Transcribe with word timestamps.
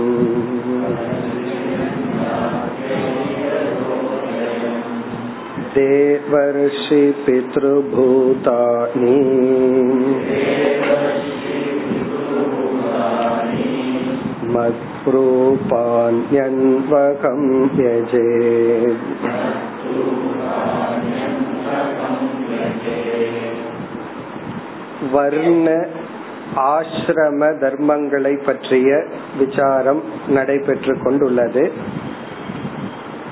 देवर्षि 5.76 7.02
पितृभूतानि 7.26 9.18
मद्रूपाण्यन्वकं 14.53 17.41
यजे 17.79 18.23
வர்ண 25.13 25.87
ஆசிரம 26.67 27.51
தர்மங்களை 27.61 28.39
பற்றிய 28.39 29.03
விசாரம் 29.37 30.01
நடைபெற்று 30.29 31.03
கொண்டுள்ளது 31.03 31.71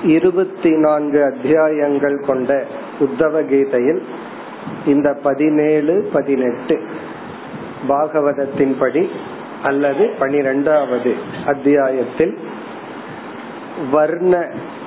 இருபத்தி 0.08 0.76
நான்கு 0.76 1.22
அத்தியாயங்கள் 1.22 2.20
கொண்ட 2.20 2.64
உத்தவ 2.98 3.42
கீதையில் 3.42 4.02
இந்த 4.86 5.18
பதினேழு 5.22 6.08
பதினெட்டு 6.12 6.78
பாகவதத்தின்படி 7.88 9.10
அல்லது 9.63 10.03
பனிரெண்டாவது 10.19 11.11
அத்தியாயத்தில் 11.45 12.33
வர்ண 13.91 14.33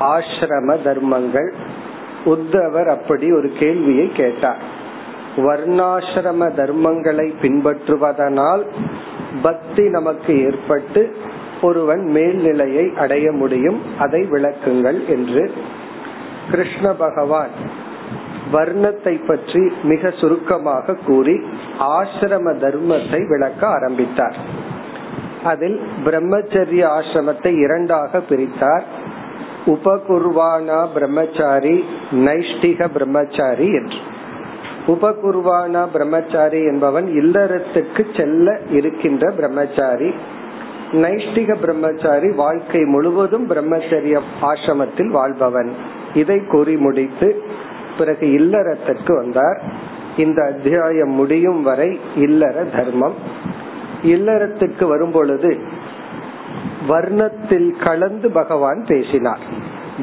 ஆசிரம 0.01 0.77
தர்மங்கள். 0.83 1.51
உத்தவர் 2.25 2.89
அப்படி 2.89 3.27
ஒரு 3.33 3.49
கேள்வியை 3.59 4.07
கேட்டார். 4.13 4.63
வர்ணாசிரம 5.37 6.49
தர்மங்களை 6.61 7.27
பின்பற்றுவதனால் 7.43 8.63
பக்தி 9.43 9.85
நமக்கு 9.89 10.33
ஏற்பட்டு 10.45 11.03
ஒருவன் 11.63 12.05
மேல்நிலையை 12.07 12.87
அடைய 12.99 13.27
முடியும். 13.33 13.81
அதை 13.99 14.23
விளக்குங்கள் 14.33 15.01
என்று 15.09 15.43
கிருஷ்ண 16.51 16.87
பகவான் 16.93 17.55
வர்ணத்தை 18.53 19.15
பற்றி 19.27 19.63
மிக 19.83 20.11
சுருக்கமாக 20.11 20.97
கூறி 21.07 21.37
ஆசிரம 21.97 22.53
தர்மத்தை 22.65 23.21
விளக்க 23.29 23.63
ஆரம்பித்தார். 23.67 24.37
அதில் 25.47 25.79
பிரம்மச்சரிய 26.05 26.83
ஆசிரமத்தை 26.99 27.53
இரண்டாக 27.59 28.21
பிரித்தார். 28.29 28.87
உபகுர்வானா 29.67 30.81
பிரம்மச்சாரி 30.95 31.77
நைஷ்டிக 32.27 32.89
பிரம்மச்சாரி 32.93 33.69
என்று. 33.81 34.01
உபகுர்வானா 34.87 35.83
பிரம்மச்சாரி 35.93 36.61
என்பவன் 36.63 37.07
இல்லறத்துக்கு 37.21 38.03
செல்ல 38.17 38.59
இருக்கின்ற 38.71 39.31
பிரம்மச்சாரி. 39.31 40.11
நைஷ்டிக 40.93 41.57
பிரம்மச்சாரி 41.61 42.29
வாழ்க்கை 42.37 42.83
முழுவதும் 42.85 43.47
பிரம்மச்சரிய 43.51 44.21
ஆசிரமத்தில் 44.43 45.11
வாழ்பவன். 45.19 45.71
இதை 46.15 46.39
கூறி 46.45 46.77
முடித்து 46.77 47.29
பிறகு 47.99 48.27
இல்லறத்துக்கு 48.39 49.13
வந்தார். 49.15 49.61
இந்த 50.17 50.41
அத்தியாயம் 50.45 51.15
முடியும் 51.21 51.63
வரை 51.63 51.91
இல்லற 52.17 52.65
தர்மம். 52.77 53.19
இல்லறத்துக்கு 54.07 54.85
வரும் 54.85 55.11
பொழுது 55.11 55.61
வர்ணத்தில் 56.89 57.85
கலந்து 57.85 58.31
பகவான் 58.31 58.85
பேசினார். 58.87 59.39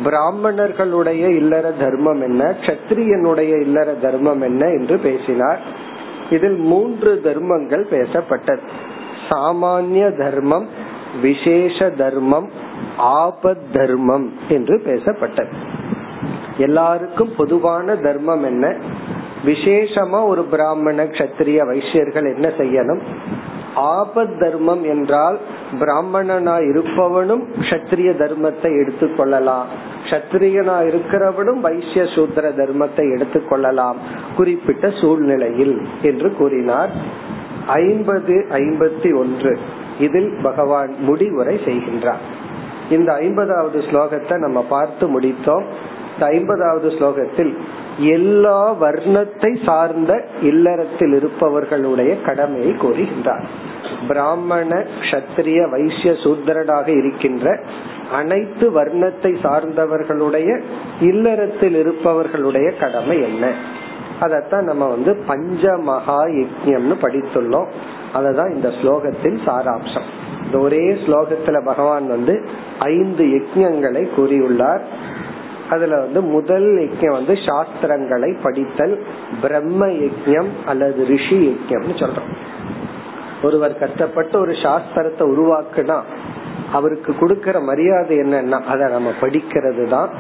பிராமணர்களுடைய 0.03 1.28
இல்லற 1.28 1.72
தர்மம் 1.72 2.22
என்ன? 2.22 2.56
கத்திரியனுடைய 2.62 3.62
இல்லற 3.62 3.94
தர்மம் 3.94 4.41
என்ன 4.41 4.68
என்று 4.68 4.97
பேசினார். 4.97 5.62
இதில் 6.30 6.56
மூன்று 6.56 7.22
தர்மங்கள் 7.22 7.88
பேசப்பட்டது. 7.91 8.59
சாமானிய 9.30 10.18
தர்மம் 10.18 10.68
விசேஷ 11.22 11.90
தர்மம் 11.90 12.50
ஆபத் 12.97 13.64
தர்மம் 13.74 14.34
என்று 14.50 14.81
பேசப்பட்டது. 14.85 15.52
எல்லாருக்கும் 16.58 17.30
பொதுவான 17.38 17.96
தர்மம் 17.96 18.44
என்ன? 18.44 18.75
விசேஷமா 19.46 20.25
ஒரு 20.25 20.44
பிராமண 20.44 21.03
கத்திரிய 21.03 21.66
வைசியர்கள் 21.66 22.35
என்ன 22.35 22.47
செய்யணும்? 22.47 23.02
ஆபத் 23.75 24.39
தர்மம் 24.39 24.84
என்றால் 24.84 25.39
பிராமணனா 25.79 26.57
இருப்பவனும் 26.57 27.44
கத்திரிய 27.59 28.11
தர்மத்தை 28.17 28.63
எடுத்துக்கொள்ளலாம். 28.63 29.66
கத்திரியனா 30.09 30.94
இருக்கிறவனும் 30.94 31.59
வைசிய 31.59 32.06
சூத்திர 32.16 32.50
தர்மத்தை 32.50 32.97
எடுத்துக்கொள்ளலாம். 32.97 33.95
குறிப்பிட்ட 34.38 34.89
சூழ்நிலையில் 34.89 35.88
என்று 36.01 36.34
கூறினார். 36.34 36.89
ஐம்பது 37.67 38.45
ஐம்பத்தி 38.50 39.16
ஒன்று. 39.16 39.59
இதில் 40.00 40.38
பகவான் 40.44 40.95
முடிவுரை 41.00 41.59
செய்கின்றார். 41.66 42.23
இந்த 42.90 43.13
ஐம்பதாவது 43.13 43.79
ஸ்லோகத்தை 43.79 44.38
நம்ம 44.38 44.66
பார்த்து 44.69 45.19
முடித்தோம். 45.19 45.63
இந்த 46.13 46.25
ஐம்பதாவது 46.25 46.90
ஸ்லோகத்தில் 46.90 47.57
எல்லா 47.98 48.81
வர்ணத்தை 48.81 49.66
சார்ந்த 49.66 50.26
இல்லறத்தில் 50.42 51.14
இருப்பவர்களுடைய 51.14 52.22
கடமையை 52.22 52.72
கூறுகின்றார் 52.72 53.46
பிராமண 54.08 54.84
கத்திரிய 55.12 55.70
வைசிய 55.70 56.12
சூத்திரனாக 56.12 56.88
இருக்கின்ற 56.88 57.59
அனைத்து 58.12 58.84
வர்ணத்தை 58.84 59.36
சார்ந்தவர்களுடைய 59.44 60.62
இல்லறத்தில் 61.00 61.76
இருப்பவர்களுடைய 61.76 62.78
கடமை 62.78 63.22
என்ன? 63.22 63.52
அதத்தான் 64.22 64.62
நம்ம 64.62 64.88
வந்து 64.88 65.16
பஞ்ச 65.28 65.78
மகா 65.78 66.24
யஜ்யம்னு 66.24 66.96
படித்துள்ளோம். 67.02 67.66
அததான் 68.14 68.53
இந்த 68.53 68.68
ஸ்லோகத்தின் 68.68 69.38
சாராம்சம். 69.46 70.08
இந்த 70.46 70.58
ஒரே 70.58 70.92
ஸ்லோகத்துல 70.92 71.66
பகவான் 71.66 72.08
வந்து 72.08 72.50
ஐந்து 72.80 73.26
யஜ்யங்களை 73.26 74.09
கூறியுள்ளார். 74.18 74.82
அதுல 75.73 76.00
வந்து 76.06 76.22
முதல் 76.35 76.69
யஜ்யம் 76.84 77.17
வந்து 77.17 77.35
சாஸ்திரங்களை 77.47 78.31
படித்தல் 78.45 78.95
பிரம்ம 79.44 79.81
யஜ்யம் 80.03 80.51
அல்லது 80.72 81.01
ரிஷி 81.13 81.39
யஜ்யம்னு 81.50 81.95
சொல்றோம். 82.03 82.31
ஒருவர் 83.47 83.81
கஷ்டப்பட்டு 83.84 84.35
ஒரு 84.44 84.53
சாஸ்திரத்தை 84.66 85.23
உருவாக்குனா 85.34 85.97
அவருக்கு 86.78 87.11
கொடுக்கற 87.22 87.57
மரியாதை 87.69 88.16
என்னன்னா 88.23 88.59
அதை 88.73 88.85
நம்ம 88.95 89.09
படிக்கிறது 89.22 89.85
தான் 89.95 90.11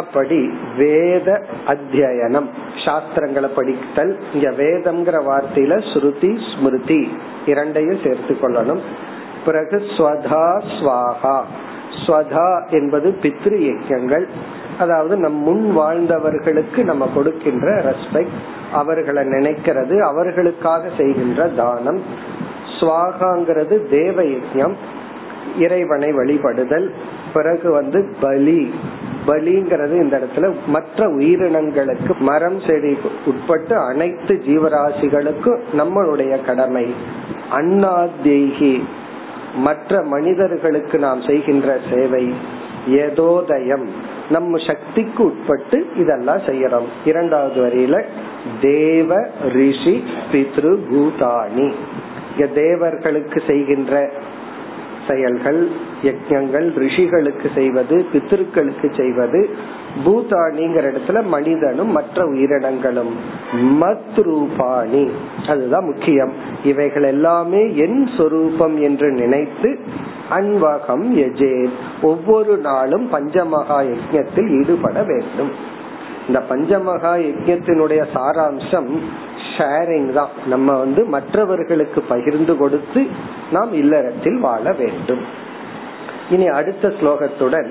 அப்படி 0.00 0.38
வேத 0.78 1.28
அத்தியனம் 1.72 2.48
சாஸ்திரங்களை 2.84 3.48
படித்தல் 3.58 4.12
இங்க 4.34 4.48
வேதம்ங்கிற 4.60 5.16
வார்த்தையில 5.28 5.74
ஸ்ருதி 5.90 6.30
ஸ்மிருதி 6.48 7.00
இரண்டையும் 7.52 8.02
சேர்த்து 8.04 8.34
கொள்ளணும். 8.42 8.82
பிறகு 9.46 9.78
ஸ்வதா 9.94 10.46
ஸ்வாகா 10.74 11.36
ஸ்வதா 12.02 12.48
என்பது 12.78 13.08
பித்ரு 13.22 13.58
யஜ்யங்கள். 13.70 14.26
அதாவது 14.78 15.16
நம் 15.16 15.34
முன் 15.34 15.70
வாழ்ந்தவர்களுக்கு 15.70 16.84
நம்ம 16.84 17.08
கொடுக்கின்ற 17.14 17.82
ரெஸ்பெக்ட் 17.82 18.38
அவர்களை 18.72 19.22
நினைக்கிறது 19.24 19.98
அவர்களுக்காக 19.98 20.88
செய்கின்ற 20.96 21.48
தானம் 21.48 22.00
சுவாகாங்கிறது 22.80 23.90
தேவ 23.90 24.22
யஜ்யம் 24.22 24.74
இறைவனை 25.58 26.12
வழிபடுதல் 26.12 26.90
பிறகு 27.34 27.70
வந்து 27.70 28.14
பலி. 28.20 28.74
பலிங்கிறது 29.26 29.90
இந்த 29.90 30.20
இடத்துல 30.20 30.54
மற்ற 30.66 31.08
உயிரினங்களுக்கு 31.08 32.18
மரம் 32.18 32.60
செடி 32.60 32.98
உட்பட்டு 33.24 33.76
அனைத்து 33.76 34.42
ஜீவராசிகளுக்கும் 34.46 35.60
நம்மளுடைய 35.78 36.44
கடமை. 36.44 36.94
அண்ணாதேகி 37.52 38.82
மற்ற 39.56 40.02
மனிதர்களுக்கு 40.02 40.98
நாம் 40.98 41.22
செய்கின்ற 41.22 41.78
சேவை 41.94 42.34
ஏதோதயம். 42.88 44.12
நம்ம 44.30 44.58
சக்திக்கு 44.66 45.24
உட்பட்டு 45.24 45.86
இதெல்லாம் 45.96 46.38
செய்யறோம். 46.38 46.86
இரண்டாவது 47.04 47.62
வரியில 47.62 48.02
தேவ 48.60 49.26
ரிஷி 49.52 50.04
பித்ரு 50.32 50.78
பூதானி 50.90 51.72
தேவர்களுக்கு 52.54 53.42
செய்கின்ற 53.46 54.10
செயல்கள் 55.08 55.68
யஜ்யங்கள் 56.02 56.78
ரிஷிகளுக்கு 56.78 57.46
செய்வது 57.54 58.06
பித்திருக்களுக்கு 58.12 58.90
செய்வது 58.96 59.50
பூதானிங்கிற 60.04 60.92
இடத்துல 60.92 61.24
மனிதனும் 61.24 61.90
மற்ற 61.90 62.26
உயிரினங்களும். 62.26 63.14
மத் 63.54 64.22
ரூபாணி 64.22 65.10
அதுதான் 65.48 65.84
முக்கியம். 65.84 66.32
இவைகள் 66.64 67.02
எல்லாமே 67.02 67.76
என் 67.76 68.08
சொரூபம் 68.16 68.80
என்று 68.80 69.10
நினைத்து 69.10 69.78
அன்வகம் 70.30 71.06
எஜேத் 71.14 71.78
ஒவ்வொரு 72.02 72.56
நாளும் 72.56 73.12
பஞ்சமகா 73.12 73.78
யஜ்யத்தில் 73.78 74.60
ஈடுபட 74.60 75.02
வேண்டும். 75.02 75.50
இந்த 76.26 76.42
பஞ்சமகா 76.50 77.12
யஜ்யத்தினுடைய 77.28 78.04
சாராம்சம் 78.14 78.98
ஷேரிங் 79.56 80.12
தான். 80.12 80.28
நம்ம 80.46 80.72
வந்து 80.78 81.04
மற்றவர்களுக்கு 81.04 82.00
பகிர்ந்து 82.00 82.56
கொடுத்து 82.56 83.06
நாம் 83.52 83.72
இல்லறத்தில் 83.72 84.38
வாழ 84.38 84.72
வேண்டும். 84.72 85.20
இனி 86.30 86.46
அடுத்த 86.46 86.88
ஸ்லோகத்துடன் 86.88 87.70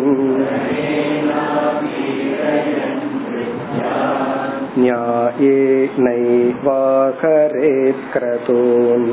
न्यायेनैवाहरेत् 6.68 8.04
क्रतून् 8.14 9.10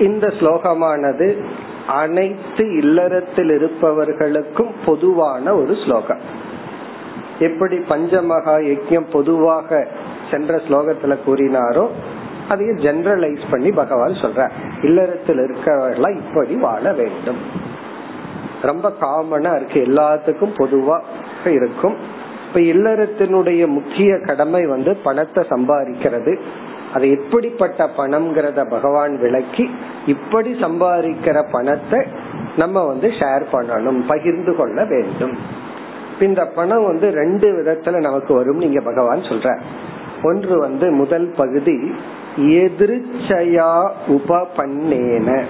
இந்த 0.00 0.26
ஸ்லோகமானது 0.38 1.26
அனைத்து 1.94 2.64
இல்லறத்தில் 2.76 3.50
இருப்பவர்களுக்கும் 3.50 4.72
பொதுவான 4.86 5.54
ஒரு 5.54 5.74
ஸ்லோகம் 5.74 6.22
எப்படி 7.38 7.76
பஞ்சமகா 7.88 8.56
யஜ்யம் 8.68 9.08
பொதுவாக 9.12 9.70
சென்ற 10.30 10.60
ஸ்லோகத்துல 10.68 11.16
கூறினாரோ 11.26 11.84
அதையும் 12.51 12.77
ஜெனரலைஸ் 12.77 13.43
பண்ணி 13.49 13.71
பகவான் 13.71 14.21
சொல்ற. 14.21 14.49
இல்லறத்தில் 14.81 15.37
இருக்கிறவர்களா 15.37 16.15
இப்படி 16.15 16.55
வாழ 16.55 16.93
வேண்டும். 16.93 17.37
ரொம்ப 18.61 18.93
காமனா 19.01 19.55
இருக்கு. 19.55 19.79
எல்லாத்துக்கும் 19.85 20.57
பொதுவா 20.57 20.97
இருக்கும். 21.45 21.95
இப்ப 22.47 22.59
இல்லறத்தினுடைய 22.59 23.67
முக்கிய 23.67 24.19
கடமை 24.19 24.65
வந்து 24.65 24.95
பணத்தை 24.95 25.45
சம்பாதிக்கிறது. 25.49 26.39
அது 26.93 27.09
எப்படிப்பட்ட 27.09 27.89
பணம்ங்கிறத 27.97 28.69
பகவான் 28.69 29.19
விளக்கி 29.19 29.75
இப்படி 30.05 30.51
சம்பாதிக்கிற 30.53 31.45
பணத்தை 31.51 31.99
நம்ம 32.57 32.83
வந்து 32.85 33.07
ஷேர் 33.07 33.43
பண்ணணும் 33.51 34.03
பகிர்ந்து 34.07 34.55
கொள்ள 34.55 34.85
வேண்டும். 34.85 35.37
இந்த 36.19 36.45
பணம் 36.45 36.85
வந்து 36.85 37.09
ரெண்டு 37.09 37.47
விதத்துல 37.51 37.99
நமக்கு 37.99 38.33
வரும் 38.33 38.57
நீங்க 38.57 38.81
பகவான் 38.81 39.19
சொல்ற. 39.19 39.59
ஒன்று 40.23 40.59
வந்து 40.59 40.91
முதல் 40.91 41.33
பகுதி 41.37 41.91
எதிர்ச்சயா 42.37 43.89
உபபன்னேன. 44.07 45.43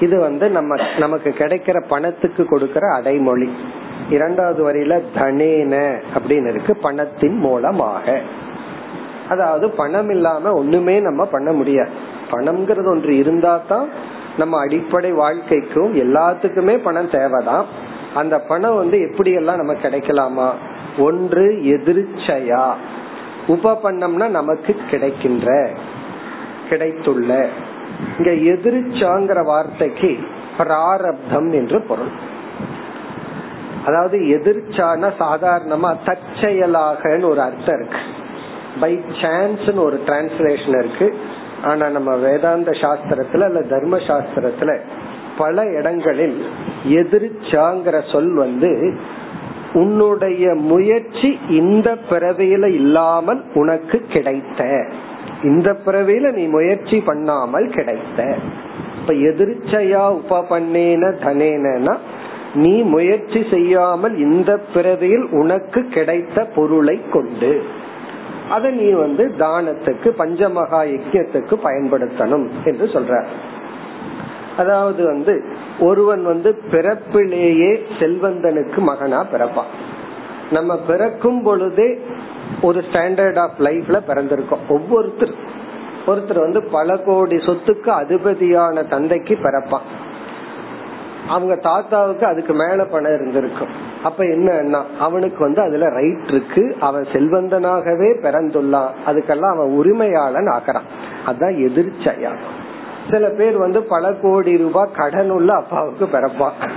இது 0.00 0.20
வந்து 0.20 0.50
நம்ம 0.50 0.82
நமக்கு 0.98 1.34
கிடைக்கிற 1.38 1.84
பணத்துக்கு 1.88 2.44
கொடுக்கிற 2.44 2.94
அடைமொழி. 2.94 3.52
இரண்டாவது 4.10 4.72
வரையில 4.72 5.02
தனேன 5.14 6.02
அப்படின்னு 6.14 6.48
இருக்கு 6.48 6.76
பணத்தின் 6.76 7.38
மூலமாக. 7.38 8.20
அதாவது 9.28 9.70
பணம் 9.70 10.10
இல்லாம 10.10 10.52
ஒண்ணுமே 10.52 11.00
நம்ம 11.00 11.24
பண்ண 11.24 11.52
முடியாது. 11.52 11.90
பணம்ங்கிறது 12.30 12.86
ஒன்று 12.86 13.16
இருந்தா 13.16 13.60
தான் 13.68 13.88
நம்ம 14.38 14.58
அடிப்படை 14.58 15.12
வாழ்க்கைக்கும் 15.12 15.96
எல்லாத்துக்குமே 15.96 16.76
பணம் 16.76 17.10
தேவைதான். 17.10 17.64
அந்த 18.14 18.38
பணம் 18.38 18.76
வந்து 18.76 19.10
எப்படி 19.10 19.32
எல்லாம் 19.32 19.56
நம்ம 19.56 19.72
கிடைக்கலாமா? 19.72 20.50
ஒன்று 20.98 21.42
எதிர்ச்சையா. 21.62 22.72
உபபன்னம்னா 23.48 24.28
நமக்கு 24.28 24.76
கிடைக்கின்ற 24.90 25.68
கிடைத்துள்ள. 26.68 27.48
இங்க 28.18 28.30
எதிர்ச்சாங்கிற 28.30 29.44
வார்த்தைக்கு 29.44 30.18
பிராரப்தம் 30.58 31.52
என்று 31.52 31.80
பொருள். 31.82 32.30
அதாவது 33.86 34.18
எதிர்ச்சான 34.18 35.12
சாதாரணமா 35.18 35.96
தற்செயலாக 36.04 37.18
ஒரு 37.22 37.40
அர்த்தம் 37.40 37.80
இருக்கு. 37.80 37.98
பை 38.80 39.00
சான்ஸ் 39.22 39.70
ஒரு 39.70 40.00
டிரான்ஸ்லேஷன் 40.06 40.78
இருக்கு. 40.78 41.18
ஆனா 41.64 41.88
நம்ம 41.88 42.16
வேதாந்த 42.16 42.70
சாஸ்திரத்துல 42.70 43.40
அல்ல 43.40 43.62
தர்ம 43.62 43.96
சாஸ்திரத்துல 43.96 44.80
பல 45.38 45.64
இடங்களில் 45.64 46.46
எதிர்ச்சாங்கிற 46.88 48.12
சொல் 48.12 48.34
வந்து 48.34 48.98
உன்னுடைய 49.74 50.54
முயற்சி 50.54 51.38
இந்த 51.48 51.98
பிறவியில 52.10 52.64
இல்லாமல் 52.74 53.42
உனக்கு 53.54 53.98
கிடைத்த. 54.08 54.86
இந்த 55.42 55.76
பிறவியில 55.86 56.32
நீ 56.32 56.46
முயற்சி 56.46 57.00
பண்ணாமல் 57.00 57.68
கிடைத்த. 57.68 58.36
இப்ப 59.00 59.12
எதிர்ச்சையா 59.12 60.02
உப 60.10 60.40
பண்ணேன 60.50 61.12
தனேனா 61.24 61.96
நீ 62.54 62.82
முயற்சி 62.82 63.46
செய்யாமல் 63.50 64.18
இந்த 64.18 64.60
பிறவியில் 64.74 65.26
உனக்கு 65.30 65.80
கிடைத்த 65.88 66.44
பொருளை 66.44 67.00
கொண்டு 67.10 67.62
அதை 68.50 68.70
நீ 68.70 68.90
வந்து 68.90 69.34
தானத்துக்கு 69.38 70.08
பஞ்சமகா 70.18 70.80
யஜ்யத்துக்கு 70.92 71.54
பயன்படுத்தணும் 71.64 72.46
என்று 72.64 72.86
சொல்ற. 72.86 73.24
அதாவது 74.56 75.04
வந்து 75.04 75.44
ஒருவன் 75.80 76.24
வந்து 76.24 76.62
பிறப்பிலேயே 76.70 77.80
செல்வந்தனுக்கு 77.98 78.76
மகனா 78.76 79.26
பிறப்பான். 79.32 79.72
நம்ம 80.50 80.78
பிறக்கும் 80.78 81.42
பொழுதே 81.42 82.00
ஒரு 82.62 82.80
ஸ்டாண்டர்ட் 82.80 83.38
ஆஃப் 83.38 83.60
லைஃப்ல 83.60 84.00
பிறந்திருக்கோம். 84.08 84.68
ஒவ்வொருத்தர் 84.68 85.34
ஒருத்தர் 86.06 86.38
வந்து 86.38 86.62
பல 86.62 86.96
கோடி 86.96 87.36
சொத்துக்கு 87.36 87.88
அதிபதியான 87.88 88.88
தந்தைக்கு 88.88 89.34
பிறப்பான். 89.34 90.10
அவங்க 91.28 91.56
தாத்தாவுக்கு 91.56 92.26
அதுக்கு 92.26 92.52
மேல 92.52 92.84
பணம் 92.84 93.14
இருந்திருக்கும். 93.14 93.68
அப்ப 94.04 94.24
என்னன்னா 94.24 94.82
அவனுக்கு 94.98 95.38
வந்து 95.38 95.60
அதுல 95.60 95.88
ரைட் 95.88 96.28
இருக்கு. 96.28 96.76
அவன் 96.80 97.02
செல்வந்தனாகவே 97.02 98.16
பிறந்துள்ளான். 98.22 98.90
அதுக்கெல்லாம் 99.06 99.54
அவன் 99.54 99.78
உரிமையாளன் 99.78 100.50
ஆகிறான். 100.50 100.82
அதான் 101.26 101.56
எதிர்ச்சையா 101.56 102.36
சில 103.10 103.28
பேர் 103.28 103.56
வந்து 103.56 103.82
பல 103.82 104.12
கோடி 104.12 104.56
ரூபாய் 104.56 104.92
கடன் 104.96 105.30
உள்ள 105.30 105.54
அப்பாவுக்கு 105.54 106.08
பிறப்பான் 106.12 106.68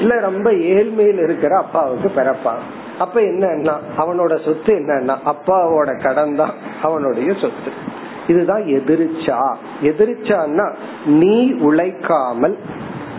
இல்ல 0.00 0.20
ரொம்ப 0.20 0.50
ஏழ்மையில் 0.52 1.22
இருக்கிற 1.22 1.56
அப்பாவுக்கு 1.56 2.12
பிறப்பான் 2.16 2.78
அப்ப 2.98 3.20
என்னன்னா 3.20 3.72
அவனோட 3.98 4.44
சொத்து 4.44 4.74
என்னன்னா 4.74 5.16
அப்பாவோட 5.24 6.02
கடன் 6.02 6.36
தான் 6.36 6.50
அவனுடைய 6.82 7.32
சொத்து. 7.32 7.98
இதுதான் 8.26 8.62
எதிர்ச்சா. 8.62 9.54
எதிர்ச்சான்னா 9.82 10.74
நீ 11.04 11.52
உழைக்காமல் 11.52 12.58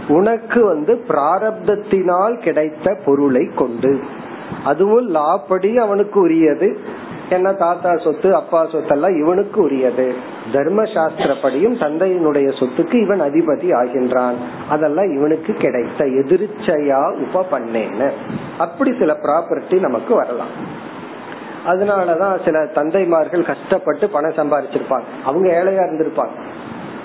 உனக்கு 0.07 0.65
வந்து 0.65 1.03
பிராரப்தத்தினால் 1.07 2.39
கிடைத்த 2.39 2.97
பொருளை 3.05 3.49
கொண்டு. 3.55 4.01
அதுவும் 4.65 5.15
லாப்படி 5.15 5.75
அவனுக்கு 5.75 6.21
உரியது. 6.21 6.79
என்ன 7.31 7.53
தாத்தா 7.53 7.97
சொத்து 7.97 8.35
அப்பா 8.35 8.65
சொத்தெல்லாம் 8.65 9.19
இவனுக்கு 9.19 9.61
உரியது. 9.61 10.15
தர்ம 10.53 10.83
சாஸ்திரப்படியும் 10.83 11.75
தந்தையினுடைய 11.83 12.47
சொத்துக்கு 12.59 12.93
இவன் 12.93 13.21
அதிபதி 13.21 13.67
ஆகின்றான். 13.81 14.33
அதெல்லாம் 14.69 15.11
இவனுக்கு 15.17 15.53
கிடைத்த 15.53 16.05
எதிர்ச்சையா 16.05 17.01
உப 17.25 17.45
பண்ணேன்னு 17.51 18.11
அப்படி 18.57 18.95
சில 18.99 19.13
ப்ராப்பர்ட்டி 19.13 19.79
நமக்கு 19.79 20.15
வரலாம். 20.15 20.79
அதனாலதான் 21.67 22.45
சில 22.45 22.65
தந்தைமார்கள் 22.65 23.45
கஷ்டப்பட்டு 23.45 24.09
பணம் 24.09 24.37
சம்பாதிச்சிருப்பாங்க 24.37 25.07
அவங்க 25.25 25.63
ஏழையா 25.63 25.83
இருந்திருப்பாங்க. 25.87 26.35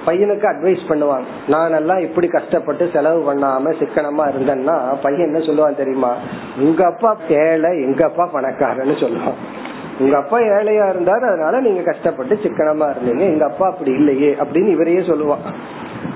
பையனுக்கு 0.06 0.46
அட்வைஸ் 0.52 0.82
பண்ணுவாங்க. 0.88 1.28
நான் 1.48 1.72
எல்லாம் 1.72 1.98
இப்படி 1.98 2.28
கஷ்டப்பட்டு 2.28 2.90
செலவு 2.92 3.20
பண்ணாம 3.28 3.74
சிக்கனமா 3.80 4.24
இருந்தேன்னா 4.32 4.96
பையன் 5.02 5.26
என்ன 5.26 5.38
சொல்லுவான் 5.38 5.76
தெரியுமா? 5.76 6.14
உங்க 6.58 6.86
அப்பா 6.86 7.16
ஏழை 7.28 7.70
எங்க 7.82 8.04
அப்பா 8.04 8.30
பணக்காரன்னு 8.32 8.96
சொல்லுவான். 9.04 9.40
உங்க 10.00 10.16
அப்பா 10.16 10.38
ஏழையா 10.38 10.86
இருந்தாரு 10.94 11.24
அதனால 11.26 11.60
நீங்க 11.60 11.82
கஷ்டப்பட்டு 11.82 12.34
சிக்கனமா 12.34 12.86
இருந்தீங்க. 12.92 13.24
எங்க 13.32 13.44
அப்பா 13.44 13.66
அப்படி 13.66 13.90
இல்லையே 13.90 14.36
அப்படின்னு 14.40 14.66
இவரையே 14.66 15.00
சொல்லுவான். 15.00 15.44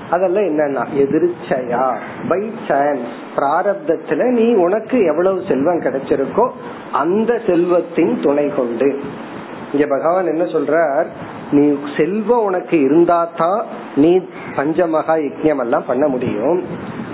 அதெல்லாம் 0.09 0.43
என்னன்னா 0.43 0.83
எதிர்ச்சையா? 0.95 1.93
பை 2.27 2.51
சான்ஸ் 2.67 3.09
பிராரப்தத்துல 3.35 4.31
நீ 4.31 4.53
உனக்கு 4.53 5.03
எவ்வளவு 5.03 5.41
செல்வம் 5.47 5.81
கிடைச்சிருக்கோ 5.81 6.49
அந்த 6.91 7.41
செல்வத்தின் 7.47 8.19
துணை 8.21 8.47
கொண்டு. 8.55 8.89
இங்க 9.73 9.85
பகவான் 9.87 10.27
என்ன 10.27 10.43
சொல்றார்? 10.43 11.07
நீ 11.51 11.77
செல்வம் 11.97 12.43
உனக்கு 12.43 12.81
இருந்தா 12.81 13.27
தான் 13.37 13.61
நீ 13.95 14.21
பஞ்சமகா 14.55 15.15
யஜ்யம் 15.27 15.59
எல்லாம் 15.59 15.85
பண்ண 15.87 16.07
முடியும். 16.07 16.63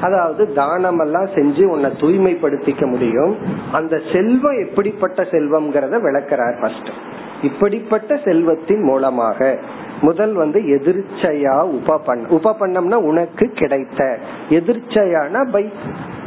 அதாவது 0.01 0.53
தானம் 0.53 0.99
எல்லாம் 0.99 1.25
செஞ்சு 1.25 1.63
உன்னை 1.63 1.89
தூய்மைப்படுத்திக்க 1.89 2.85
முடியும். 2.85 3.37
அந்த 3.71 4.01
செல்வம் 4.13 4.67
எப்படிப்பட்ட 4.67 5.23
செல்வம்ங்கிறத 5.23 6.01
விளக்கிறார் 6.01 6.59
ஃபர்ஸ்ட் 6.59 6.89
இப்படிப்பட்ட 7.41 8.17
செல்வத்தின் 8.17 8.81
மூலமாக 8.81 9.57
முதல் 10.01 10.33
வந்து 10.33 10.59
எதிர்ச்சையா 10.59 11.61
உபபன் 11.61 12.25
உபபன்னம்னா 12.29 12.93
உனக்கு 12.93 13.47
கிடைத்த. 13.49 14.19
எதிர்ச்சையான 14.49 15.51
பை 15.51 15.71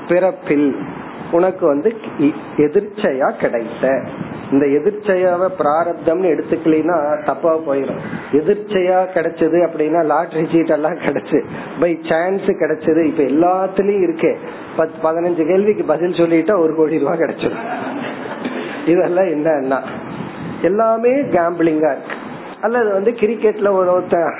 பிறப்பில். 0.08 0.76
உனக்கு 1.30 1.66
வந்து 1.66 1.94
எதிர்ச்சையா 2.56 3.30
கிடைத்த. 3.30 4.02
இந்த 4.50 4.66
எதிர்ச்சையாவ 4.66 5.48
பிராரப்தம்னு 5.58 6.30
எடுத்துக்கலைன்னா 6.32 7.24
தப்பா 7.24 7.56
போயிடும் 7.58 8.00
எதிர்ச்சையா 8.32 8.98
கிடைச்சது 9.14 9.58
அப்படின்னா 9.66 10.00
லாட்ரி 10.12 10.52
சீட் 10.52 10.70
எல்லாம் 10.70 10.98
கிடைச்சு. 10.98 11.44
பை 11.80 12.00
சான்ஸ் 12.08 12.40
கிடைச்சது. 12.40 13.04
இப்ப 13.04 13.22
எல்லாத்துலயும் 13.22 14.04
இருக்கே. 14.06 14.34
பத்து 14.76 14.96
பதினஞ்சு 15.08 15.46
கேள்விக்கு 15.46 15.84
பதில் 15.84 16.12
சொல்லிட்டா 16.12 16.58
ஒரு 16.58 16.74
கோடி 16.74 16.98
ரூபாய் 16.98 17.18
கிடைச்சிடும் 17.18 17.62
இதெல்லாம் 18.86 19.24
என்னன்னா 19.24 19.80
எல்லாமே 20.62 21.10
கேம்பிளிங்கா 21.10 21.92
இருக்கு. 21.92 22.14
அல்லது 22.60 22.92
வந்து 22.92 23.10
கிரிக்கெட்ல 23.10 23.70
ஒரு 23.70 23.92
ஒருத்தன் 23.92 24.34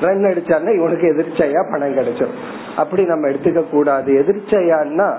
ரன் 0.00 0.24
அடிச்சாருன்னா 0.24 0.74
இவனுக்கு 0.74 1.06
எதிர்ச்சையா 1.12 1.72
பணம் 1.72 1.96
கிடைச்சிடும் 1.96 2.38
அப்படி 2.76 3.02
நம்ம 3.04 3.28
எடுத்துக்க 3.28 3.68
கூடாது 3.70 4.12
எதிர்ச்சையான்னா 4.12 5.14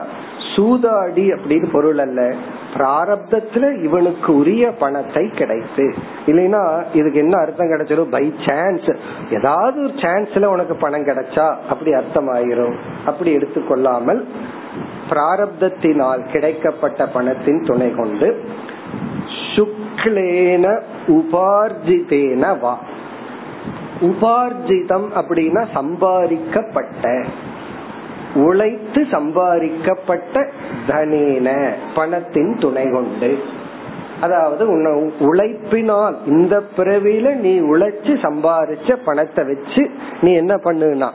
சூதாடி 0.56 1.32
அப்படின்னு 1.32 1.68
பொருள் 1.72 1.98
அல்ல. 1.98 2.34
பிராரப்தத்துல 2.74 3.84
இவனுக்கு 3.84 4.36
உரிய 4.36 4.72
பணத்தை 4.72 5.30
கிடைத்து. 5.30 5.94
இல்லைன்னா 6.26 6.84
இதுக்கு 6.94 7.20
என்ன 7.20 7.38
அர்த்தம் 7.38 7.68
கிடைச்சிடும்? 7.68 8.10
பை 8.10 8.34
சான்ஸ் 8.46 8.90
ஏதாவது 9.32 9.84
ஒரு 9.84 9.94
சான்ஸ்ல 9.94 10.46
உனக்கு 10.46 10.76
பணம் 10.76 11.06
கிடைச்சா 11.06 11.56
அப்படி 11.70 11.94
அர்த்தம் 11.94 12.30
ஆயிரும் 12.34 12.76
அப்படி 13.06 13.38
எடுத்துக்கொள்ளாமல் 13.38 14.24
பிராரப்தத்தினால் 15.10 16.22
கிடைக்கப்பட்ட 16.34 17.08
பணத்தின் 17.14 17.66
துணை 17.66 17.96
கொண்டு 17.96 18.44
சுக்லேன 19.56 20.82
உபார்ஜிதேன 21.08 22.60
வா. 22.60 22.80
உபார்ஜிதம் 24.02 25.08
அப்படின்னா 25.16 25.66
சம்பாதிக்கப்பட்ட. 25.74 27.26
உழைத்து 28.36 29.02
சம்பாதிக்கப்பட்ட 29.12 30.46
தனேன 30.88 31.50
பணத்தின் 31.96 32.54
துணை 32.60 32.86
கொண்டு. 32.90 33.38
அதாவது 34.22 34.64
உன்னை 34.68 34.92
உழைப்பினால் 35.20 36.16
இந்த 36.26 36.62
பிறவியில 36.78 37.34
நீ 37.36 37.60
உழைச்சு 37.60 38.14
சம்பாதிச்ச 38.28 38.96
பணத்தை 39.06 39.44
வச்சு 39.46 39.84
நீ 40.22 40.34
என்ன 40.34 40.56
பண்ணுனா 40.56 41.10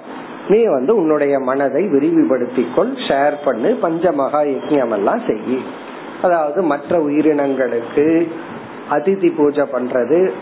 நீ 0.49 0.65
வந்து 0.65 0.97
உன்னுடைய 0.97 1.39
மனதை 1.39 1.83
விரிவுபடுத்திக்கொள் 1.89 2.93
ஷேர் 3.09 3.37
பண்ணு 3.45 3.77
பஞ்ச 3.77 4.13
மகா 4.13 4.41
யஜ்யம் 4.41 4.95
எல்லாம் 4.99 5.23
செய்யி 5.27 5.59
அதாவது 6.23 6.63
மற்ற 6.63 6.99
உயிரினங்களுக்கு 6.99 8.07
அதிதி 8.91 9.31
பூஜை 9.37 9.65
பண்றது 9.73 10.33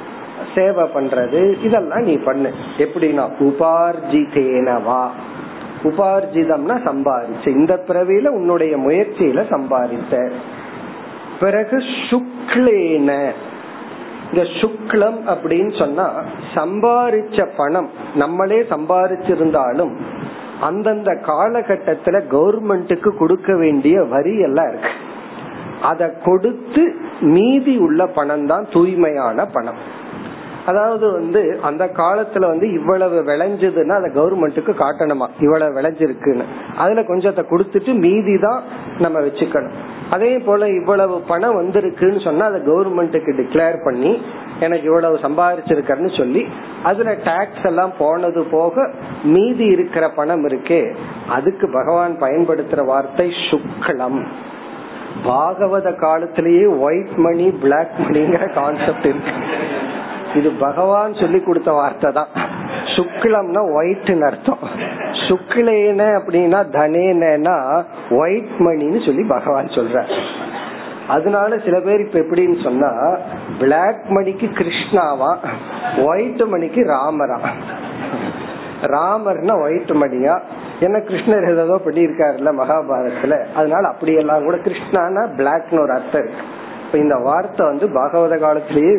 சேவை 0.55 0.85
பண்றது 0.95 1.41
இதெல்லாம் 1.63 2.03
நீ 2.03 2.17
பண்ணு. 2.17 2.51
எப்படின்னா 2.79 3.25
உபார்ஜிதேனவா 3.39 5.03
உபார்ஜிதம்னா 5.89 6.77
சம்பாதிச்ச 6.89 7.47
இந்த 7.61 7.75
பிறவியில 7.89 8.33
உன்னுடைய 8.39 8.77
முயற்சியில 8.77 9.41
சம்பாதித்த 9.55 10.15
பிறகு 11.41 11.77
சுக்லேன. 12.09 13.11
இந்த 14.31 14.43
சுக்லம் 14.61 15.19
அப்படின்னு 15.33 15.73
சொன்னா 15.79 16.07
சம்பாரிச்ச 16.55 17.49
பணம் 17.57 17.91
நம்மளே 18.15 18.61
சம்பாரிச்சிருந்தாலும் 18.71 19.93
அந்தந்த 20.61 21.11
காலகட்டத்துல 21.27 22.17
கவர்மெண்ட்டுக்கு 22.31 23.11
கொடுக்க 23.17 23.57
வேண்டிய 23.57 23.97
வரி 24.15 24.35
எல்லாம் 24.39 24.69
இருக்கு. 24.69 24.93
அதை 25.83 26.07
கொடுத்து 26.25 26.83
மீதி 27.21 27.75
உள்ள 27.77 28.07
பணம் 28.07 28.47
தான் 28.47 28.67
தூய்மையான 28.73 29.45
பணம். 29.47 29.81
அதாவது 30.67 31.13
வந்து 31.13 31.59
அந்த 31.63 31.85
காலத்துல 31.85 32.47
வந்து 32.47 32.73
இவ்வளவு 32.73 33.23
விளைஞ்சதுன்னா 33.23 33.95
அதை 33.97 34.11
கவர்மெண்ட்டுக்கு 34.11 34.73
காட்டணுமா? 34.83 35.27
இவ்வளவு 35.41 35.81
விளைஞ்சிருக்குன்னு. 35.81 36.45
அதுல 36.77 37.01
கொஞ்சத்தை 37.01 37.45
கொடுத்துட்டு 37.51 37.99
மீதி 37.99 38.39
தான் 38.39 38.63
நம்ம 38.99 39.21
வச்சுக்கணும். 39.21 39.77
அதே 40.11 40.39
போல 40.39 40.69
இவ்வளவு 40.69 41.21
பணம் 41.21 41.57
வந்திருக்குன்னு 41.61 42.25
சொன்னா 42.25 42.47
அதை 42.47 42.61
கவர்மெண்ட்டுக்கு 42.61 43.33
டிக்ளேர் 43.41 43.85
பண்ணி 43.85 44.23
எனக்கு 44.61 44.85
இவ்வளவு 44.85 45.17
சம்பாதிச்சிருக்கேன்னு 45.17 46.17
சொல்லி 46.19 46.49
அதுல 46.83 47.15
டாக்ஸ் 47.25 47.65
எல்லாம் 47.65 47.93
போனது 47.99 48.43
போக 48.51 48.91
மீதி 49.25 49.65
இருக்கிற 49.65 50.09
பணம் 50.09 50.45
இருக்கே 50.49 50.95
அதுக்கு 51.29 51.69
பகவான் 51.73 52.17
பயன்படுத்துற 52.21 52.85
வார்த்தை 52.85 53.33
சுக்லம். 53.51 54.21
பாகவத 55.27 55.97
காலத்திலேயே 55.99 56.67
ஒயிட் 56.67 57.17
மணி 57.17 57.51
பிளாக் 57.51 57.97
மணிங்கிற 57.99 58.53
கான்செப்ட் 58.55 59.07
இருக்கு. 59.07 59.33
இது 60.39 60.51
பகவான் 60.51 61.15
சொல்லி 61.15 61.41
கொடுத்த 61.41 61.73
வார்த்தை 61.73 62.13
தான். 62.13 62.29
சுக்லம்னா 62.95 63.63
ஒயிட்னு 63.79 64.27
அர்த்தம். 64.27 64.63
சுக்லேன 65.27 66.03
அப்படின்னா 66.19 66.61
தனேனா 66.77 67.57
ஒயிட் 68.11 68.57
மணின்னு 68.59 69.07
சொல்லி 69.07 69.23
பகவான் 69.23 69.77
சொல்ற 69.77 70.05
அதனால 71.09 71.59
சில 71.65 71.77
பேர் 71.81 72.05
இப்ப 72.05 72.19
எப்படின்னு 72.19 72.63
சொன்னா 72.63 72.91
பிளாக் 73.59 74.05
மணிக்கு 74.07 74.47
கிருஷ்ணாவா 74.47 75.31
ஒயிட் 76.05 76.43
மணிக்கு 76.43 76.81
ராமரா. 76.83 77.39
ராமர்னா 78.95 79.55
ஒயிட் 79.63 79.93
மணியா? 80.03 80.35
ஏன்னா 80.81 80.99
கிருஷ்ணர் 81.11 81.47
ஏதோ 81.53 81.77
பண்ணியிருக்காருல்ல 81.85 82.51
மகாபாரதத்துல. 82.61 83.37
அதனால 83.55 83.89
அப்படியெல்லாம் 83.89 84.45
கூட 84.45 84.57
கிருஷ்ணானா 84.57 85.23
பிளாக்னு 85.39 85.81
ஒரு 85.81 85.93
அர்த்தம் 85.93 86.23
இருக்கு. 86.23 86.45
இப்ப 86.87 86.99
இந்த 86.99 87.17
வார்த்தை 87.17 87.67
வந்து 87.67 87.87
பாகவத 87.87 88.35
காலத்திலேயே 88.39 88.93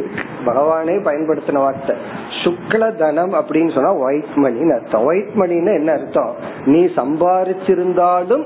பகவானே 0.46 0.96
பயன்படுத்தின 1.08 1.60
வார்த்தை. 1.60 1.96
சுக்ல 2.42 2.96
தனம் 2.96 3.34
அப்படின்னு 3.34 3.74
சொன்னா 3.74 3.94
ஒயிட் 3.96 4.36
மணின்னு 4.36 4.76
அர்த்தம். 4.76 5.06
ஒயிட் 5.06 5.32
மணின்னு 5.36 5.72
என்ன 5.74 5.92
அர்த்தம்? 5.92 6.36
நீ 6.66 6.82
சம்பாரிச்சிருந்தாலும் 6.86 8.46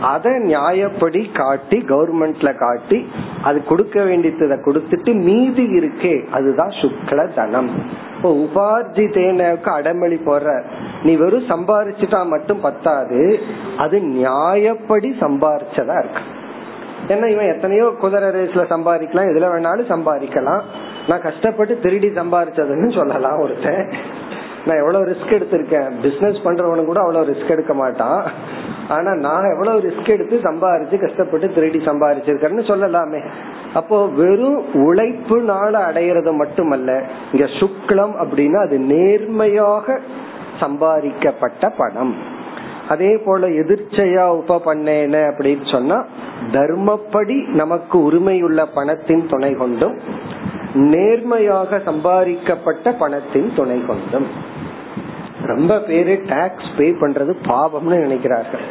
அதை 0.00 0.32
நியாயப்படி 0.32 1.32
காட்டி 1.32 1.78
கவர்மெண்ட்ல 1.88 2.56
காட்டி 2.56 2.98
அது 3.42 3.64
கொடுக்க 3.64 4.02
வேண்டியதை 4.02 4.58
கொடுத்துட்டு 4.66 5.14
மீதி 5.14 5.64
இருக்கே 5.78 6.28
அதுதான் 6.30 6.68
சுக்ல 6.68 7.34
தனம். 7.34 7.70
இப்போ 8.16 8.30
உபார்ஜிதேனுக்கு 8.44 9.70
அடமளி 9.78 10.24
போற 10.24 10.64
நீ 11.02 11.14
வெறும் 11.16 11.50
சம்பாரிச்சுட்டா 11.50 12.26
மட்டும் 12.26 12.60
பத்தாது 12.60 13.40
அது 13.76 13.98
நியாயப்படி 13.98 15.10
சம்பாரிச்சதா 15.24 15.98
இருக்கு 15.98 16.24
ஏன்னா 17.08 17.30
இவன் 17.30 17.54
எத்தனையோ 17.54 17.94
குதிரை 18.00 18.28
ரேஸ்ல 18.28 18.62
சம்பாதிக்கலாம் 18.72 19.30
எதுல 19.30 19.48
வேணாலும் 19.54 19.90
சம்பாதிக்கலாம். 19.94 20.60
நான் 21.08 21.20
கஷ்டப்பட்டு 21.20 21.78
திருடி 21.78 22.08
சம்பாதிச்சதுன்னு 22.08 22.94
சொல்லலாம் 22.94 23.40
ஒருத்தன். 23.40 23.92
நான் 24.66 24.76
எவ்வளவு 24.76 25.04
ரிஸ்க் 25.06 25.32
எடுத்திருக்கேன். 25.32 25.90
பிசினஸ் 26.02 26.36
பண்றவனு 26.44 26.84
கூட 26.84 27.00
அவ்வளவு 27.00 27.30
ரிஸ்க் 27.32 27.50
எடுக்க 27.50 27.74
மாட்டான். 27.74 28.24
ஆனா 28.88 29.14
நான் 29.14 29.50
எவ்வளவு 29.50 29.80
ரிஸ்க் 29.80 30.08
எடுத்து 30.08 30.40
சம்பாரிச்சு 30.42 31.00
கஷ்டப்பட்டு 31.00 31.52
திருடி 31.52 31.78
சம்பாரிச்சிருக்கேன்னு 31.78 32.64
சொல்லலாமே. 32.70 33.20
அப்போ 33.74 34.06
வெறும் 34.06 34.64
உழைப்புனால 34.74 35.80
அடையிறது 35.88 36.32
மட்டுமல்ல 36.36 37.02
இங்க 37.32 37.46
சுக்லம் 37.46 38.14
அப்படின்னா 38.20 38.66
அது 38.66 38.78
நேர்மையாக 38.78 40.00
சம்பாதிக்கப்பட்ட 40.60 41.72
பணம். 41.76 42.36
அதே 42.88 43.16
போல 43.16 43.48
எதிர்ச்சையா 43.48 44.26
உப 44.26 44.60
பண்ணேன 44.64 45.16
அப்படின்னு 45.30 45.70
சொன்னா 45.72 46.04
தர்மப்படி 46.52 47.46
நமக்கு 47.46 47.98
உரிமையுள்ள 47.98 48.66
பணத்தின் 48.74 49.28
துணை 49.28 49.54
கொண்டும் 49.54 49.96
நேர்மையாக 50.74 51.80
சம்பாதிக்கப்பட்ட 51.84 52.92
பணத்தின் 52.92 53.52
துணை 53.56 53.86
கொண்டும். 53.86 54.26
ரொம்ப 55.46 55.80
பேரு 55.80 56.22
டாக்ஸ் 56.26 56.70
பே 56.78 56.90
பண்றது 56.90 57.32
பாவம்னு 57.42 57.90
நினைக்கிறார்கள். 57.90 58.66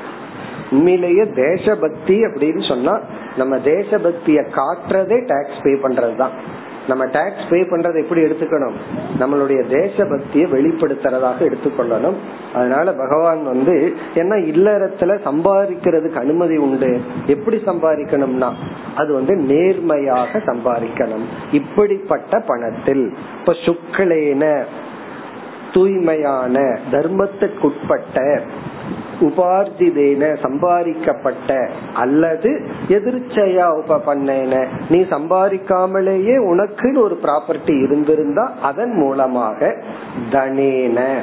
உண்மையிலேயே 0.71 1.23
தேசபக்தி 1.35 2.23
அப்படின்னு 2.23 2.67
சொன்னா 2.67 2.99
நம்ம 3.37 3.55
தேசபக்திய 3.55 4.45
காட்டுறதே 4.55 5.25
டாக்ஸ் 5.25 5.63
பே 5.63 5.71
பண்றதுதான். 5.71 6.35
நம்ம 6.87 7.05
டாக்ஸ் 7.05 7.49
பே 7.49 7.61
பண்றது 7.61 8.01
எப்படி 8.01 8.21
எடுத்துக்கணும்? 8.21 8.73
நம்மளுடைய 9.19 9.67
தேசபக்தியை 9.67 10.51
வெளிப்படுத்துறதாக 10.51 11.39
எடுத்துக்கொள்ளணும். 11.39 12.13
அதனால 12.53 12.93
பகவான் 12.93 13.45
வந்து 13.45 13.95
என்ன 14.13 14.35
இல்லறத்துல 14.35 15.17
சம்பாதிக்கிறதுக்கு 15.25 16.15
அனுமதி 16.15 16.57
உண்டு? 16.57 17.01
எப்படி 17.27 17.57
சம்பாதிக்கணும்னா 17.57 18.53
அது 18.95 19.13
வந்து 19.13 19.35
நேர்மையாக 19.35 20.37
சம்பாதிக்கணும். 20.37 21.25
இப்படிப்பட்ட 21.51 22.39
பணத்தில். 22.39 23.13
இப்ப 23.39 23.53
சுக்லேன 23.65 24.63
தூய்மையான 25.73 26.79
தர்மத்துக்குட்பட்ட 26.91 28.41
உபார்ஜிதேன 29.19 30.37
சம்பாதிக்கப்பட்ட 30.41 31.69
அல்லது 31.93 32.67
எதிர்ச்சையா 32.87 33.65
உப 33.77 33.97
பண்ணேன. 33.97 34.67
நீ 34.89 35.01
சம்பாதிக்காமலேயே 35.01 36.35
உனக்குன்னு 36.51 36.97
ஒரு 36.97 37.19
ப்ராப்பர்ட்டி 37.23 37.83
இருந்திருந்தா 37.83 38.53
அதன் 38.61 38.91
மூலமாக 38.91 39.83
தனேன. 40.31 41.21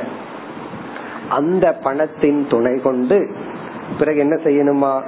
அந்த 1.28 1.72
பணத்தின் 1.72 2.46
துணை 2.48 2.80
கொண்டு 2.82 3.30
பிறகு 3.98 4.18
என்ன 4.18 4.40
செய்யணுமா? 4.44 5.02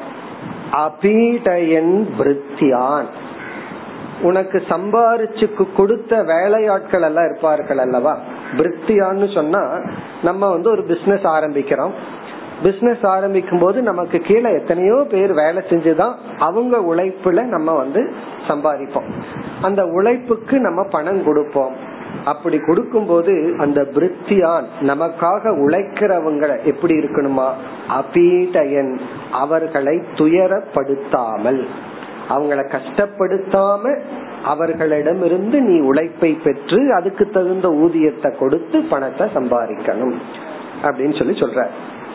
அபீடயன் 0.72 2.06
பிருத்தியான் 2.18 3.04
உனக்கு 4.22 4.62
சம்பாரிச்சுக்கு 4.68 5.66
கொடுத்த 5.76 6.22
வேலையாட்கள் 6.22 7.02
எல்லாம் 7.02 7.25
இருப்பார்கள் 7.25 7.78
அல்லவா? 7.78 8.18
பிருத்தியான்னு 8.56 9.34
சொன்னா 9.34 9.62
நம்ம 10.22 10.50
வந்து 10.50 10.70
ஒரு 10.70 10.82
பிசினஸ் 10.82 11.20
ஆரம்பிக்கிறோம். 11.20 11.90
பிசினஸ் 12.62 13.02
ஆரம்பிக்கும் 13.02 13.58
போது 13.58 13.82
நமக்கு 13.82 14.18
கீழே 14.18 14.52
எத்தனையோ 14.52 15.06
பேர் 15.10 15.32
வேலை 15.32 15.62
செஞ்சுதான் 15.68 16.14
அவங்க 16.38 16.78
உழைப்புல 16.78 17.42
நம்ம 17.42 17.72
வந்து 17.72 18.12
சம்பாதிப்போம். 18.48 19.10
அந்த 19.62 19.86
உழைப்புக்கு 19.86 20.60
நம்ம 20.60 20.82
பணம் 20.90 21.25
கொடுப்போம். 21.25 21.75
அப்படி 22.25 22.58
கொடுக்கும் 22.58 23.06
போது 23.06 23.54
அந்த 23.58 23.82
பிரித்தியான் 23.82 24.64
நமக்காக 24.82 25.50
உழைக்கிறவங்களை 25.66 26.62
எப்படி 26.62 26.94
இருக்கணுமா? 26.94 27.48
அபீடயன் 28.00 29.00
அவர்களை 29.32 30.02
துயரப்படுத்தாமல். 30.14 31.64
அவங்கள 32.28 32.78
கஷ்டப்படுத்தாம 32.78 34.00
அவர்களிடமிருந்து 34.44 35.60
நீ 35.60 35.80
உழைப்பை 35.80 36.32
பெற்று 36.44 36.94
அதுக்கு 36.94 37.28
தகுந்த 37.28 37.68
ஊதியத்தை 37.68 38.38
கொடுத்து 38.38 38.80
பணத்தை 38.90 39.28
சம்பாதிக்கணும். 39.34 40.14
அப்படின்னு 40.82 41.18
சொல்லி 41.18 41.38
சொல்ற 41.38 41.66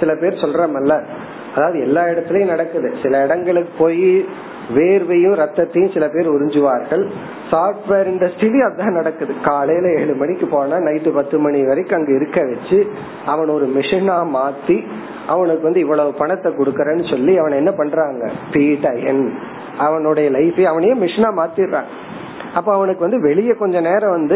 சில 0.02 0.14
பேர் 0.22 0.42
சொல்றமல்ல 0.44 0.96
அதாவது 1.56 1.78
எல்லா 1.88 2.04
இடத்துலயும் 2.12 2.54
நடக்குது. 2.54 2.90
சில 3.04 3.24
இடங்களுக்கு 3.24 3.74
போய் 3.80 4.06
வேர்வையும் 4.76 5.38
ரத்தத்தையும் 5.40 5.94
சில 5.94 6.06
பேர் 6.14 6.28
உறிஞ்சுவார்கள். 6.34 7.04
சாப்ட்வேர் 7.52 8.10
இண்டஸ்ட்ரியிலும் 8.12 8.66
அதுதான் 8.68 9.00
நடக்குது. 9.00 9.34
காலையில 9.44 9.88
ஏழு 10.02 10.14
மணிக்கு 10.14 10.46
போனா 10.48 10.78
நைட்டு 10.88 11.10
பத்து 11.16 11.38
மணி 11.40 11.60
வரைக்கும் 11.66 12.00
அங்க 12.00 12.14
இருக்க 12.16 12.46
வச்சு 12.52 12.80
அவன் 13.26 13.50
ஒரு 13.50 13.68
மிஷினா 13.78 14.18
மாத்தி 14.38 14.78
அவனுக்கு 15.28 15.64
வந்து 15.64 15.80
இவ்வளவு 15.80 16.14
பணத்தை 16.14 16.52
கொடுக்கறன்னு 16.52 17.06
சொல்லி 17.10 17.36
அவன் 17.38 17.60
என்ன 17.62 17.72
பண்றாங்க? 17.72 18.24
பீட்டயன் 18.54 19.24
அவனுடைய 19.78 20.28
லைஃபே 20.38 20.64
அவனையே 20.64 20.96
மிஷினா 21.04 21.32
மாத்திடுறான். 21.42 21.90
அப்ப 22.56 22.70
அவனுக்கு 22.74 23.06
வந்து 23.06 23.20
வெளியே 23.20 23.54
கொஞ்ச 23.60 23.78
நேரம் 23.80 24.16
வந்து 24.18 24.36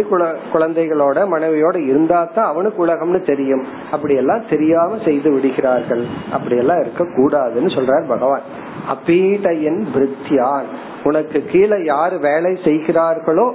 குழந்தைகளோட 0.53 1.17
மனைவியோட 1.34 1.77
இருந்தா 1.89 2.19
தான் 2.36 2.51
அவனுக்கு 2.51 2.79
உலகம்னு 2.86 3.22
தெரியும். 3.31 3.63
அப்படி 3.91 4.15
எல்லாம் 4.15 4.43
தெரியாம 4.50 4.98
செய்து 5.05 5.31
விடுகிறார்கள். 5.31 6.03
அப்படி 6.31 6.57
எல்லாம் 6.63 6.81
இருக்க 6.81 7.03
கூடாதுன்னு 7.17 7.72
சொல்றார் 7.77 8.12
பகவான். 8.13 8.45
அப்பீடையன் 8.93 9.81
பிருத்தியான் 9.93 10.69
உனக்கு 11.03 11.39
கீழே 11.51 11.77
யாரு 11.84 12.15
வேலை 12.19 12.51
செய்கிறார்களோ 12.63 13.48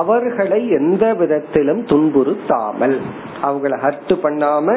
அவர்களை 0.00 0.60
எந்த 0.78 1.04
விதத்திலும் 1.14 1.82
துன்புறுத்தாமல் 1.92 2.96
அவங்கள 3.42 3.76
ஹர்ட் 3.84 4.14
பண்ணாம 4.24 4.76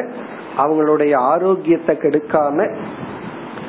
அவங்களுடைய 0.62 1.14
ஆரோக்கியத்தை 1.32 1.94
கெடுக்காம 1.96 2.66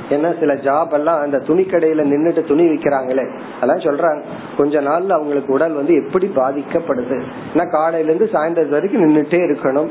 ஏன்னா 0.10 0.40
சில 0.40 0.56
ஜாப் 0.56 0.94
எல்லாம் 0.94 1.22
அந்த 1.22 1.40
துணி 1.40 1.64
கடையில 1.64 2.04
நின்றுட்டு 2.12 2.48
துணி 2.48 2.64
விற்கிறாங்களே 2.68 3.26
அதான் 3.62 3.86
சொல்றாங்க. 3.88 4.22
கொஞ்ச 4.58 4.82
நாள்ல 4.82 5.10
அவங்களுக்கு 5.10 5.54
உடல் 5.54 5.74
வந்து 5.74 5.96
எப்படி 5.96 6.32
பாதிக்கப்படுது? 6.36 7.22
ஏன்னா 7.54 7.70
காலையில 7.70 8.12
இருந்து 8.12 8.30
சாயந்தரம் 8.34 8.70
வரைக்கும் 8.70 9.06
நின்றுட்டே 9.06 9.42
இருக்கணும். 9.50 9.90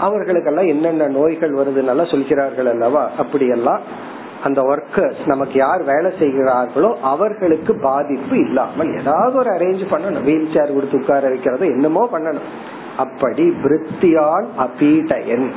அவர்களுக்கெல்லாம் 0.00 0.66
என்னென்ன 0.66 1.08
நோய்கள் 1.08 1.52
வருதுன்னு 1.52 2.10
சொல்கிறார்கள் 2.10 2.66
அல்லவா? 2.66 3.10
அப்படியெல்லாம் 3.18 4.08
அந்த 4.44 4.60
ஒர்க்கர்ஸ் 4.62 5.18
நமக்கு 5.26 5.58
யார் 5.58 5.82
வேலை 5.84 6.10
செய்கிறார்களோ 6.18 6.98
அவர்களுக்கு 7.02 7.72
பாதிப்பு 7.82 8.38
இல்லாமல் 8.40 8.98
ஏதாவது 8.98 9.36
ஒரு 9.38 9.50
அரேஞ்ச் 9.50 9.82
பண்ணணும். 9.90 10.22
வீல் 10.22 10.52
சேர் 10.54 10.74
கொடுத்து 10.74 10.98
உட்கார 10.98 11.28
வைக்கிறதோ 11.28 11.60
என்னமோ 11.60 12.08
பண்ணணும். 12.12 12.48
அப்படி 12.96 13.44
பிருத்தியான் 13.62 14.46
அபீடயன். 14.58 15.50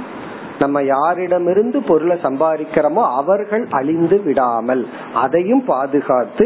நம்ம 0.64 0.82
யாரிடமிருந்து 0.82 1.80
பொருளை 1.88 2.16
சம்பாதிக்கிறோமோ 2.24 3.04
அவர்கள் 3.16 3.66
அழிந்து 3.72 4.18
விடாமல் 4.22 4.84
அதையும் 5.14 5.64
பாதுகாத்து 5.66 6.46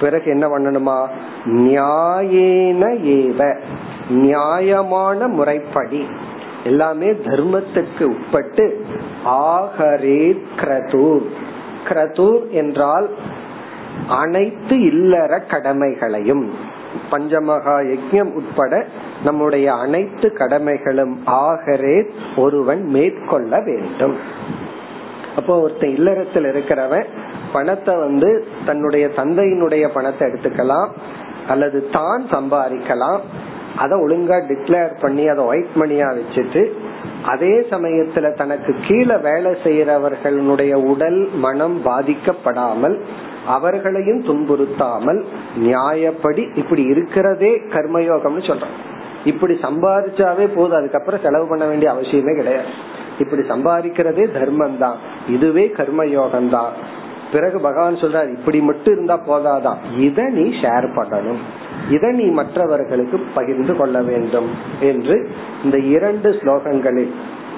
பிறகு 0.00 0.26
என்ன 0.30 0.44
பண்ணணுமா? 0.46 0.98
நியாயேன 1.44 2.82
ஏவ 3.14 3.40
நியாயமான 4.24 5.28
முறைப்படி 5.28 6.02
எல்லாமே 6.64 7.10
தர்மத்துக்கு 7.26 8.02
உட்பட்டு 8.02 8.64
ஆகரே 9.24 10.22
கிரதூர். 10.56 11.26
கிரதூர் 11.88 12.44
என்றால் 12.50 13.06
அனைத்து 14.08 14.76
இல்லற 14.80 15.32
கடமைகளையும் 15.50 16.46
பஞ்சமகா 17.10 17.76
யஜ்யம் 17.92 18.32
உட்பட 18.40 18.72
நம்முடைய 19.24 19.66
அனைத்து 19.84 20.28
கடமைகளும் 20.40 21.14
ஆகரே 21.26 21.98
ஒருவன் 22.36 22.82
மேற்கொள்ள 22.96 23.60
வேண்டும். 23.60 24.16
அப்போ 25.36 25.54
ஒருத்தன் 25.60 25.94
இல்லறத்தில் 25.98 26.44
இருக்கிறவன் 26.44 27.06
பணத்தை 27.52 27.94
வந்து 27.96 28.30
தன்னுடைய 28.66 29.06
தந்தையினுடைய 29.16 29.84
பணத்தை 29.94 30.22
எடுத்துக்கலாம் 30.28 30.90
அல்லது 31.48 31.78
தான் 31.90 32.24
சம்பாதிக்கலாம். 32.30 33.20
அதை 33.82 33.94
ஒழுங்கா 34.04 34.36
டிக்ளேர் 34.48 34.94
பண்ணி 35.00 35.24
அதை 35.28 35.42
ஒயிட் 35.44 35.74
மணியா 35.76 36.06
வச்சுட்டு 36.18 36.62
அதே 37.32 37.52
சமயத்துல 37.70 38.26
தனக்கு 38.34 38.72
கீழே 38.86 39.16
வேலை 39.26 39.50
செய்யறவர்களுடைய 39.64 40.74
உடல் 40.92 41.20
மனம் 41.44 41.76
பாதிக்கப்படாமல் 41.84 42.96
அவர்களையும் 43.46 44.22
துன்புறுத்தாமல் 44.22 45.24
நியாயப்படி 45.58 46.56
இப்படி 46.56 46.82
இருக்கிறதே 46.82 47.52
கர்மயோகம்னு 47.74 48.44
சொல்றோம் 48.50 48.76
இப்படி 49.24 49.58
சம்பாதிச்சாவே 49.62 50.54
போதும் 50.54 50.78
அதுக்கப்புறம் 50.78 51.20
செலவு 51.20 51.48
பண்ண 51.48 51.66
வேண்டிய 51.66 51.92
அவசியமே 51.92 52.36
கிடையாது. 52.36 52.66
இப்படி 53.18 53.42
சம்பாதிக்கிறதே 53.42 54.32
தர்மம் 54.32 54.78
தான் 54.78 54.96
இதுவே 55.28 55.72
கர்மயோகம் 55.76 56.48
தான் 56.48 56.72
பிறகு 57.32 57.60
பகவான் 57.60 57.94
சொல்றாரு 57.94 58.28
இப்படி 58.38 58.60
மட்டும் 58.60 58.94
இருந்தா 58.94 59.20
போதாதான். 59.26 59.76
இதை 59.98 60.24
நீ 60.24 60.44
ஷேர் 60.60 60.86
பண்ணணும். 60.98 61.40
இதை 61.90 62.12
நீ 62.12 62.24
மற்றவர்களுக்கு 62.24 63.20
பகிர்ந்து 63.34 63.76
கொள்ள 63.76 64.02
வேண்டும் 64.02 64.48
என்று 64.80 65.30
இந்த 65.64 65.78
இரண்டு 65.78 66.30
ஸ்லோகங்களில் 66.30 67.12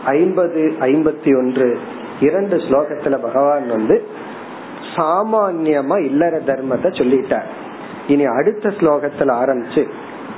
ஐம்பது 0.05 0.75
ஐம்பத்தி 0.81 1.37
ஒன்று 1.39 1.79
இரண்டு 2.21 2.57
ஸ்லோகத்துல 2.57 3.19
பகவான் 3.21 3.69
வந்து 3.69 4.05
சாமான்யமா 4.97 6.05
இல்லற 6.05 6.39
தர்மத்தை 6.39 6.91
சொல்லிட்டார். 7.01 7.49
இனி 8.09 8.25
அடுத்த 8.25 8.69
ஸ்லோகத்தில் 8.69 9.33
ஆரம்பிச்சு 9.43 9.83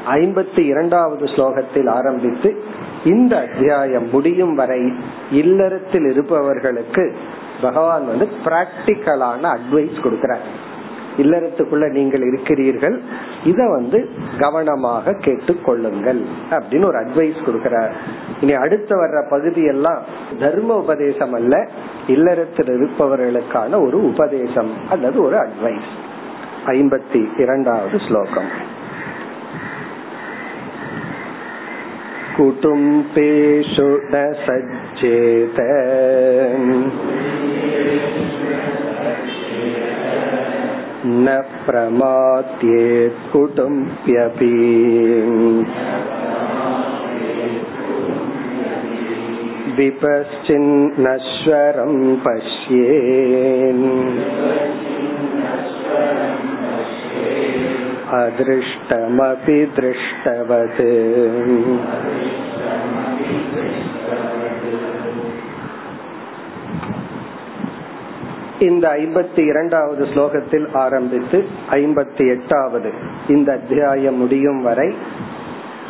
ஐம்பத்தி 0.09 0.59
இரண்டாவது 0.59 1.25
ஸ்லோகத்தில் 1.25 1.89
ஆரம்பித்து 1.89 2.63
இந்த 3.05 3.37
அத்தியாயம் 3.37 4.09
முடியும் 4.11 4.55
வரை 4.55 4.93
இல்லறத்தில் 5.31 6.07
இருப்பவர்களுக்கு 6.11 7.17
பகவான் 7.63 8.07
வந்து 8.07 8.29
பிராக்டிக்கலான 8.45 9.43
அட்வைஸ் 9.57 10.03
கொடுக்கிறார். 10.05 10.45
இல்லறத்துக்குள்ள 11.17 11.91
நீங்கள் 11.91 12.25
இருக்கிறீர்கள் 12.27 13.03
இத 13.45 13.69
வந்து 13.69 14.09
கவனமாக 14.39 15.13
கேட்டுக்கொள்ளுங்கள் 15.13 16.21
அப்படின்னு 16.51 16.85
ஒரு 16.85 16.99
அட்வைஸ் 16.99 17.41
கொடுக்கிறார். 17.47 17.93
இனி 18.42 18.54
அடுத்து 18.54 18.96
வர்ற 18.96 19.20
பகுதி 19.30 19.62
எல்லாம் 19.66 20.02
தர்ம 20.40 20.76
உபதேசம் 20.76 21.34
அல்ல 21.34 21.56
இல்லறத்தில் 22.08 22.72
இருப்பவர்களுக்கான 22.78 23.80
ஒரு 23.82 24.00
உபதேசம் 24.04 24.72
அல்லது 24.90 25.20
ஒரு 25.24 25.38
அட்வைஸ் 25.38 25.92
ஐம்பத்தி 26.70 27.22
இரண்டாவது 27.38 27.98
ஸ்லோகம் 28.08 28.52
कुटुम्बेषु 32.38 33.86
न 34.12 34.20
सज्जेत 34.42 35.58
न 41.18 41.38
प्रमाद्येत् 41.66 43.24
कुटुम्ब्यपि 43.32 44.54
विपश्चिन्नश्वरं 49.78 51.06
पश्येन् 52.26 53.86
अदृष्टमपि 58.18 59.58
दृष्टवत् 59.76 60.82
இந்த 68.60 68.86
ஐம்பத்தி 69.00 69.42
இரண்டாவது 69.46 70.04
ஸ்லோகத்தில் 70.06 70.68
ஆரம்பித்து 70.76 71.40
ஐம்பத்தி 71.72 72.24
எட்டாவது 72.28 72.90
இந்த 73.28 73.50
அத்தியாயம் 73.52 74.18
முடியும் 74.18 74.62
வரை 74.62 74.90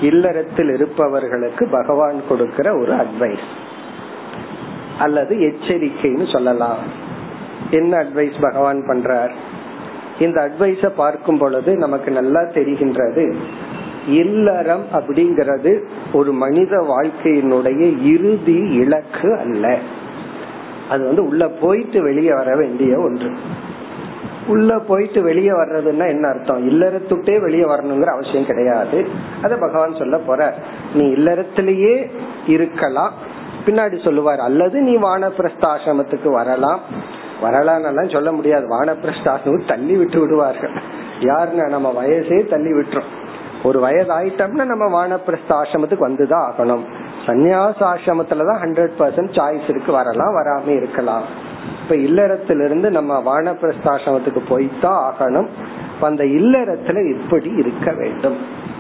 இல்லறத்தில் 0.01 0.71
இருப்பவர்களுக்கு 0.73 1.63
பகவான் 1.69 2.19
கொடுக்கிற 2.27 2.67
ஒரு 2.77 2.93
அட்வைஸ் 2.95 3.47
அல்லது 4.98 5.36
எச்சரிக்கைன்னு 5.36 6.32
சொல்லலாம். 6.32 6.76
என்ன 7.70 7.96
அட்வைஸ் 7.98 8.32
பகவான் 8.40 8.84
பண்றார்? 8.88 9.30
இந்த 10.20 10.50
அட்வைஸ 10.50 10.88
பார்க்கும் 10.88 11.38
பொழுது 11.38 11.76
நமக்கு 11.76 12.10
நல்லா 12.10 12.40
தெரிகின்றது. 12.40 13.34
இல்லறம் 14.08 14.84
அப்படிங்கிறது 14.92 15.82
ஒரு 16.12 16.32
மனித 16.32 16.76
வாழ்க்கையினுடைய 16.76 18.02
இறுதி 18.02 18.58
இலக்கு 18.68 19.38
அல்ல. 19.38 19.78
அது 20.90 21.06
வந்து 21.06 21.26
உள்ள 21.26 21.48
போயிட்டு 21.48 22.02
வெளியே 22.02 22.32
வர 22.34 22.56
வேண்டிய 22.56 22.98
ஒன்று. 22.98 23.30
உள்ள 24.46 24.78
போயிட்டு 24.78 25.22
வெளியே 25.22 25.50
வர்றதுன்னா 25.50 26.08
என்ன 26.08 26.28
அர்த்தம்? 26.28 26.70
இல்லறத்துட்டே 26.70 27.40
வெளியே 27.40 27.62
வரணுங்கிற 27.62 28.04
அவசியம் 28.04 28.46
கிடையாது. 28.46 29.08
அத 29.42 29.56
பகவான் 29.56 29.94
சொல்ல 29.94 30.18
போற 30.18 30.54
நீ 30.94 31.12
இல்லறத்திலேயே 31.12 32.10
இருக்கலாம். 32.46 33.12
பின்னாடி 33.66 34.04
சொல்லுவார் 34.04 34.38
அல்லது 34.38 34.80
நீ 34.80 34.96
வானப்பிரஸ்தாசிரமத்துக்கு 34.96 36.28
வரலாம். 36.28 36.80
வரலாம்னு 37.42 38.12
சொல்ல 38.12 38.32
முடியாது. 38.32 38.80
வானப்பிரஸ்தாசிரமம் 38.80 39.68
தள்ளி 39.68 39.96
விட்டு 39.96 40.20
விடுவார்கள். 40.20 40.72
யாருன்னா 41.20 41.68
நம்ம 41.68 42.04
வயசே 42.04 42.48
தள்ளி 42.48 42.70
விட்டுரும். 42.70 43.10
ஒரு 43.62 43.80
வயது 43.80 44.18
ஆயிட்டோம்னா 44.18 44.64
நம்ம 44.64 45.06
வானப்பிரஸ்த 45.06 45.50
ஆசிரமத்துக்கு 45.50 46.08
வந்துதான் 46.08 46.50
ஆகணும். 46.50 46.84
சந்நியாச 47.26 47.74
ஆசிரமத்துலதான் 47.78 48.60
ஹண்ட்ரட் 48.60 48.90
பர்சன்ட் 48.98 49.34
சாய்ஸ் 49.34 49.68
இருக்கு. 49.68 49.92
வரலாம் 49.92 50.34
வராம 50.34 50.66
இருக்கலாம். 50.66 51.22
இப்ப 51.82 51.94
இல்லறத்திலிருந்து 51.94 52.90
நம்ம 52.90 53.22
வானப்பிரஸ்தாசிரமத்துக்கு 53.22 54.40
போய்தான் 54.48 55.10
ஆகணும். 55.10 55.48
அந்த 56.00 56.24
இல்லறத்துல 56.24 57.10
இப்படி 57.10 57.50
இருக்க 57.50 57.92
வேண்டும். 57.92 58.36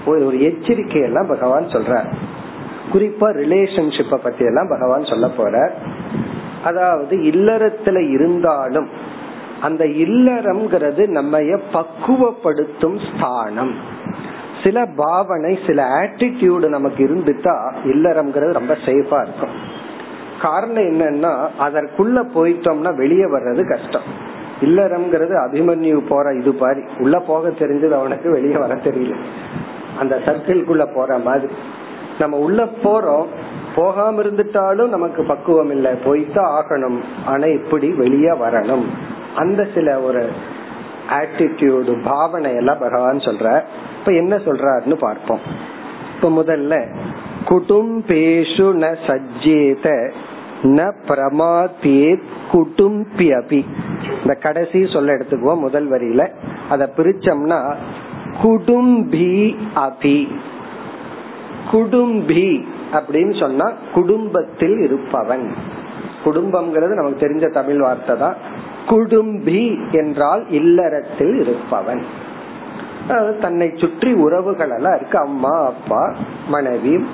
ஒரு 0.06 0.42
எச்சரிக்கை 0.42 1.00
எல்லாம் 1.00 1.26
பகவான் 1.26 1.66
சொல்ற 1.66 2.12
குறிப்பா 2.92 3.28
ரிலேஷன்ஷிப்ப 3.34 4.16
பத்தி 4.16 4.44
எல்லாம் 4.44 4.68
பகவான் 4.68 5.04
சொல்ல 5.04 5.28
போற 5.28 5.72
அதாவது 6.64 7.16
இல்லறத்துல 7.16 8.10
இருந்தாலும் 8.10 8.88
அந்த 9.60 9.84
இல்லறம்ங்கிறது 9.84 11.06
நம்ம 11.06 11.38
பக்குவப்படுத்தும் 11.72 12.98
ஸ்தானம். 13.08 13.74
சில 14.64 14.86
பாவனை 14.86 15.58
சில 15.66 15.86
ஆட்டிடியூடு 15.88 16.68
நமக்கு 16.68 17.06
இருந்துட்டா 17.06 17.74
இல்லறம்ங்கிறது 17.84 18.52
ரொம்ப 18.52 18.76
சேஃபா 18.84 19.22
இருக்கும். 19.22 19.54
காரணம் 20.42 20.82
என்னன்னா 20.82 21.46
அதற்குள்ள 21.60 22.26
போயிட்டோம்னா 22.34 22.94
வெளியே 22.94 23.24
வர்றது 23.24 23.68
கஷ்டம். 23.68 24.02
இல்லறம்ங்கிறது 24.60 25.34
அபிமன்யு 25.46 26.02
போற 26.08 26.34
இது 26.34 26.54
பாரி. 26.54 26.82
உள்ள 26.98 27.18
போக 27.18 27.48
தெரிஞ்சது 27.48 27.90
அவனுக்கு 27.90 28.30
வெளியே 28.30 28.56
வர 28.56 28.74
தெரியல. 28.74 29.14
அந்த 29.98 30.20
சர்க்கிள்குள்ள 30.26 30.94
போற 30.94 31.18
மாதிரி. 31.18 31.52
நம்ம 32.22 32.36
உள்ள 32.36 32.64
போறோம் 32.64 33.26
போகாம 33.74 34.22
இருந்துட்டாலும் 34.22 34.88
நமக்கு 34.88 35.24
பக்குவம் 35.24 35.70
இல்லை. 35.70 35.92
போய்தான் 35.92 36.52
ஆகணும். 36.58 36.98
ஆனா 37.26 37.44
இப்படி 37.44 37.88
வெளியே 37.90 38.30
வரணும். 38.30 38.84
அந்த 39.36 39.68
சில 39.74 40.00
ஒரு 40.00 40.28
ஆட்டிடியூடு 41.10 42.02
பாவனை 42.04 42.54
எல்லாம் 42.54 42.78
பகவான் 42.78 43.16
சொல்ற 43.16 43.62
இப்ப 43.98 44.12
என்ன 44.12 44.36
சொல்றாருன்னு 44.36 44.94
பார்ப்போம். 44.94 45.38
இப்ப 46.14 46.42
முதல்ல 46.42 46.86
குடும்பேஷு 47.44 48.66
ந 48.82 48.96
சஜ்ஜேத 49.06 50.12
ந 50.62 50.92
பிரமாத்தியே 51.08 52.20
குடும்பி 52.50 53.32
அபி 53.32 53.64
இந்த 54.22 54.34
கடைசி 54.34 54.86
சொல்ல 54.92 55.12
எடுத்துக்குவோம் 55.12 55.58
முதல் 55.58 55.90
வரியில. 55.90 56.28
அத 56.68 56.90
பிரிச்சோம்னா 56.96 57.74
குடும்பி 58.42 59.56
அபி. 59.74 60.28
குடும்பி 61.70 62.66
அப்படின்னு 62.92 63.40
சொன்னா 63.40 63.72
குடும்பத்தில் 63.94 64.78
இருப்பவன். 64.78 65.52
குடும்பம்ங்கிறது 66.24 66.94
நமக்கு 66.94 67.26
தெரிஞ்ச 67.26 67.52
தமிழ் 67.52 67.80
வார்த்தை 67.80 68.16
தான். 68.16 68.34
குடும்பி 68.86 69.78
என்றால் 69.92 70.44
இல்லறத்தில் 70.50 71.40
இருப்பவன். 71.40 72.02
தன்னை 73.40 73.72
சுற்றி 73.76 74.12
உறவுகள் 74.12 74.70
எல்லாம் 74.70 74.96
இருக்கு. 74.96 75.18
அம்மா 75.18 75.64
அப்பா 75.64 76.14
மனைவி 76.48 77.04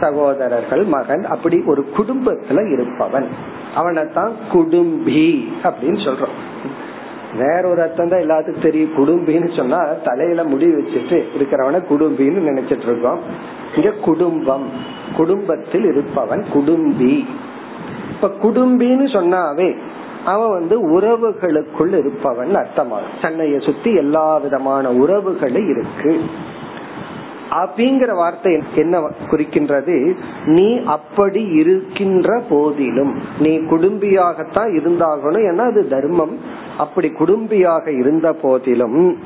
சகோதரர்கள் 0.00 0.84
மகன் 0.84 1.24
அப்படி 1.24 1.62
ஒரு 1.66 1.86
குடும்பத்துல 1.96 2.72
இருப்பவன். 2.72 3.28
அவனை 3.74 4.04
தான் 4.14 4.32
குடும்பி 4.52 5.52
அப்படின்னு 5.62 6.00
சொல்றோம். 6.06 6.36
வேற 7.38 7.68
ஒரு 7.68 7.80
அர்த்தம் 7.82 8.08
தான் 8.08 8.20
எல்லாத்துக்கும் 8.20 8.62
தெரியும். 8.62 8.94
குடும்பின்னு 8.96 9.56
சொன்னா 9.56 9.78
தலையில 10.04 10.44
முடி 10.44 10.66
வச்சுட்டு 10.66 11.24
இருக்கிறவன 11.38 11.82
குடும்பின்னு 11.90 12.48
நினைச்சிட்டு 12.48 12.82
இருக்கோம். 12.82 13.20
இங்க 13.76 13.90
குடும்பம். 13.90 14.66
குடும்பத்தில் 15.16 15.84
இருப்பவன் 15.84 16.44
குடும்பி. 16.52 17.26
இப்ப 18.10 18.30
குடும்பின்னு 18.42 19.06
சொன்னாவே 19.16 19.76
அவன் 20.24 20.50
வந்து 20.50 21.00
உறவுகளுக்குள் 21.00 21.98
இருப்பவன் 21.98 22.56
அர்த்தமாகும் 22.56 23.22
சென்னையை 23.22 23.60
சுத்தி 23.60 23.94
எல்லா 23.94 24.36
விதமான 24.36 24.90
உறவுகளும் 24.90 25.68
இருக்கு. 25.68 26.20
அப்படிங்கிற 27.50 28.14
வார்த்தை 28.14 28.62
என்ன 28.74 29.10
குறிக்கின்றது? 29.30 30.16
நீ 30.44 30.84
அப்படி 30.84 31.44
இருக்கின்ற 31.44 32.42
போதிலும் 32.48 33.14
நீ 33.38 33.58
குடும்பியாகத்தான் 33.58 34.72
இருந்தாகணும். 34.76 35.46
ஏன்னா 35.50 35.70
அது 35.70 35.88
தர்மம். 35.88 36.38
அப்படி 36.78 37.12
குடும்பியாக 37.18 37.98
இருந்த 37.98 38.32
போதிலும் 38.32 39.18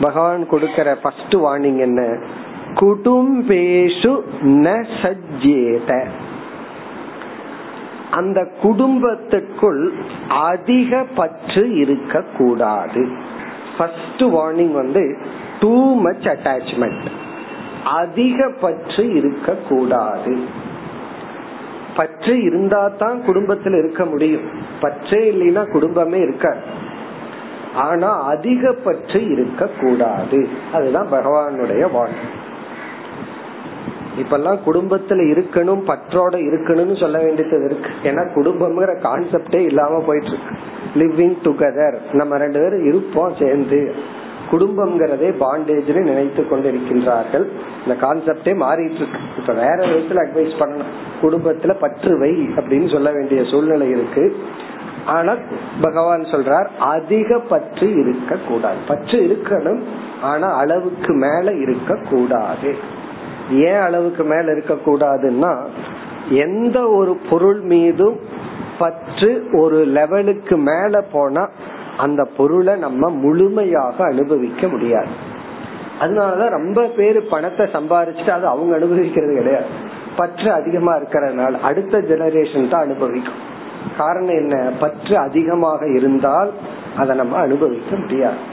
பகவான் 0.00 0.46
கொடுக்கிற 0.46 0.96
ஃபர்ஸ்ட் 1.02 1.34
வார்னிங் 1.34 1.78
என்ன? 1.78 2.18
குடும்பேஷு 2.80 4.12
ந 4.42 4.68
சஜ்ஜேத. 5.00 5.90
அந்த 8.10 8.48
குடும்பத்துக்குள் 8.62 9.92
அதிக 10.28 11.04
பற்று 11.14 11.74
இருக்க 11.76 12.24
கூடாது 12.38 13.08
ஃபர்ஸ்ட் 13.78 14.22
வார்னிங் 14.22 14.72
வந்து 14.72 15.16
டூ 15.60 16.00
மச் 16.00 16.26
அட்டாச்மெண்ட் 16.32 17.08
அதிக 17.84 18.48
பற்று 18.60 19.14
இருக்க 19.14 19.54
கூடாது 19.68 20.34
பற்று 21.96 22.42
இருந்தா 22.42 22.88
தான் 22.98 23.22
குடும்பத்துல 23.26 23.78
இருக்க 23.78 24.04
முடியும். 24.04 24.46
பற்றே 24.80 25.20
இல்லைன்னா 25.32 25.72
குடும்பமே 25.72 26.20
இருக்க 26.20 26.56
ஆனா 27.74 28.22
அதிக 28.22 28.72
பற்று 28.84 29.30
இருக்க 29.30 29.68
கூடாது 29.80 30.48
அதுதான் 30.72 31.12
பகவானுடைய 31.12 31.90
வாழ்க்கை 31.92 32.41
இப்பெல்லாம் 34.18 34.58
குடும்பத்துல 34.66 35.22
இருக்கணும் 35.32 35.82
பற்றோட 35.86 36.34
இருக்கணும்னு 36.48 37.00
சொல்ல 37.00 37.18
வேண்டியது 37.18 37.64
இருக்கு. 37.64 37.90
ஏன்னா 38.02 38.22
குடும்பம்ங்கிற 38.34 38.92
கான்செப்டே 39.08 39.60
இல்லாம 39.64 40.00
போயிட்டு 40.00 40.28
இருக்கு 40.28 40.54
லிவிங் 40.94 41.36
டுகெதர் 41.44 41.96
நம்ம 42.12 42.36
ரெண்டு 42.36 42.58
பேரும் 42.60 42.86
இருப்போம் 42.86 43.34
சேர்ந்து. 43.38 43.94
குடும்பம்ங்கிறதே 44.50 45.28
பாண்டேஜ்னு 45.40 46.00
நினைத்து 46.00 46.42
கொண்டிருக்கின்றார்கள். 46.42 47.46
இந்த 47.82 47.94
கான்செப்டே 48.00 48.52
மாறிட்டு 48.64 49.00
இருக்கு 49.00 49.20
இப்ப 49.38 49.52
வேற 49.52 49.76
விதத்துல 49.76 50.24
அட்வைஸ் 50.24 50.58
பண்ணணும். 50.58 50.92
குடும்பத்துல 51.22 51.74
பற்று 51.80 52.18
வை 52.18 52.30
அப்படின்னு 52.56 52.92
சொல்ல 52.92 53.10
வேண்டிய 53.10 53.44
சூழ்நிலை 53.44 53.90
இருக்கு. 53.90 54.36
ஆனா 55.06 55.34
பகவான் 55.80 56.22
சொல்றார் 56.22 56.66
அதிக 56.78 57.38
பற்று 57.38 57.86
இருக்க 58.00 58.36
கூடாது 58.48 58.76
பற்று 58.88 59.18
இருக்கணும் 59.20 59.80
ஆனா 60.22 60.54
அளவுக்கு 60.56 61.12
மேல 61.12 61.52
இருக்க 61.52 61.94
கூடாது 62.10 63.00
ஏன் 63.52 63.80
அளவுக்கு 63.80 64.22
மேல 64.24 64.52
இருக்கக்கூடாதுன்னா 64.52 65.66
எந்த 66.30 66.88
ஒரு 66.88 67.18
பொருள் 67.30 67.60
மீதும் 67.60 68.16
பற்று 68.78 69.46
ஒரு 69.52 69.84
லெவலுக்கு 69.84 70.56
மேல 70.56 71.00
போனா 71.12 71.48
அந்த 71.96 72.28
பொருளை 72.36 72.74
நம்ம 72.74 73.10
முழுமையாக 73.10 74.04
அனுபவிக்க 74.04 74.68
முடியாது. 74.68 75.06
அதனாலதான் 76.00 76.48
ரொம்ப 76.48 76.86
பேர் 76.86 77.28
பணத்தை 77.28 77.66
சம்பாரிச்சுட்டு 77.66 78.30
அது 78.30 78.46
அவங்க 78.46 78.74
அனுபவிக்கிறது 78.74 79.34
கிடையாது. 79.34 79.64
பற்று 80.16 80.52
அதிகமா 80.52 80.96
இருக்கிறதுனால 80.96 81.60
அடுத்த 81.60 81.98
ஜெனரேஷன் 81.98 82.68
தான் 82.68 82.82
அனுபவிக்கும். 82.82 83.50
காரணம் 83.98 84.34
என்ன? 84.34 84.72
பற்று 84.80 85.18
அதிகமாக 85.18 85.88
இருந்தால் 85.88 86.50
அதை 86.96 87.16
நம்ம 87.16 87.36
அனுபவிக்க 87.36 87.96
முடியாது. 87.96 88.51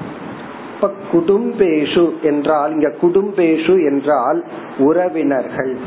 இப்ப 0.82 0.92
குடும்பேஷு 1.12 2.22
என்றால் 2.22 2.72
இங்க 2.72 2.92
குடும்பேஷு 3.02 3.86
என்றால் 3.86 4.46
உறவினர்கள். 4.78 5.78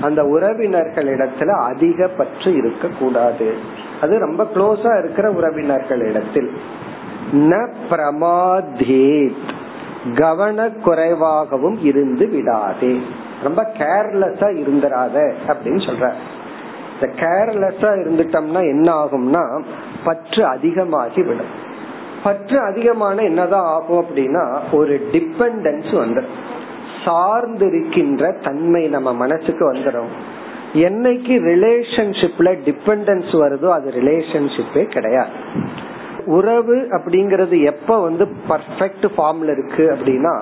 அந்த 0.00 0.24
உறவினர்கள் 0.24 1.08
இடத்துல 1.16 1.46
அதிக 1.46 2.08
பற்று 2.08 2.56
இருக்க 2.56 2.88
கூடாது 2.98 3.54
அது 4.00 4.18
ரொம்ப 4.18 4.46
க்ளோஸா 4.54 4.98
இருக்கிற 4.98 5.30
உறவினர்கள் 5.30 6.00
இடத்தில் 6.00 6.50
ந 7.32 7.68
பிரமாதேத். 7.90 9.48
கவன 10.14 10.68
குறைவாகவும் 10.68 11.78
இருந்து 11.82 12.28
விடாதே. 12.28 13.00
ரொம்ப 13.42 13.70
கேர்லெஸ்ஸா 13.78 14.48
இருந்துராத 14.62 15.32
அப்படின்னு 15.48 15.80
சொல்ற. 15.88 16.12
இந்த 16.94 17.14
கேர்லெஸ்ஸா 17.16 17.90
இருந்துட்டோம்னா 18.00 18.60
என்ன 18.68 18.92
ஆகும்னா 18.92 19.62
பற்று 20.04 20.46
அதிகமாகி 20.46 21.22
விடும் 21.22 21.68
பற்று 22.24 22.60
அதிகமான 22.60 23.22
என்னதான் 23.22 23.66
ஆகும் 23.66 24.02
அப்படின்னா 24.04 24.44
ஒரு 24.72 25.08
டிபெண்டன்ஸ் 25.12 25.96
வந்து 25.96 26.24
சார்ந்திருக்கின்ற 27.04 28.42
தன்மை 28.44 28.88
நம்ம 28.88 29.12
மனசுக்கு 29.12 29.72
வந்துடும் 29.72 30.10
என்னைக்கு 30.72 31.34
ரிலேஷன்ஷிப்ல 31.52 32.48
டிபெண்டன்ஸ் 32.66 33.32
வருதோ 33.42 33.68
அது 33.70 33.90
ரிலேஷன்ஷிப்பே 33.90 34.84
கிடையாது. 34.84 35.30
உறவு 36.26 36.88
அப்படிங்கறது 36.90 37.64
எப்ப 37.64 38.00
வந்து 38.00 38.24
பர்ஃபெக்ட் 38.48 39.06
ஃபார்ம்ல 39.16 39.50
இருக்கு 39.50 39.84
அப்படின்னா 39.94 40.34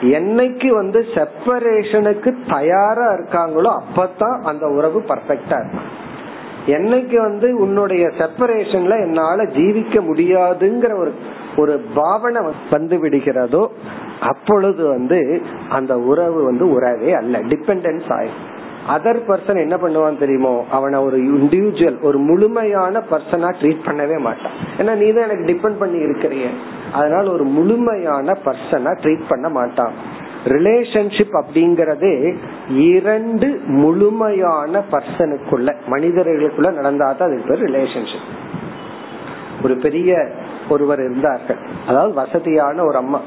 என்னைக்கு 0.00 0.68
வந்து 0.68 1.04
செப்பரேஷனுக்கு 1.14 2.30
தயாரா 2.48 3.08
இருக்காங்களோ 3.12 3.72
அப்பதான் 3.80 4.38
அந்த 4.42 4.66
உறவு 4.68 5.00
பர்ஃபெக்டா 5.00 5.58
இருக்கும். 5.62 5.90
என்னைக்கு 6.66 7.16
வந்து 7.20 7.58
உன்னுடைய 7.58 8.12
செப்பரேஷன்ல 8.18 8.96
என்னால 9.02 9.44
ஜீவிக்க 9.44 9.96
முடியாதுங்கிற 10.08 10.92
ஒரு 10.96 11.12
ஒரு 11.56 11.80
பாவனை 11.94 12.42
வந்து 12.70 12.96
விடுகிறதோ 12.98 13.70
அப்பொழுது 14.20 14.88
வந்து 14.88 15.42
அந்த 15.68 15.98
உறவு 15.98 16.44
வந்து 16.44 16.70
உறவே 16.70 17.12
அல்ல 17.12 17.38
டிபெண்டன்ஸ் 17.38 18.10
ஆயிடும் 18.18 18.50
அதர் 18.94 19.20
பர்சன் 19.26 19.60
என்ன 19.60 19.76
பண்ணுவான் 19.76 20.18
தெரியுமோ 20.18 20.64
அவனை 20.70 20.98
ஒரு 20.98 21.18
இண்டிவிஜுவல் 21.18 21.98
ஒரு 22.00 22.18
முழுமையான 22.18 23.04
பர்சனா 23.10 23.48
ட்ரீட் 23.60 23.86
பண்ணவே 23.86 24.18
மாட்டான். 24.20 24.52
ஏன்னா 24.78 24.94
நீ 24.94 25.12
தான் 25.12 25.24
எனக்கு 25.24 25.48
டிபெண்ட் 25.52 25.78
பண்ணி 25.78 25.98
இருக்கிறிய 25.98 26.46
அதனால 26.92 27.32
ஒரு 27.32 27.44
முழுமையான 27.44 28.36
பர்சனா 28.44 28.92
ட்ரீட் 29.02 29.24
பண்ண 29.28 29.48
மாட்டான். 29.48 29.94
ரிலேஷன்ஷிப் 30.44 31.42
அப்படிங்கறது 31.42 32.34
இரண்டு 32.68 33.60
முழுமையான 33.66 34.82
பர்சனுக்குள்ள 34.92 35.74
மனிதர்களுக்குள்ள 35.86 36.70
நடந்தாதான் 36.70 37.22
அதுக்கு 37.22 37.42
பேர் 37.46 37.62
ரிலேஷன்ஷிப் 37.62 38.50
ஒரு 39.64 39.76
பெரிய 39.76 40.28
ஒருவர் 40.68 40.98
இருந்தார்கள். 40.98 41.56
அதாவது 41.86 42.14
வசதியான 42.14 42.84
ஒரு 42.84 42.96
அம்மா. 42.96 43.20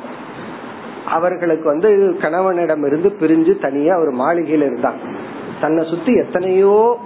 அவர்களுக்கு 1.06 1.64
வந்து 1.64 2.18
கணவனிடம் 2.22 2.86
இருந்து 2.86 3.16
பிரிஞ்சு 3.20 3.62
தனியா 3.62 4.00
ஒரு 4.00 4.14
மாளிகையில 4.14 4.70
இருந்தாங்க. 4.70 5.16
தன்னை 5.62 5.88
சுத்தி 5.88 6.16
எத்தனையோ 6.16 6.98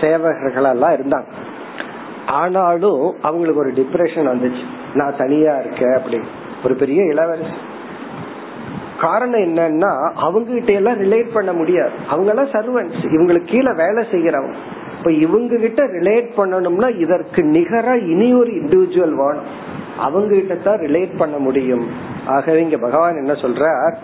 சேவகர்கள் 0.00 0.70
எல்லாம் 0.70 0.90
இருந்தாங்க. 0.90 1.26
ஆனாலும் 2.26 3.14
அவங்களுக்கு 3.22 3.60
ஒரு 3.60 3.72
டிப்ரெஷன் 3.72 4.28
வந்துச்சு. 4.28 4.62
நான் 4.94 5.16
தனியா 5.18 5.56
இருக்கேன் 5.56 5.88
அப்படின்னு. 5.88 6.26
ஒரு 6.64 6.74
பெரிய 6.74 7.04
இளவரசி. 7.04 7.70
காரணம் 9.02 9.40
என்னன்னா 9.40 9.92
அவங்க 10.26 10.52
கிட்ட 10.52 10.72
எல்லாம் 10.72 11.00
ரிலேட் 11.00 11.32
பண்ண 11.32 11.52
முடியாது. 11.52 11.90
அவங்க 12.08 12.30
எல்லாம் 12.30 12.52
சர்வன்ஸ் 12.54 12.98
இவங்களுக்கு 13.16 13.44
கீழே 13.44 13.72
வேலை 13.72 14.02
செய்யறவங்க. 14.12 14.54
இப்ப 14.98 15.12
இவங்க 15.12 15.56
கிட்ட 15.56 15.82
ரிலேட் 15.86 16.28
பண்ணணும்னா 16.36 16.88
இதற்கு 16.98 17.42
நிகரா 17.42 17.94
இனி 18.08 18.34
ஒரு 18.34 18.50
இண்டிவிஜுவல் 18.50 19.16
வேணும். 19.22 19.48
அவங்க 19.98 20.34
கிட்ட 20.34 20.54
தான் 20.54 20.78
ரிலேட் 20.78 21.18
பண்ண 21.18 21.36
முடியும். 21.36 21.86
ஆகவே 22.26 22.60
இங்க 22.62 22.76
பகவான் 22.76 23.16
என்ன 23.16 23.32
சொல்றார்? 23.32 23.94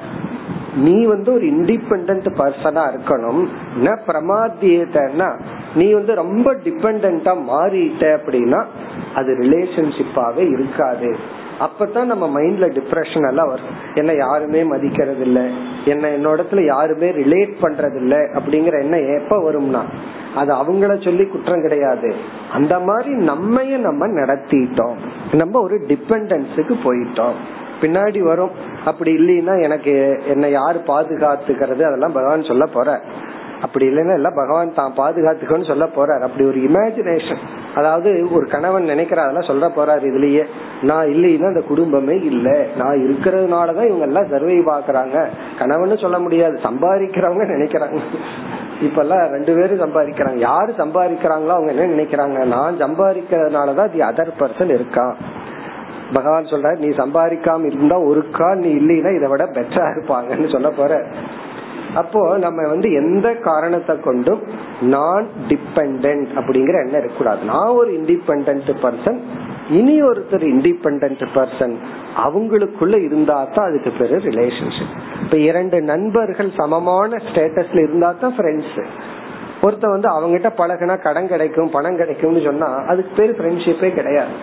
நீ 0.76 1.04
வந்து 1.04 1.32
ஒரு 1.32 1.46
இண்டிபெண்ட் 1.46 2.26
பர்சனா 2.40 2.82
இருக்கணும். 2.92 3.42
ந 3.84 3.94
பிரமாத்தியத்தன்னா 4.06 5.28
நீ 5.74 5.86
வந்து 5.92 6.14
ரொம்ப 6.14 6.54
டிபெண்டா 6.64 7.32
மாறிட்ட 7.50 8.02
அப்படின்னா 8.18 8.60
அது 9.14 9.30
ரிலேஷன்ஷிப்பாவே 9.40 10.44
இருக்காது. 10.50 11.10
அப்பதான் 11.60 12.04
நம்ம 12.04 12.40
மைண்ட்ல 12.40 12.78
டிப்ரெஷன் 12.78 13.28
எல்லாம் 13.28 13.48
வரும். 13.48 13.64
என்ன 13.94 14.12
யாருமே 14.12 14.64
மதிக்கிறது 14.64 15.20
இல்ல 15.20 15.48
என்ன 15.84 16.08
என்னோடத்துல 16.08 16.64
யாருமே 16.64 17.10
ரிலேட் 17.10 17.54
பண்றது 17.62 17.96
இல்ல 17.96 18.16
அப்படிங்கிற 18.16 18.80
என்ன 18.80 18.98
எப்ப 18.98 19.52
வரும்னா 19.52 19.82
அது 20.34 20.54
அவங்கள 20.54 21.04
சொல்லி 21.04 21.26
குற்றம் 21.26 21.62
கிடையாது. 21.62 22.14
அந்த 22.52 22.78
மாதிரி 22.78 23.14
நம்மைய 23.14 23.76
நம்ம 23.76 24.06
நடத்திட்டோம். 24.06 24.96
நம்ம 25.32 25.60
ஒரு 25.60 25.80
டிபெண்டன்ஸுக்கு 25.88 26.74
போயிட்டோம். 26.84 27.38
பின்னாடி 27.80 28.18
வரும். 28.18 28.50
அப்படி 28.84 29.16
இல்லைன்னா 29.16 29.62
எனக்கு 29.62 30.22
என்ன 30.26 30.48
யாரு 30.48 30.80
பாதுகாத்துக்கிறது? 30.86 31.82
அதெல்லாம் 31.82 32.12
பகவான் 32.12 32.42
சொல்ல 32.42 32.66
போற 32.66 33.00
அப்படி 33.62 33.84
இல்லைன்னா 33.88 34.14
எல்லாம் 34.14 34.36
பகவான் 34.36 34.74
தான் 34.74 34.92
பாதுகாத்துக்கன்னு 34.96 35.66
சொல்ல 35.66 35.84
போறாரு. 35.96 36.20
அப்படி 36.20 36.44
ஒரு 36.46 36.58
இமேஜினேஷன் 36.58 37.42
அதாவது 37.74 38.10
ஒரு 38.32 38.46
கணவன் 38.46 38.84
நினைக்கிற 38.84 39.22
அதெல்லாம் 39.22 39.48
சொல்ல 39.50 39.66
போறாரு 39.68 40.04
இதுலயே 40.10 40.44
நான் 40.82 41.08
இல்லைன்னா 41.08 41.46
அந்த 41.46 41.60
குடும்பமே 41.60 42.16
இல்ல. 42.30 42.48
நான் 42.76 43.02
இருக்கிறதுனாலதான் 43.06 43.88
இவங்க 43.88 44.06
எல்லாம் 44.06 44.30
சர்வை 44.30 44.58
பாக்குறாங்க 44.72 45.16
கணவன் 45.58 46.02
சொல்ல 46.04 46.18
முடியாது 46.18 46.58
சம்பாதிக்கிறவங்க 46.62 47.46
நினைக்கிறாங்க. 47.54 48.00
இப்ப 48.80 49.00
எல்லாம் 49.02 49.24
ரெண்டு 49.30 49.52
பேரும் 49.54 49.82
சம்பாதிக்கிறாங்க. 49.84 50.38
யாரு 50.38 50.74
சம்பாதிக்கிறாங்களோ 50.78 51.54
அவங்க 51.56 51.72
என்ன 51.72 51.90
நினைக்கிறாங்க? 51.94 52.44
நான் 52.44 52.76
சம்பாதிக்கிறதுனாலதான் 52.78 53.90
தி 53.90 54.00
அதர் 54.00 54.38
பர்சன் 54.38 54.74
இருக்கான் 54.78 55.14
பகவான் 56.12 56.44
சொல்றாரு 56.44 56.78
நீ 56.78 56.90
சம்பாதிக்காம 56.96 57.64
இருந்தா 57.64 57.96
ஒரு 58.00 58.20
கால் 58.30 58.58
நீ 58.58 58.70
இல்லைன்னா 58.72 59.10
இதை 59.16 59.28
விட 59.28 59.44
பெட்டரா 59.56 59.86
இருப்பாங்கன்னு 59.94 60.52
சொல்ல 60.52 60.68
போற 60.70 60.92
அப்போ 62.00 62.20
நம்ம 62.44 62.66
வந்து 62.72 62.88
எந்த 63.00 63.28
காரணத்தை 63.48 63.94
கொண்டும் 64.06 64.42
நான் 64.94 65.26
டிபெண்ட் 65.50 66.06
அப்படிங்கிற 66.38 66.76
எண்ணம் 66.84 67.00
இருக்கக்கூடாது. 67.00 67.40
நான் 67.52 67.76
ஒரு 67.80 67.90
இண்டிபெண்ட் 67.98 68.70
பர்சன் 68.84 69.20
இனி 69.78 69.96
ஒருத்தர் 70.08 70.44
இண்டிபெண்ட் 70.52 71.24
பர்சன் 71.36 71.74
அவங்களுக்குள்ள 72.24 72.96
இருந்தா 73.06 73.38
தான் 73.56 73.68
அதுக்கு 73.70 73.90
பேரு 73.98 74.18
ரிலேஷன்ஷிப் 74.28 74.94
இப்ப 75.24 75.38
இரண்டு 75.48 75.78
நண்பர்கள் 75.92 76.50
சமமான 76.60 77.20
ஸ்டேட்டஸ்ல 77.28 77.82
இருந்தா 77.86 78.10
தான் 78.22 78.36
ஃப்ரெண்ட்ஸ் 78.38 78.78
ஒருத்த 79.64 79.86
வந்து 79.92 80.08
அவங்ககிட்ட 80.14 80.50
பழகினா 80.58 80.96
கடன் 81.06 81.32
கிடைக்கும் 81.32 81.74
பணம் 81.76 82.00
கிடைக்கும்னு 82.00 82.42
சொன்னா 82.48 82.68
அதுக்கு 82.90 83.12
பேர் 83.16 83.36
ஃப்ரெண்ட்ஷிப்பே 83.38 83.90
கிடையாது. 83.98 84.34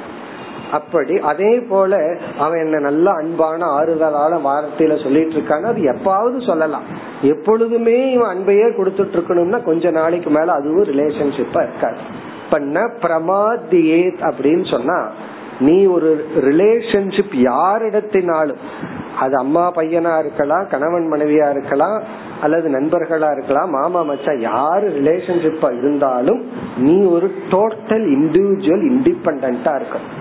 அப்படி 0.77 1.15
அதே 1.31 1.51
போல 1.69 1.99
அவன் 2.45 2.63
என்ன 2.65 2.79
நல்ல 2.87 3.07
அன்பான 3.21 3.59
ஆறுதலான 3.77 4.39
வார்த்தையில 4.47 4.95
சொல்லிட்டு 5.03 5.35
இருக்கான்னு 5.37 5.71
அது 5.71 5.83
எப்பாவது 5.93 6.39
சொல்லலாம். 6.49 6.87
எப்பொழுதுமே 7.31 7.97
இவன் 8.15 8.33
அன்பையே 8.33 8.67
கொடுத்துட்டு 8.79 9.17
இருக்கணும்னா 9.17 9.61
கொஞ்ச 9.69 9.91
நாளைக்கு 9.99 10.31
மேல 10.37 10.57
அதுவும் 10.59 10.89
ரிலேஷன்ஷிப்பா 10.93 11.61
இருக்காது. 11.67 12.01
பண்ண 12.49 12.79
பிரமாதியே 13.03 14.01
அப்படின்னு 14.27 14.65
சொன்னா 14.73 14.99
நீ 15.59 15.75
ஒரு 15.95 16.09
ரிலேஷன்ஷிப் 16.47 17.35
யாரிடத்தினாலும் 17.49 18.61
அது 19.23 19.35
அம்மா 19.41 19.63
பையனா 19.75 20.13
இருக்கலாம் 20.23 20.65
கணவன் 20.71 21.05
மனைவியா 21.11 21.47
இருக்கலாம் 21.55 21.97
அல்லது 22.41 22.67
நண்பர்களா 22.69 23.29
இருக்கலாம் 23.35 23.69
மாமா 23.69 24.01
மச்சா 24.09 24.33
யாரு 24.39 24.87
ரிலேஷன்ஷிப்பா 24.97 25.69
இருந்தாலும் 25.77 26.41
நீ 26.85 26.95
ஒரு 27.15 27.29
டோட்டல் 27.53 28.05
இண்டிவிஜுவல் 28.17 28.85
இண்டிபெண்டா 28.91 29.73
இருக்கணும். 29.79 30.11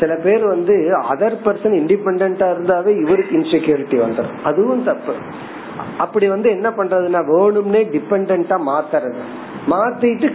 சில 0.00 0.14
பேர் 0.24 0.44
வந்து 0.46 0.74
அதர் 1.12 1.36
பர்சன் 1.44 1.76
இண்டிபெண்டா 1.80 2.48
இருந்தாவே 2.54 2.92
இவருக்கு 3.04 3.38
இன்செக்யூரிட்டி 3.38 3.98
வந்துடும் 4.04 4.38
அதுவும் 4.44 4.84
தப்பு. 4.84 5.14
அப்படி 5.98 6.26
வந்து 6.28 6.48
என்ன 6.50 6.68
பண்றதுன்னா 6.70 7.20
வேணும்னே 7.34 7.82
டிபெண்டா 7.94 8.56
மாத்துறது. 8.70 9.20
மாத்திட்டு 9.70 10.26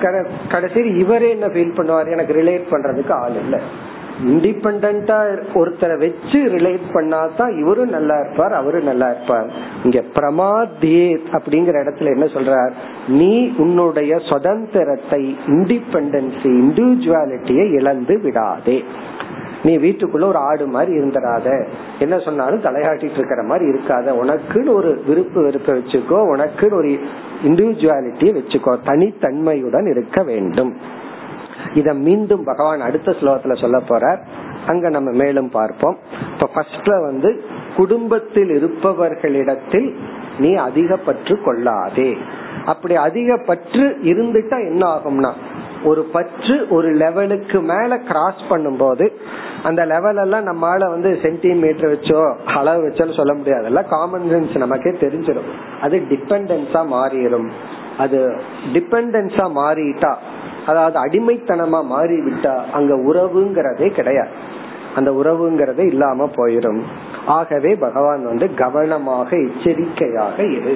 கடைசியில் 0.50 0.98
இவரே 1.00 1.30
என்ன 1.30 1.48
ஃபீல் 1.48 1.78
பண்ணுவார்? 1.78 2.12
எனக்கு 2.12 2.34
ரிலேட் 2.42 2.72
பண்றதுக்கு 2.74 3.14
ஆள் 3.24 3.38
இல்ல. 3.44 3.58
இண்டிபெண்டா 4.34 5.18
ஒருத்தரை 5.60 5.96
வச்சு 6.04 6.40
ரிலேட் 6.54 6.86
பண்ணாதான் 6.94 7.52
இவரும் 7.62 7.90
நல்லா 7.90 8.18
இருப்பார் 8.20 8.54
அவரும் 8.54 8.88
நல்லா 8.90 9.08
இருப்பார். 9.10 9.50
இங்க 9.84 10.02
பிரமாதே 10.14 11.02
அப்படிங்கிற 11.38 11.76
இடத்துல 11.84 12.14
என்ன 12.16 12.28
சொல்றார்? 12.36 12.74
நீ 13.08 13.34
உன்னுடைய 13.58 14.20
சுதந்திரத்தை 14.30 15.22
இண்டிபெண்டன்சி 15.48 16.52
இண்டிவிஜுவாலிட்டியை 16.62 17.66
இழந்து 17.80 18.18
விடாதே. 18.22 18.78
நீ 19.66 19.74
வீட்டுக்குள்ள 19.78 20.26
ஒரு 20.26 20.40
ஆடு 20.50 20.66
மாதிரி 20.68 20.92
இருந்துடாத. 20.98 21.48
என்ன 22.00 22.20
சொன்னாலும் 22.20 22.64
தலையாட்டிட்டு 22.64 23.18
இருக்கிற 23.20 23.44
மாதிரி 23.44 23.66
இருக்காத. 23.70 24.08
உனக்குன்னு 24.24 24.74
ஒரு 24.74 25.04
விருப்பு 25.08 25.42
வெறுப்ப 25.42 25.74
வச்சுக்கோ 25.74 26.20
உனக்குன்னு 26.34 26.74
ஒரு 26.74 26.92
இண்டிவிஜுவாலிட்டியை 27.44 28.34
வச்சுக்கோ. 28.40 28.74
தனித்தன்மையுடன் 28.86 29.88
இருக்க 29.90 30.24
வேண்டும். 30.24 30.72
இத 31.74 31.94
மீண்டும் 31.94 32.44
பகவான் 32.44 32.82
அடுத்த 32.82 33.12
ஸ்லோகத்துல 33.12 33.62
சொல்ல 33.62 33.78
போறார். 33.90 34.20
அங்க 34.68 34.90
நம்ம 34.90 35.12
மேலும் 35.12 35.50
பார்ப்போம். 35.50 35.98
இப்ப 36.34 36.50
ஃபர்ஸ்ட்ல 36.56 37.02
வந்து 37.02 37.44
குடும்பத்தில் 37.76 38.50
இருப்பவர்களிடத்தில் 38.50 39.90
நீ 40.40 40.54
அதிக 40.54 40.96
பற்று 40.96 41.36
கொள்ளாதே. 41.46 42.18
அப்படி 42.66 42.96
அதிக 42.96 43.44
பற்று 43.46 43.98
இருந்துட்டா 44.04 44.58
என்ன 44.70 44.84
ஆகும்னா 44.96 45.32
ஒரு 45.84 46.02
பற்று 46.04 46.56
ஒரு 46.70 46.90
லெவலுக்கு 46.92 47.62
மேல 47.62 47.98
கிராஸ் 47.98 48.42
பண்ணும்போது 48.50 49.06
அந்த 49.68 49.82
லெவல் 49.86 50.20
எல்லாம் 50.24 50.48
நம்மால 50.50 50.88
வந்து 50.90 51.10
சென்டிமீட்டர் 51.22 51.92
வச்சோ 51.94 52.22
அளவு 52.60 52.82
வச்சோ 52.88 53.06
சொல்ல 53.16 53.34
முடியாது. 53.34 53.66
எல்லாம் 53.66 53.90
காமன் 53.90 54.28
சென்ஸ் 54.34 54.58
நமக்கே 54.64 54.92
தெரிஞ்சிடும். 55.04 55.50
அது 55.82 55.96
டிபெண்டன்ஸா 56.10 56.82
மாறிடும் 56.96 57.48
அது 57.98 58.20
டிபெண்டன்ஸா 58.74 59.46
மாறிட்டா 59.60 60.12
அதாவது 60.66 60.98
அடிமைத்தனமா 61.06 61.80
மாறி 61.94 62.18
விட்டா 62.20 62.54
அங்க 62.72 62.94
உறவுங்கிறதே 63.10 63.90
கிடையாது. 63.92 64.34
அந்த 64.96 65.10
உறவுங்கிறதே 65.12 65.86
இல்லாம 65.94 66.30
போயிடும் 66.36 66.82
ஆகவே 67.26 67.72
பகவான் 67.76 68.24
வந்து 68.26 68.48
கவனமாக 68.54 69.30
எச்சரிக்கையாக 69.38 70.38
இரு. 70.58 70.76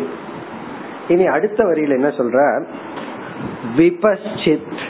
இனி 1.07 1.25
அடுத்த 1.35 1.59
வரியில 1.63 1.97
என்ன 1.99 2.09
சொல்ற 2.17 2.39
விபச்சித் 3.77 4.81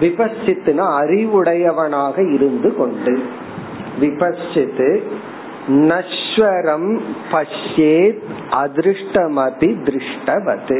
விபச்சித்னா 0.00 0.86
அறிவுடையவனாக 1.00 2.32
இருந்து 2.32 2.76
கொண்டு. 2.76 3.14
விபச்சித்து 4.00 5.02
நஸ்வரம் 5.68 6.90
பஷ்யேத் 7.32 8.22
அதிருஷ்டமபி 8.50 9.68
திருஷ்டவது 9.86 10.78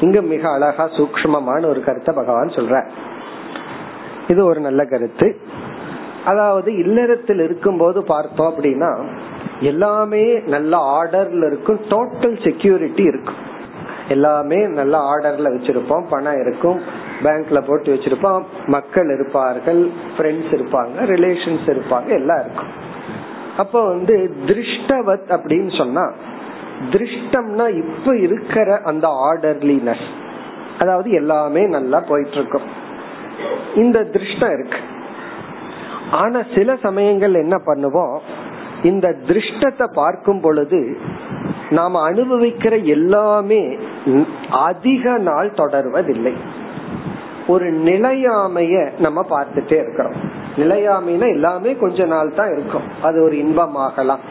இங்க 0.00 0.20
மிக 0.20 0.50
அழகா 0.50 0.84
சூக்மமான 0.88 1.66
ஒரு 1.66 1.80
கருத்தை 1.84 2.14
பகவான் 2.14 2.48
சொல்ற 2.48 2.84
இது 4.28 4.44
ஒரு 4.44 4.60
நல்ல 4.60 4.84
கருத்து. 4.84 5.28
அதாவது 6.24 6.70
இல்லறத்தில் 6.76 7.40
இருக்கும் 7.40 7.76
போது 7.76 8.04
பார்த்தோம் 8.04 8.52
அப்படின்னா 8.52 8.90
எல்லாமே 9.60 10.24
நல்ல 10.46 10.72
ஆர்டர்ல 10.96 11.46
இருக்கும் 11.46 11.80
டோட்டல் 11.88 12.36
செக்யூரிட்டி 12.44 13.02
இருக்கும். 13.02 13.47
எல்லாமே 14.08 14.66
நல்ல 14.66 14.98
ஆர்டர்ல 14.98 15.48
வச்சிருப்போம். 15.54 16.08
பணம் 16.10 16.40
இருக்கும். 16.40 16.80
பேங்க்ல 17.22 17.60
போட்டு 17.66 17.94
வச்சிருப்போம். 17.94 18.42
மக்கள் 18.66 19.14
இருப்பார்கள் 19.14 19.90
ஃப்ரெண்ட்ஸ் 20.16 20.52
இருப்பாங்க 20.52 21.02
ரிலேஷன்ஸ் 21.02 21.66
இருப்பாங்க 21.66 22.08
எல்லாம் 22.08 22.40
இருக்கும். 22.40 22.86
அப்போ 23.56 23.84
வந்து 23.86 24.34
திருஷ்டவத் 24.46 25.28
அப்படின்னு 25.28 25.76
சொன்னா 25.76 26.12
திருஷ்டம்னா 26.90 27.76
இப்ப 27.76 28.16
இருக்கிற 28.16 28.80
அந்த 28.84 29.08
ஆர்டர்லினஸ் 29.08 30.06
அதாவது 30.78 31.10
எல்லாமே 31.10 31.66
நல்லா 31.66 32.00
போயிட்டு 32.00 32.34
இருக்கும் 32.34 32.86
இந்த 33.74 34.00
திருஷ்டம் 34.00 34.60
இருக்கு. 34.60 34.78
ஆனா 36.10 36.42
சில 36.54 36.76
சமயங்கள் 36.76 37.34
என்ன 37.34 37.56
பண்ணுவோம்? 37.66 38.18
இந்த 38.82 39.14
திருஷ்டத்தை 39.26 39.86
பார்க்கும் 39.94 40.40
பொழுது 40.40 40.98
நாம் 41.70 41.94
அனுபவிக்கிற 41.94 42.82
எல்லாமே 42.82 43.78
அதிக 44.50 45.18
நாள் 45.18 45.50
தொடர்வதில்லை. 45.50 46.34
ஒரு 47.46 47.72
நிலையாமைய 47.72 48.90
நம்ம 48.98 49.26
பார்த்துட்டே 49.30 49.72
இருக்கிறோம். 49.72 50.12
நிலையாமைனா 50.56 51.28
எல்லாமே 51.28 51.76
கொஞ்ச 51.76 52.04
நாள் 52.04 52.34
தான் 52.34 52.52
இருக்கும். 52.52 52.82
அது 53.02 53.22
ஒரு 53.22 53.36
இன்பமாகலாம். 53.36 54.24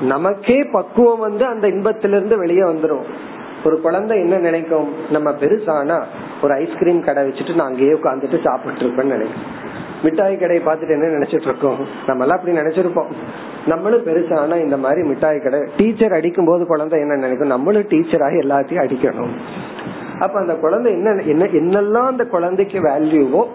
நமக்கே 0.00 0.64
பக்குவம் 0.72 1.18
வந்து 1.18 1.46
அந்த 1.46 1.68
இன்பத்திலிருந்து 1.68 2.38
வெளியே 2.38 2.60
வந்துடும் 2.60 3.02
ஒரு 3.64 3.80
குழந்தை 3.80 4.18
என்ன 4.18 4.36
நினைக்கும்? 4.36 4.92
நம்ம 5.10 5.30
பெருசானா 5.30 6.04
ஒரு 6.42 6.54
ஐஸ்கிரீம் 6.54 7.04
கடை 7.04 7.24
வச்சுட்டு 7.24 7.54
நான் 7.54 7.66
அங்கேயே 7.66 7.90
உட்காந்துட்டு 7.90 8.44
சாப்பிட்டு 8.44 8.80
இருப்பேன்னு 8.80 9.14
நினைக்கும். 9.16 9.68
மிட்டாய் 10.02 10.36
கடையை 10.36 10.66
பார்த்துட்டு 10.66 10.90
என்ன 10.90 11.06
நினைச்சிட்டு 11.06 11.48
இருக்கோம்? 11.48 11.76
நம்ம 12.06 12.24
எல்லாம் 12.24 12.38
அப்படி 12.38 12.56
நினைச்சிருப்போம். 12.56 13.10
நம்மளும் 13.66 14.04
பெருசானா 14.04 14.56
இந்த 14.56 14.76
மாதிரி 14.76 15.08
மிட்டாய் 15.08 15.38
கடை 15.38 15.60
டீச்சர் 15.76 16.12
அடிக்கும் 16.12 16.44
போது 16.44 16.66
குழந்தை 16.66 17.00
என்ன 17.00 17.14
நினைக்கும்? 17.14 17.48
நம்மளும் 17.48 17.82
டீச்சராக 17.82 18.34
எல்லாத்தையும் 18.38 18.84
அடிக்கணும். 18.84 19.34
அப்ப 20.20 20.40
அந்த 20.40 20.54
குழந்தை 20.54 20.92
என்ன 20.92 21.10
என்ன 21.10 21.44
என்னெல்லாம் 21.44 22.06
அந்த 22.06 22.24
குழந்தைக்கு 22.24 22.78
வேல்யூவோ 22.80 23.46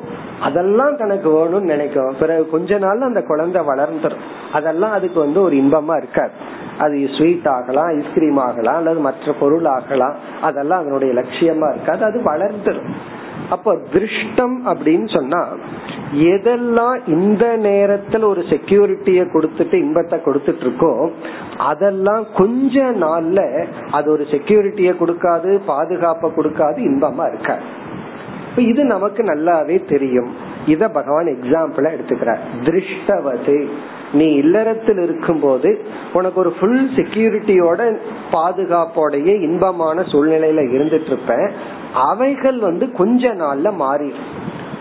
அதெல்லாம் 0.42 0.98
தனக்கு 0.98 1.30
வேணும்னு 1.30 1.72
நினைக்கும். 1.74 2.16
பிறகு 2.20 2.50
கொஞ்ச 2.50 2.78
நாள் 2.78 3.02
அந்த 3.02 3.22
குழந்தை 3.22 3.62
வளர்ந்துடும் 3.62 4.24
அதெல்லாம் 4.54 4.92
அதுக்கு 4.92 5.20
வந்து 5.20 5.42
ஒரு 5.42 5.56
இன்பமா 5.56 5.98
இருக்காது. 5.98 6.32
அது 6.78 7.08
ஸ்வீட் 7.18 7.48
ஆகலாம் 7.48 8.02
ஐஸ்கிரீம் 8.02 8.38
ஆகலாம் 8.38 8.76
அல்லது 8.76 9.00
மற்ற 9.00 9.34
பொருள் 9.40 9.66
ஆகலாம். 9.66 10.16
அதெல்லாம் 10.42 10.80
அதனுடைய 10.80 11.14
லட்சியமா 11.14 11.70
இருக்காது. 11.76 12.04
அது 12.04 12.20
வளர்ந்துரும். 12.20 12.92
அப்ப 13.50 13.74
திருஷ்டம் 13.94 14.56
அப்படின்னு 14.66 15.14
சொன்னா 15.14 15.48
எதெல்லாம் 16.14 16.98
இந்த 17.08 17.58
நேரத்துல 17.58 18.24
ஒரு 18.24 18.42
செக்யூரிட்டிய 18.42 19.22
கொடுத்துட்டு 19.34 19.74
இன்பத்தை 19.74 20.20
கொடுத்துட்டு 20.20 20.64
இருக்கோ 20.66 21.10
அதெல்லாம் 21.58 22.28
கொஞ்ச 22.34 22.84
நாள்ல 22.84 23.66
அது 23.92 24.12
ஒரு 24.12 24.24
செக்யூரிட்டிய 24.24 24.92
கொடுக்காது 25.02 25.60
பாதுகாப்ப 25.68 26.32
கொடுக்காது 26.38 26.78
இன்பமா 26.78 27.28
இருக்காது. 27.28 27.64
இது 28.58 28.84
நமக்கு 28.84 29.24
நல்லாவே 29.24 29.86
தெரியும். 29.86 30.30
இத 30.66 30.88
பகவான் 30.88 31.26
எக்ஸாம்பிளா 31.26 31.90
எடுத்துக்கிறார். 31.96 32.40
திருஷ்டவது 32.64 33.68
நீ 34.14 34.34
இல்லறத்தில் 34.34 34.98
இருக்கும் 34.98 35.40
போது 35.40 35.80
உனக்கு 36.14 36.40
ஒரு 36.40 36.54
ஃபுல் 36.60 36.90
செக்யூரிட்டியோட 36.96 37.98
பாதுகாப்போடைய 38.32 39.42
இன்பமான 39.42 40.02
சூழ்நிலையில 40.02 40.64
இருந்துட்டு 40.76 41.06
இருப்ப 41.06 41.52
அவைகள் 42.04 42.60
வந்து 42.60 42.92
கொஞ்ச 42.92 43.34
நாள்ல 43.34 43.68
மாறிடும். 43.84 44.32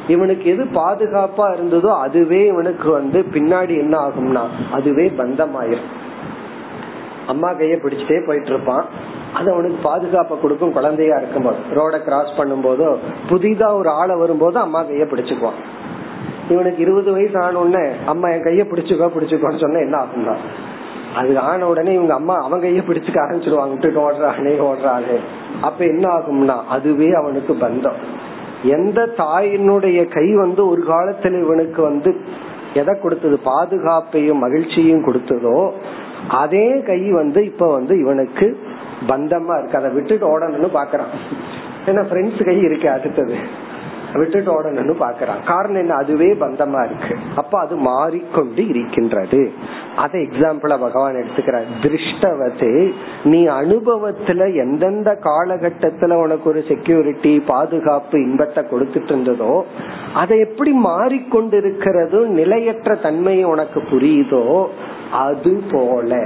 இவனுக்கு 0.09 0.51
எது 0.51 0.65
பாதுகாப்பா 0.65 1.45
இருந்ததோ 1.57 1.91
அதுவே 1.99 2.47
இவனுக்கு 2.47 2.91
வந்து 2.91 3.25
பின்னாடி 3.33 3.75
என்ன 3.79 3.99
ஆகும்னா 3.99 4.43
அதுவே 4.73 5.13
பந்தமாயிரும். 5.19 5.93
அம்மா 7.27 7.51
கைய 7.51 7.77
பிடிச்சிட்டே 7.83 8.27
போயிட்டு 8.27 8.51
இருப்பான் 8.51 8.85
அது 9.33 9.53
அவனுக்கு 9.53 9.79
பாதுகாப்பை 9.83 10.41
கொடுக்கும் 10.41 10.73
குழந்தையா 10.73 11.17
இருக்கும்போது. 11.17 11.57
ரோட 11.75 12.03
கிராஸ் 12.03 12.37
பண்ணும் 12.37 12.65
போதோ 12.65 12.99
புதிதா 13.31 13.75
ஒரு 13.75 13.89
ஆளை 13.89 14.17
வரும்போது 14.17 14.59
அம்மா 14.59 14.83
கைய 14.83 15.07
பிடிச்சுக்குவான். 15.13 15.61
இவனுக்கு 16.49 16.83
இருபது 16.83 17.13
வயசு 17.13 17.43
ஆன 17.43 17.59
உடனே 17.59 17.93
அம்மா 18.07 18.29
என் 18.29 18.43
கைய 18.43 18.65
பிடிச்சுக்கோ 18.71 19.09
பிடிச்சுக்கோன்னு 19.17 19.61
சொன்னா 19.61 19.79
என்ன 19.79 19.99
ஆகும்னா? 19.99 20.37
அது 21.15 21.39
ஆன 21.39 21.67
உடனே 21.67 21.93
இவங்க 21.93 22.15
அம்மா 22.15 22.35
அவன் 22.35 22.61
கைய 22.61 22.83
பிடிச்சுக்க 22.87 23.19
ஆரம்பிச்சிருவாங்க 23.25 23.69
விட்டுட்டு 23.69 24.11
ஓடுறானே 24.11 24.59
ஓடுறானே. 24.71 25.19
அப்ப 25.65 25.81
என்ன 25.85 26.05
ஆகும்னா 26.17 26.57
அதுவே 26.69 27.09
அவனுக்கு 27.13 27.53
பந்தம். 27.55 27.99
எந்த 28.63 28.99
தாயினுடைய 29.19 30.01
கை 30.15 30.29
வந்து 30.35 30.63
ஒரு 30.69 30.83
காலத்துல 30.89 31.43
இவனுக்கு 31.43 31.81
வந்து 31.83 32.11
எதை 32.75 32.93
கொடுத்தது? 32.99 33.37
பாதுகாப்பையும் 33.45 34.43
மகிழ்ச்சியும் 34.45 35.05
கொடுத்ததோ 35.07 35.59
அதே 36.43 36.69
கை 36.87 37.01
வந்து 37.11 37.41
இப்ப 37.45 37.73
வந்து 37.73 37.95
இவனுக்கு 37.99 38.47
பந்தமா 39.09 39.55
இருக்கு. 39.59 39.79
அதை 39.79 39.91
விட்டுட்டு 39.91 40.27
ஓடணும்னு 40.33 40.71
பாக்குறான். 40.81 41.13
ஏன்னா 41.87 42.03
ஃப்ரெண்ட்ஸ் 42.11 42.45
கை 42.45 42.57
இருக்கு 42.61 42.89
அடுத்தது. 42.91 43.37
விட்டுட்டு 44.15 44.63
ஓடணும்னு 44.63 45.03
பாக்குறான். 45.03 45.45
காரணம் 45.47 45.81
என்ன? 45.81 45.95
அதுவே 45.95 46.33
பந்தமா 46.33 46.85
இருக்கு. 46.85 47.17
அப்ப 47.37 47.59
அது 47.59 47.77
மாறிக்கொண்டு 47.77 48.69
இருக்கின்றது. 48.69 49.53
அதை 49.97 50.21
எக்ஸாம்பிளா 50.21 50.79
பகவான் 50.79 51.15
எடுத்துக்கிறார். 51.15 51.63
திருஷ்டவத்து 51.83 52.93
நீ 53.25 53.47
அனுபவத்துல 53.47 54.55
எந்தெந்த 54.55 55.19
காலகட்டத்துல 55.25 56.13
உனக்கு 56.13 56.51
ஒரு 56.51 56.65
செக்யூரிட்டி 56.69 57.41
பாதுகாப்பு 57.41 58.23
இன்பத்தை 58.23 58.65
கொடுத்துட்டு 58.65 59.13
இருந்ததோ 59.13 59.63
அதை 60.15 60.39
எப்படி 60.39 60.73
மாறிக்கொண்டிருக்கிறதோ 60.85 62.27
நிலையற்ற 62.27 62.95
தன்மை 62.95 63.45
உனக்கு 63.45 63.81
புரியுதோ 63.81 64.67
அது 65.13 65.63
போல 65.71 66.17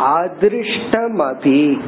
அதிருஷ்டமதி. 0.00 1.80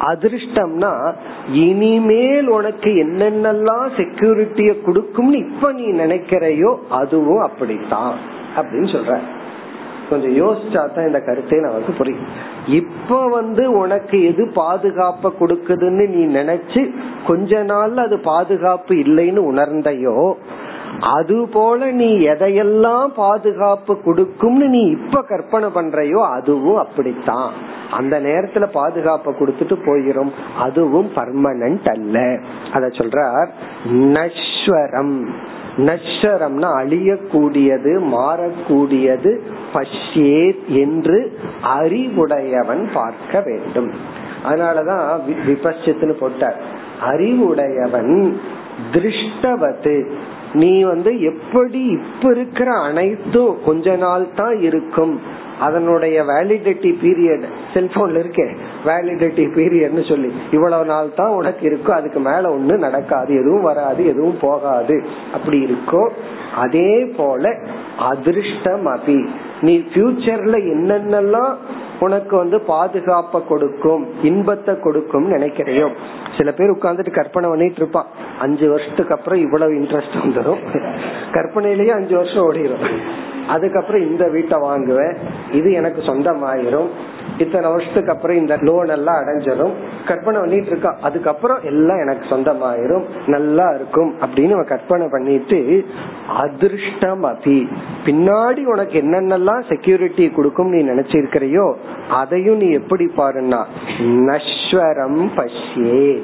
அதிர்ஷ்டம்னா 0.00 1.14
இனிமேல் 1.52 2.46
உனக்கு 2.46 2.90
என்னென்னலாம் 2.90 3.86
செக்யூரிட்டிய 3.96 4.82
கொடுக்கும்னு 4.82 5.38
இப்ப 5.38 5.72
நீ 5.72 5.86
நினைக்கிறையோ 5.92 6.74
அதுவும் 6.90 7.40
அப்படித்தான் 7.40 8.14
அப்படின்னு 8.56 8.90
சொல்ற. 8.92 9.18
கொஞ்சம் 10.10 10.34
யோசிச்சா 10.36 10.92
தான் 10.92 11.06
இந்த 11.06 11.20
கருத்தே 11.20 11.60
நமக்கு 11.60 11.92
புரியும். 11.92 12.26
இப்ப 12.66 13.28
வந்து 13.28 13.72
உனக்கு 13.72 14.24
எது 14.24 14.44
பாதுகாப்ப 14.54 15.30
கொடுக்குதுன்னு 15.40 16.08
நீ 16.08 16.40
நினைச்சு 16.40 16.90
கொஞ்ச 17.26 17.64
நாள்ல 17.64 17.96
அது 17.96 18.18
பாதுகாப்பு 18.18 18.94
இல்லைன்னு 18.94 19.36
உணர்ந்தையோ 19.36 20.36
அது 21.00 21.48
போல 21.52 21.90
நீ 21.90 22.18
எதையெல்லாம் 22.18 23.06
பாதுகாப்பு 23.06 24.02
கொடுக்கும்னு 24.02 24.68
நீ 24.68 24.82
இப்ப 24.82 25.22
கற்பனை 25.22 25.68
பண்றையோ 25.74 26.30
அதுவும் 26.30 26.76
அப்படித்தான். 26.76 27.52
அந்த 27.90 28.20
நேரத்துல 28.20 28.66
பாதுகாப்பை 28.66 29.34
கொடுத்துட்டு 29.34 29.76
போயிரும். 29.86 30.30
அதுவும் 30.58 31.10
பர்மனன்ட் 31.14 31.88
அல்ல. 31.88 32.38
அத 32.72 32.86
சொல்றார் 32.86 33.46
நஸ்வரம். 33.90 35.26
நஸ்வரம்னா 35.76 36.74
அழியக்கூடியது 36.82 38.00
மாறக்கூடியது 38.00 39.38
பஷ்யேத் 39.72 40.66
என்று 40.66 41.38
அறிவுடையவன் 41.62 42.88
பார்க்க 42.94 43.40
வேண்டும். 43.40 43.90
அதனாலதான் 44.48 45.20
விபட்சத்துன்னு 45.48 46.12
போட்டார். 46.12 46.60
அறிவுடையவன் 47.00 48.40
திருஷ்டவத்து. 48.92 50.12
நீ 50.54 50.82
வந்து 50.82 51.20
எப்படி 51.20 51.82
இப்ப 51.84 52.30
இருக்கிற 52.30 52.72
அனைத்தும் 52.72 53.58
கொஞ்ச 53.64 53.96
நாள் 53.96 54.34
தான் 54.34 54.60
இருக்கும். 54.60 55.20
அதனுடைய 55.60 56.22
வேலிடிட்டி 56.22 56.90
பீரியட் 57.02 57.44
செல்போன்ல 57.74 58.22
இருக்கே 58.22 58.46
வேலிடிட்டி 58.84 59.44
பீரியட்னு 59.56 60.08
சொல்லி 60.08 60.32
இவ்வளவு 60.50 60.84
நாள் 60.84 61.14
தான் 61.14 61.28
உனக்கு 61.28 61.66
இருக்கும் 61.66 61.94
அதுக்கு 61.94 62.20
மேல 62.20 62.56
ஒண்ணு 62.56 62.76
நடக்காது 62.76 63.34
எதுவும் 63.34 63.62
வராது 63.62 64.06
எதுவும் 64.06 64.38
போகாது. 64.40 65.02
அப்படி 65.34 65.60
இருக்கும் 65.60 66.10
அதே 66.56 67.04
போல 67.16 67.58
அதிர்ஷ்டம் 67.96 68.86
அபி 68.86 69.28
நீ 69.62 69.74
ஃபியூச்சர்ல 69.92 70.56
என்னென்னலாம் 70.72 71.54
உனக்கு 72.00 72.36
வந்து 72.36 72.56
பாதுகாப்ப 72.68 73.40
கொடுக்கும் 73.48 74.04
இன்பத்தை 74.22 74.80
கொடுக்கும் 74.80 75.26
நினைக்கிறையோ? 75.32 75.88
சில 76.38 76.52
பேர் 76.52 76.70
உட்கார்ந்துட்டு 76.70 77.12
கற்பனை 77.12 77.48
பண்ணிட்டு 77.50 77.76
இருப்பான். 77.76 78.06
அஞ்சு 78.38 78.68
வருஷத்துக்கு 78.70 79.14
அப்புறம் 79.14 79.40
இவ்வளவு 79.40 79.72
இன்ட்ரெஸ்ட் 79.72 80.16
வந்துடும் 80.22 80.62
கற்பனையிலேயே 81.32 81.92
அஞ்சு 81.92 82.16
வருஷம் 82.16 82.46
ஓடிடும் 82.50 82.86
அதுக்கப்புறம் 83.46 84.02
இந்த 84.10 84.28
வீட்டை 84.28 84.58
வாங்குவேன். 84.60 85.14
இது 85.52 85.72
எனக்கு 85.72 86.00
சொந்தமாயிரும். 86.02 86.90
இத்தனை 87.38 87.70
வருஷத்துக்கு 87.70 88.12
அப்புறம் 88.12 88.36
இந்த 88.36 88.56
லோன் 88.60 88.88
எல்லாம் 88.88 89.16
அடைஞ்சிடும் 89.16 89.72
கற்பனை 90.06 90.40
பண்ணிட்டு 90.40 90.66
இருக்கா. 90.66 90.96
அதுக்கப்புறம் 91.02 91.58
எல்லாம் 91.62 91.98
எனக்கு 91.98 92.36
சொந்தமாயிரும். 92.36 93.02
நல்லா 93.26 93.74
இருக்கும் 93.74 94.14
அப்படின்னு 94.20 94.64
கற்பனை 94.64 95.08
பண்ணிட்டு 95.10 95.84
அதிர்ஷ்டம் 96.28 97.24
அபி 97.24 97.68
பின்னாடி 98.04 98.64
உனக்கு 98.64 99.00
என்னென்னலாம் 99.00 99.68
செக்யூரிட்டி 99.68 100.30
கொடுக்கும் 100.30 100.70
நீ 100.70 100.92
நினைச்சிருக்கிறையோ 100.92 101.74
அதையும் 102.10 102.56
நீ 102.56 102.70
எப்படி 102.70 103.10
பாருன்னா 103.16 103.64
நஸ்வரம் 104.00 105.30
பஷ்யே 105.36 106.22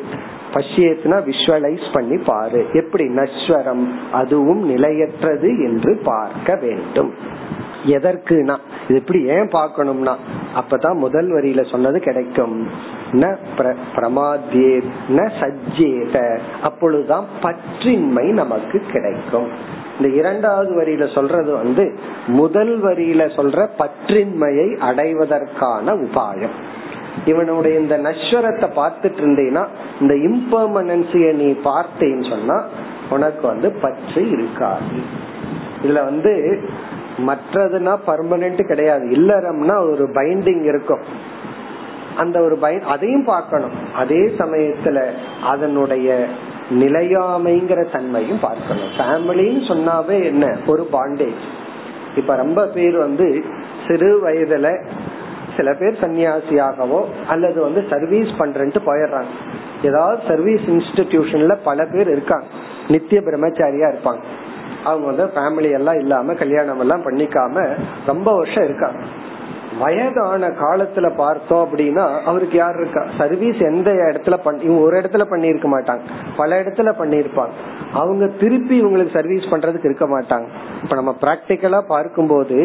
பஷ்யேத்னா 0.55 1.31
விஷுவலைஸ் 1.31 1.93
பண்ணி 1.93 2.17
பாரு. 2.17 2.67
எப்படி? 2.73 3.05
நஸ்வரம் 3.09 3.99
அதுவும் 4.13 4.65
நிலையற்றது 4.65 5.49
என்று 5.59 6.01
பார்க்க 6.05 6.55
வேண்டும். 6.55 7.13
எதற்குனா? 7.89 8.57
இது 8.89 8.99
எப்படி 8.99 9.25
ஏன் 9.25 9.49
பார்க்கணும்னா 9.49 10.15
அப்பதான் 10.57 10.95
முதல் 10.95 11.33
வரியில 11.33 11.71
சொன்னது 11.71 12.01
கிடைக்கும். 12.01 12.69
ந 13.13 13.37
பிரமாத்யே 13.95 14.83
ந 15.09 15.31
சஜ்ஜேத. 15.41 16.39
அப்பொழுதுதான் 16.63 17.25
பற்றின்மை 17.43 18.25
நமக்கு 18.33 18.83
கிடைக்கும். 18.93 19.49
இந்த 20.01 20.15
இரண்டாவது 20.15 20.83
வரியில 20.83 21.15
சொல்றது 21.15 21.53
வந்து 21.53 21.99
முதல் 22.27 22.83
வரியில 22.83 23.23
சொல்ற 23.37 23.69
பற்றின்மையை 23.79 24.77
அடைவதற்கான 24.79 25.95
உபாயம். 25.95 26.57
இவனுடைய 27.25 27.79
இந்த 27.79 27.99
நஸ்வரத்தை 27.99 28.69
பார்த்துட்டு 28.77 29.19
இருந்தீங்கன்னா 29.21 29.67
இந்த 30.01 30.15
இம்பர்மனன்சிய 30.15 31.33
நீ 31.33 31.51
பார்த்தேன்னு 31.65 32.29
சொன்னா 32.29 32.65
உனக்கு 33.11 33.47
வந்து 33.47 33.73
பற்று 33.73 34.31
இருக்காது. 34.31 35.27
இதுல 35.83 36.05
வந்து 36.05 36.61
மற்றதுனா 37.19 37.99
பர்மனன்ட் 38.07 38.67
கிடையாது. 38.67 39.07
இல்லறம்னா 39.07 39.91
ஒரு 39.91 40.09
பைண்டிங் 40.15 40.65
இருக்கும். 40.65 41.01
அந்த 42.17 42.41
ஒரு 42.41 42.57
பை 42.57 42.79
அதையும் 42.79 43.25
பார்க்கணும். 43.25 43.95
அதே 43.95 44.21
சமயத்துல 44.39 45.11
அதனுடைய 45.43 46.27
நிலையாமைங்கிற 46.71 47.93
தன்மையும் 47.93 48.41
பார்க்கணும். 48.41 48.91
ஃபேமிலின்னு 48.99 49.69
சொன்னாவே 49.69 50.25
என்ன? 50.25 50.57
ஒரு 50.67 50.89
பாண்டேஜ் 50.93 51.41
இப்ப 52.17 52.37
ரொம்ப 52.37 52.67
பேர் 52.67 52.99
வந்து 52.99 53.45
சிறு 53.89 54.29
வயதுல 54.29 54.89
சில 55.57 55.75
பேர் 55.75 55.99
சன்னியாசியாகவோ 56.01 57.05
அல்லது 57.29 57.63
வந்து 57.63 57.85
சர்வீஸ் 57.91 58.29
பண்றேன்ட்டு 58.39 58.77
போயிடுறாங்க. 58.87 59.31
ஏதாவது 59.83 60.23
சர்வீஸ் 60.29 60.61
இன்ஸ்டிடியூஷன்ல 60.61 61.57
பல 61.65 61.85
பேர் 61.85 62.11
இருக்காங்க. 62.11 62.47
நித்திய 62.89 63.21
பிரம்மச்சாரியா 63.21 63.95
இருப்பாங்க. 63.95 64.23
அவங்க 64.89 65.07
வந்து 65.11 65.27
ஃபேமிலி 65.35 65.71
எல்லாம் 65.79 65.99
இல்லாம 66.05 66.35
கல்யாணம் 66.43 66.85
எல்லாம் 66.85 67.07
பண்ணிக்காம 67.07 67.67
ரொம்ப 68.07 68.29
வருஷம் 68.41 68.69
இருக்காங்க 68.69 69.01
வயதான 69.81 70.49
காலத்துல 70.61 71.07
பார்த்தோம் 71.17 71.65
அப்படின்னா 71.65 72.05
அவருக்கு 72.25 72.57
யார் 72.57 72.77
இருக்கா? 72.81 73.03
சர்வீஸ் 73.19 73.59
எந்த 73.71 73.91
இடத்துல 74.07 74.37
ஒரு 74.85 74.95
இடத்துல 75.01 75.25
பண்ணிருக்க 75.33 75.67
மாட்டாங்க. 75.75 76.03
பல 76.37 76.61
இடத்துல 76.63 76.93
பண்ணிருப்பாங்க 77.01 77.55
அவங்க 77.93 78.25
திருப்பி 78.41 78.75
இவங்களுக்கு 78.83 79.13
சர்வீஸ் 79.13 79.51
பண்றதுக்கு 79.53 79.89
இருக்க 79.91 80.07
மாட்டாங்க. 80.07 80.47
இப்ப 80.83 80.95
நம்ம 80.95 81.13
பிராக்டிக்கலா 81.23 81.81
பார்க்கும்போது 81.95 82.59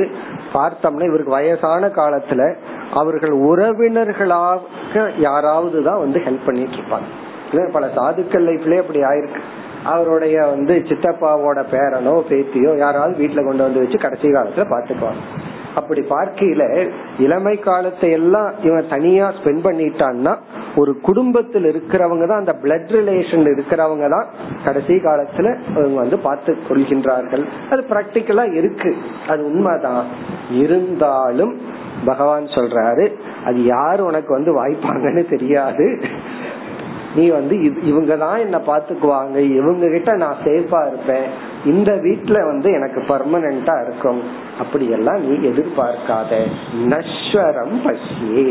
பார்த்தோம்னா 0.54 1.10
இவருக்கு 1.12 1.38
வயசான 1.38 1.92
காலத்துல 2.00 2.44
அவர்கள் 2.94 3.36
உறவினர்களாக 3.50 5.04
யாராவது 5.18 5.80
தான் 5.84 6.04
வந்து 6.06 6.22
ஹெல்ப் 6.28 6.48
பண்ணிட்டு 6.48 6.78
இருப்பாங்க. 6.80 7.10
பல 7.72 7.86
சாதுக்கள் 7.98 8.48
லைஃப்லயே 8.50 8.82
அப்படி 8.84 9.02
ஆயிருக்கு. 9.12 9.42
அவருடைய 9.84 10.46
வந்து 10.46 10.74
சித்தப்பாவோட 10.90 11.60
பேரனோ 11.74 12.14
பேத்தியோ 12.30 12.78
யாராவது 12.78 13.22
வீட்டுல 13.24 13.44
கொண்டு 13.46 13.64
வந்து 13.64 13.80
வச்சு 13.80 13.98
கடைசி 13.98 14.28
காலத்துல 14.28 14.66
பாத்துக்குவாங்க 14.74 15.24
அப்படி 15.76 16.02
பார்க்கையில 16.10 16.64
இளமை 17.20 17.60
காலத்தை 17.60 18.12
எல்லாம் 18.12 18.54
இவன் 18.62 18.90
தனியா 18.90 19.34
ஸ்பெண்ட் 19.38 19.66
பண்ணிட்டான்னா 19.68 20.34
ஒரு 20.76 20.92
குடும்பத்தில் 21.02 21.66
இருக்கிறவங்க 21.66 22.26
தான் 22.28 22.42
அந்த 22.44 22.54
பிளட் 22.64 22.92
ரிலேஷன் 22.98 23.46
இருக்கிறவங்க 23.54 24.10
தான் 24.10 24.28
கடைசி 24.66 24.94
காலத்துல 24.94 25.48
அவங்க 25.76 25.98
வந்து 26.02 26.20
பார்த்து 26.20 26.58
கொள்கின்றார்கள். 26.70 27.46
அது 27.70 27.84
பிராக்டிக்கலா 27.90 28.46
இருக்கு. 28.54 28.96
அது 29.28 29.44
உண்மைதான். 29.46 30.06
இருந்தாலும் 30.52 31.54
பகவான் 32.06 32.48
சொல்றாரு 32.48 33.08
அது 33.46 33.64
யார் 33.64 34.02
உனக்கு 34.02 34.34
வந்து 34.34 34.52
வாய்ப்பாங்கன்னு 34.60 35.26
தெரியாது. 35.30 35.88
நீ 37.16 37.30
வந்து 37.30 37.56
இவங்க 37.84 38.16
தான் 38.16 38.40
என்ன 38.40 38.58
பாத்துக்குவாங்க 38.68 39.38
இவங்க 39.58 39.90
கிட்ட 39.90 40.16
நான் 40.16 40.38
சேஃபா 40.46 40.88
இருப்பேன் 40.88 41.28
இந்த 41.66 41.92
வீட்டுல 41.96 42.38
வந்து 42.46 42.72
எனக்கு 42.72 43.02
பர்மனண்டா 43.08 43.76
இருக்கும். 43.86 44.22
அப்படி 44.60 44.90
எல்லாம் 44.90 45.22
நீ 45.22 45.34
எதிர்பார்க்காத. 45.50 46.32
நஸ்வரம் 46.86 47.78
பசியே 47.86 48.48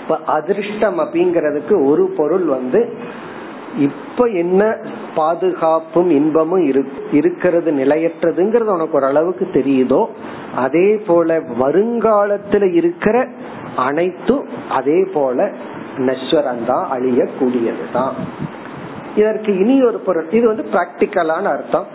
இப்ப 0.00 0.16
அதிர்ஷ்டம் 0.26 0.98
அப்படிங்கறதுக்கு 0.98 1.86
ஒரு 1.86 2.06
பொருள் 2.16 2.44
வந்து 2.46 2.80
இப்ப 3.78 4.26
என்ன 4.28 4.62
பாதுகாப்பும் 5.14 6.10
இன்பமும் 6.10 6.64
இருக்கிறது 7.12 7.70
நிலையற்றதுங்கிறது 7.72 8.70
உனக்கு 8.70 8.96
ஒரு 8.96 9.06
அளவுக்கு 9.06 9.46
தெரியுதோ 9.52 10.02
அதே 10.56 10.88
போல 11.06 11.38
வருங்காலத்துல 11.58 12.64
இருக்கிற 12.72 13.16
அனைத்தும் 13.76 14.44
அதே 14.68 15.04
போல 15.14 15.38
நஸ்வரம் 15.98 16.64
தான் 16.66 16.86
அழியக்கூடியதுதான். 16.92 18.12
இதற்கு 19.16 19.58
இனி 19.58 19.82
ஒரு 19.82 19.98
பொருள். 19.98 20.30
இது 20.30 20.46
வந்து 20.46 20.64
பிராக்டிக்கலான 20.72 21.42
அர்த்தம். 21.42 21.86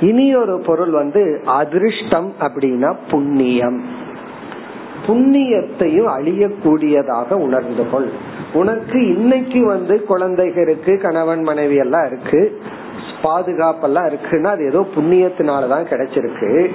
இனி 0.00 0.34
ஒரு 0.34 0.62
பொருள் 0.66 0.90
வந்து 0.90 1.40
அதிருஷ்டம் 1.44 2.32
அப்படின்னா 2.40 2.96
புண்ணியம். 3.10 3.84
புண்ணியத்தையும் 5.06 6.10
அழியக்கூடியதாக 6.16 7.32
உணர்ந்து 7.32 7.90
கொள். 7.90 8.08
உனக்கு 8.52 9.16
இன்னைக்கு 9.16 9.66
வந்து 9.66 10.04
குழந்தைகள் 10.04 10.62
இருக்கு 10.62 10.98
கணவன் 10.98 11.42
மனைவி 11.42 11.76
எல்லாம் 11.76 12.06
இருக்கு 12.06 12.60
பாதுகாப்பெல்லாம் 13.22 14.10
இருக்குன்னா 14.10 14.44
அது 14.44 14.66
ஏதோ 14.66 14.86
புண்ணியத்தினாலதான் 14.94 15.88
கிடைச்சிருக்கு. 15.90 16.70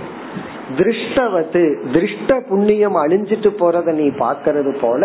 திருஷ்டவத்து 0.78 1.62
திருஷ்ட 1.92 2.36
புண்ணியம் 2.50 2.98
அழிஞ்சிட்டு 3.00 3.50
போறத 3.60 3.94
நீ 3.94 4.08
பாக்கிறது 4.18 4.72
போல 4.82 5.02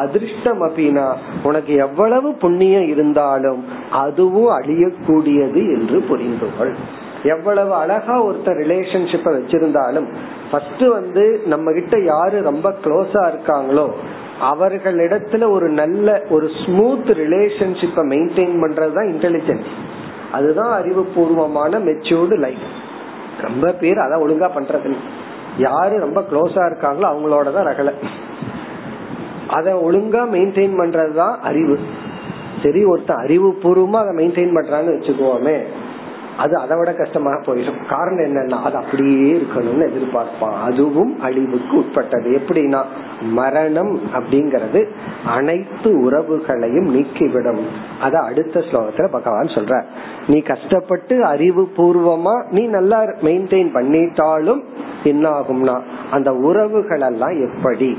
அதிர்ஷ்டம் 0.00 0.62
அப்படின்னா 0.66 1.06
உனக்கு 1.42 1.72
எவ்வளவு 1.76 2.30
புண்ணியம் 2.34 2.88
இருந்தாலும் 2.88 3.62
அதுவும் 4.00 4.50
அழியக்கூடியது 4.58 5.62
என்று 5.76 6.00
புரிந்து 6.02 6.48
கொள் 6.58 6.74
எவ்வளவு 7.28 7.72
அழகா 7.74 8.14
ஒருத்தர் 8.24 8.60
ரிலேஷன்ஷிப்ப 8.60 9.32
வச்சிருந்தாலும் 9.34 10.06
ஃபர்ஸ்ட் 10.50 10.84
வந்து 10.90 11.24
நம்ம 11.46 11.72
கிட்ட 11.72 11.96
யாரு 12.04 12.36
ரொம்ப 12.42 12.68
க்ளோஸா 12.84 13.24
இருக்காங்களோ 13.28 13.86
அவர்களிடத்துல 14.50 15.46
ஒரு 15.50 15.66
நல்ல 15.72 16.08
ஒரு 16.30 16.46
ஸ்மூத் 16.60 17.10
ரிலேஷன்ஷிப்பை 17.18 18.04
மெயின்டைன் 18.12 18.54
பண்றதுதான் 18.62 19.10
இன்டெலிஜென்ஸ் 19.10 19.68
அதுதான் 20.32 20.72
அறிவுபூர்வமான 20.74 21.78
மெச்சூர்டு 21.84 22.36
லைஃப் 22.38 22.64
ரொம்ப 23.40 23.72
பேர் 23.72 23.98
அதான் 23.98 24.24
ஒழுங்கா 24.24 24.48
பண்றது 24.54 24.96
யாரு 25.56 25.98
ரொம்ப 25.98 26.20
க்ளோஸா 26.20 26.62
இருக்காங்களோ 26.70 27.06
அவங்களோட 27.12 27.52
தான் 27.52 27.66
ரகலை. 27.66 27.92
அத 29.48 29.74
ஒழுங்கா 29.74 30.22
மெயின்டைன் 30.34 30.78
பண்றதுதான் 30.78 31.36
அறிவு. 31.40 31.78
சரி 32.62 32.84
ஒருத்தன் 32.84 33.16
அறிவு 33.16 33.58
பூர்வமா 33.62 33.98
அதை 34.00 34.12
மெயின்டைன் 34.20 34.56
பண்றான்னு 34.56 34.94
வச்சுக்கோமே. 34.96 35.56
அது 36.40 36.54
அதை 36.56 36.78
விட 36.78 36.92
கஷ்டமா 36.92 37.30
போயிடும். 37.30 37.80
காரணம் 37.88 38.24
என்னன்னா 38.24 38.62
அது 38.62 38.76
அப்படியே 38.76 39.32
இருக்கணும்னு 39.36 39.88
எதிர்பார்ப்பான். 39.88 40.58
அதுவும் 40.62 41.20
அழிவுக்கு 41.20 41.76
உட்பட்டது. 41.76 42.30
எப்படின்னா 42.30 42.82
மரணம் 43.30 44.00
அப்படிங்கறது 44.14 44.80
அனைத்து 45.26 45.90
உறவுகளையும் 46.10 46.88
நீக்கிவிடும். 46.94 47.60
அத 48.00 48.18
அடுத்த 48.18 48.60
ஸ்லோகத்துல 48.60 49.08
பகவான் 49.10 49.54
சொல்ற 49.56 49.84
நீ 50.26 50.40
கஷ்டப்பட்டு 50.40 51.24
அறிவு 51.24 51.68
பூர்வமா 51.76 52.36
நீ 52.50 52.66
நல்லா 52.66 53.00
மெயின்டைன் 53.02 53.74
பண்ணிட்டாலும் 53.74 54.62
என்ன 55.04 55.28
ஆகும்னா 55.30 55.80
அந்த 56.10 56.34
உறவுகள் 56.34 57.00
எல்லாம் 57.00 57.36
எப்படி? 57.40 57.90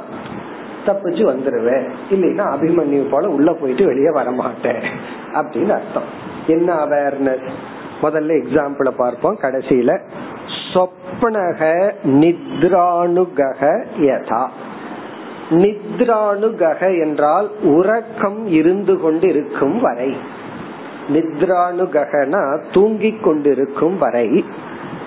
தப்பிச்சு 0.86 1.34
வந்துருவேன். 1.34 1.90
இல்லைன்னா 2.10 2.44
அபிமன்யு 2.56 3.10
போல 3.10 3.30
உள்ள 3.30 3.54
போயிட்டு 3.54 3.86
வெளியே 3.86 4.10
வரமாட்டேன். 4.10 4.84
அப்படின்னு 5.34 5.70
அர்த்தம். 5.70 6.04
என்ன 6.48 6.74
அவேர்னஸ் 6.74 7.50
முதல்ல 8.02 8.44
எக்ஸாம்பிள 8.44 8.90
பார்ப்போம். 8.90 9.38
கடைசியில 9.42 10.00
சொப்னக 10.74 11.92
நித்ரானுகக 12.04 13.86
யதா. 14.00 14.48
நித்ரானுகக 15.50 17.04
என்றால் 17.04 17.50
உறக்கம் 17.64 18.48
இருந்து 18.48 19.00
கொண்டு 19.00 19.28
இருக்கும் 19.28 19.80
வரை. 19.80 20.18
நித்ரானுகனா 21.10 22.60
தூங்கிக் 22.74 23.24
கொண்டிருக்கும் 23.24 23.98
வரை. 23.98 24.46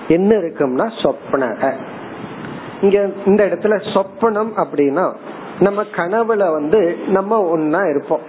என்ன 0.07 0.35
இருக்கும்னா 0.35 0.91
சொப்னக. 1.03 1.73
இங்க 2.81 3.09
இந்த 3.25 3.45
இடத்துல 3.45 3.81
சொப்பனம் 3.93 4.49
அப்படின்னா 4.55 5.13
நம்ம 5.59 5.83
கனவுல 5.83 6.51
வந்து 6.51 6.97
நம்ம 7.07 7.57
ஒன்னா 7.57 7.89
இருப்போம். 7.89 8.19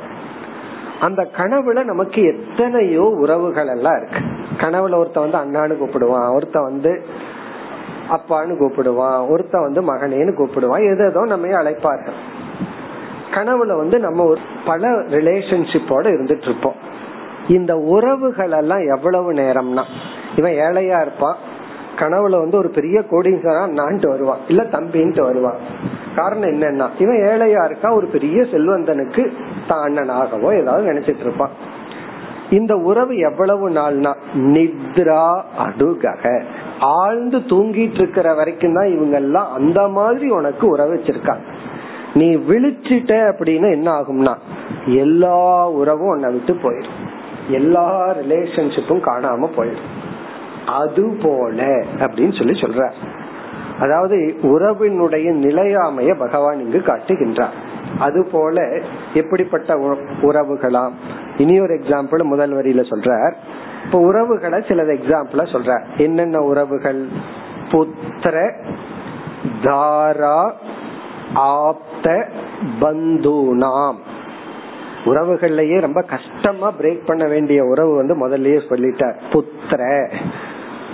அந்த 1.01 1.29
கனவுல 1.37 1.85
நமக்கு 1.85 2.23
எத்தனையோ 2.23 3.03
உறவுகள் 3.03 3.67
எல்லாம் 3.67 3.97
இருக்கு. 3.97 4.19
கனவுல 4.57 5.07
ஒருத்த 5.07 5.31
வந்து 5.31 5.39
அண்ணான்னு 5.39 5.81
கூப்பிடுவான் 5.81 6.39
ஒருத்த 6.39 6.63
வந்து 6.63 7.05
அப்பான்னு 8.09 8.59
கூப்பிடுவான் 8.61 9.27
ஒருத்த 9.31 9.61
வந்து 9.61 9.83
மகனேன்னு 9.83 10.39
கூப்பிடுவான் 10.39 11.09
எதோ 11.09 11.25
நம்ம 11.25 11.47
அழைப்பார்கள். 11.47 12.17
கனவுல 13.31 13.77
வந்து 13.77 13.99
நம்ம 13.99 14.25
ஒரு 14.25 14.41
பல 14.67 14.89
ரிலேஷன்ஷிப்போட 14.89 16.07
இருந்துட்டு 16.07 16.43
இருப்போம். 16.43 16.75
இந்த 17.49 17.77
உறவுகள் 17.77 18.51
எல்லாம் 18.51 18.87
எவ்வளவு 18.97 19.33
நேரம்னா 19.33 19.83
இவன் 20.37 20.53
ஏழையா 20.53 21.01
இருப்பான் 21.01 21.37
கனவுல 21.97 22.39
வந்து 22.39 22.59
ஒரு 22.59 22.69
பெரிய 22.69 23.01
கோடீஸ்வரா 23.11 23.65
நான்ட்டு 23.81 24.09
வருவான் 24.09 24.39
இல்ல 24.49 24.63
தம்பின்ட்டு 24.63 25.21
வருவான் 25.21 25.61
காரணம் 26.17 26.51
என்னன்னா 26.51 26.87
இவன் 26.99 27.23
ஏழையா 27.23 27.65
இருக்கா? 27.65 27.95
ஒரு 27.95 28.07
பெரிய 28.07 28.43
செல்வந்தனுக்கு 28.43 29.33
தான் 29.69 29.83
அண்ணனாகவோ 29.87 30.61
ஏதாவது 30.61 30.93
நினைச்சிட்டு 30.93 31.21
இருப்பான். 31.21 31.51
இந்த 32.51 32.77
உறவு 32.77 33.17
எவ்வளவு 33.17 33.71
நாள்னா 33.71 34.13
நித்ரா 34.35 35.41
அடுகக. 35.67 36.43
ஆழ்ந்து 36.81 37.39
தூங்கிட்டு 37.39 37.95
இருக்கிற 37.95 38.35
வரைக்கும் 38.35 38.75
தான் 38.75 38.93
இவங்க 38.93 39.17
எல்லாம் 39.17 39.53
அந்த 39.53 39.89
மாதிரி 39.89 40.29
உனக்கு 40.31 40.69
உறவு 40.69 40.95
வச்சிருக்காங்க. 40.95 41.47
நீ 42.15 42.37
விழிச்சிட்ட 42.37 43.13
அப்படின்னு 43.31 43.71
என்ன 43.71 43.89
ஆகும்னா 43.93 44.35
எல்லா 44.87 45.69
உறவும் 45.71 46.09
உன்னை 46.09 46.31
விட்டு 46.33 46.55
போயிடும். 46.55 46.99
எல்லா 47.49 48.15
ரிலேஷன்ஷிப்பும் 48.21 49.07
காணாம 49.09 49.49
போயிடும். 49.57 49.93
அது 50.67 51.19
போல 51.23 51.63
அப்படின்னு 51.99 52.39
சொல்லி 52.39 52.61
சொல்ற. 52.61 52.93
அதாவது 53.81 54.37
உறவினுடைய 54.43 55.33
நிலையாமைய 55.33 56.19
பகவான் 56.19 56.61
இங்கு 56.61 56.79
காட்டுகின்றார். 56.79 57.55
அது 57.99 58.29
போல 58.33 58.81
எப்படிப்பட்ட 59.15 59.75
உறவுகளாம்? 60.23 60.91
இனி 61.37 61.61
ஒரு 61.61 61.75
எக்ஸாம்பிள் 61.75 62.23
முதல் 62.23 62.55
வரியில 62.55 62.81
சொல்றார். 62.81 63.33
இப்ப 63.85 63.99
உறவுகளை 63.99 64.65
சில 64.69 64.83
எக்ஸாம்பிள 64.83 65.37
சொல்ற 65.37 65.85
என்னென்ன 65.97 66.41
உறவுகள்? 66.41 67.07
புத்திர 67.71 68.53
தாரா 69.63 70.55
ஆப்த 71.35 72.29
பந்துனாம். 72.81 73.95
உறவுகள்லயே 75.05 75.81
ரொம்ப 75.81 76.03
கஷ்டமா 76.03 76.73
பிரேக் 76.81 77.07
பண்ண 77.07 77.27
வேண்டிய 77.27 77.65
உறவு 77.65 77.97
வந்து 77.97 78.29
முதல்லயே 78.29 78.61
சொல்லிட்டார். 78.69 79.15
புத்திர. 79.33 80.13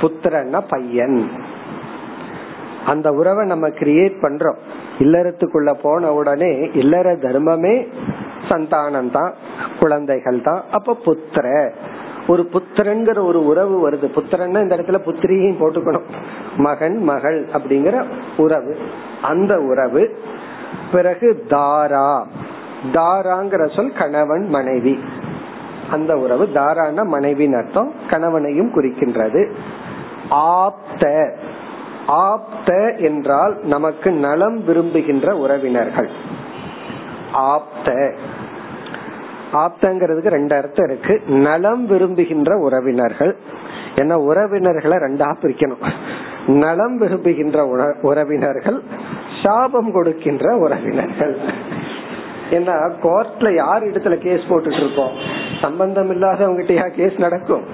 புத்திரன்னா 0.03 0.62
பையன். 0.68 1.30
அந்த 2.86 3.12
உறவை 3.12 3.46
நம்ம 3.46 3.68
கிரியேட் 3.68 4.14
பண்றோம். 4.22 4.57
இல்லறத்துக்குள்ள 4.98 5.74
போன 5.82 6.12
உடனே 6.12 6.70
இல்லற 6.74 7.16
தர்மமே 7.16 7.86
சந்தானம் 8.48 9.11
தான் 9.11 9.34
குழந்தைகள் 9.80 10.42
தான். 10.42 10.64
அப்ப 10.70 10.96
புத்திர. 11.05 11.70
ஒரு 12.26 12.48
புத்திரங்கிற 12.53 13.24
ஒரு 13.24 13.44
உறவு 13.44 13.90
வருது. 13.90 14.05
புத்திரன்னா 14.14 14.62
இந்த 14.62 14.76
இடத்துல 14.76 14.98
புத்திரியும் 15.05 15.61
போட்டுக்கணும். 15.61 16.03
மகன் 16.57 17.05
மகள் 17.05 17.46
அப்படிங்கிற 17.53 18.05
உறவு. 18.36 18.76
அந்த 19.22 19.61
உறவு. 19.61 20.18
பிறகு 20.92 21.44
தாரா. 21.48 22.26
தாராங்கிற 22.92 23.76
சொல் 23.76 23.92
கணவன் 23.92 24.48
மனைவி. 24.48 24.98
அந்த 25.90 26.18
உறவு 26.18 26.53
தாரான 26.53 27.05
மனைவின் 27.05 27.55
அர்த்தம். 27.55 27.92
கணவனையும் 28.11 28.72
குறிக்கின்றது. 28.74 29.53
ஆப்த. 30.32 31.34
ஆப்த 32.06 32.94
என்றால் 32.98 33.58
நமக்கு 33.62 34.10
நலம் 34.10 34.64
விரும்புகின்ற 34.64 35.36
உறவினர்கள். 35.36 36.08
ஆப்த. 37.32 38.12
ஆப்தங்கிறதுக்கு 39.52 40.28
ரெண்டு 40.28 40.56
அர்த்தம் 40.56 40.86
இருக்கு. 40.86 41.20
நலம் 41.26 41.86
விரும்புகின்ற 41.86 42.58
உறவினர்கள். 42.58 43.36
ஏன்னா 43.96 44.12
உறவினர்களை 44.12 44.96
ரெண்டா 44.96 45.34
பிரிக்கணும். 45.42 45.90
நலம் 46.46 46.98
விரும்புகின்ற 46.98 47.66
உறவினர்கள் 48.02 48.82
சாபம் 49.42 49.92
கொடுக்கின்ற 49.92 50.56
உறவினர்கள். 50.56 51.36
ஏன்னா 52.50 52.90
கோர்ட்ல 53.02 53.54
யார் 53.54 53.82
இடத்துல 53.82 54.16
கேஸ் 54.16 54.40
போட்டுட்டு 54.48 54.76
இருப்போம் 54.76 55.12
சம்பந்தம் 55.60 56.10
இல்லாதவங்கிட்டயா 56.10 56.88
கேஸ் 56.88 57.18
நடக்கும்? 57.18 57.64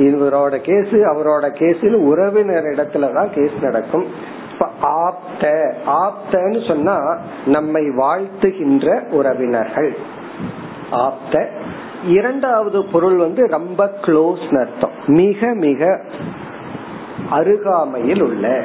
இவரோட 0.00 0.56
கேஸ் 0.60 0.94
அவரோட 0.94 1.48
கேஸில் 1.48 1.94
உறவினர் 1.94 2.62
இடத்துலதான் 2.62 3.26
கேஸ் 3.26 3.62
நடக்கும். 3.62 4.06
ஆப்த 4.80 5.74
ஆப்தன்னு 5.86 6.66
சொன்னா 6.68 7.18
நம்மை 7.46 7.90
வாழ்த்துகின்ற 7.90 9.08
உறவினர்கள். 9.08 9.96
ஆப்த. 10.90 11.48
இரண்டாவது 12.06 12.84
பொருள் 12.84 13.16
வந்து 13.16 13.46
ரொம்ப 13.46 13.90
க்ளோஸ் 14.02 14.58
அர்த்தம். 14.58 14.90
மிக 15.06 15.54
மிக 15.54 16.00
அருகாமையில் 17.30 18.22
உள்ள. 18.22 18.62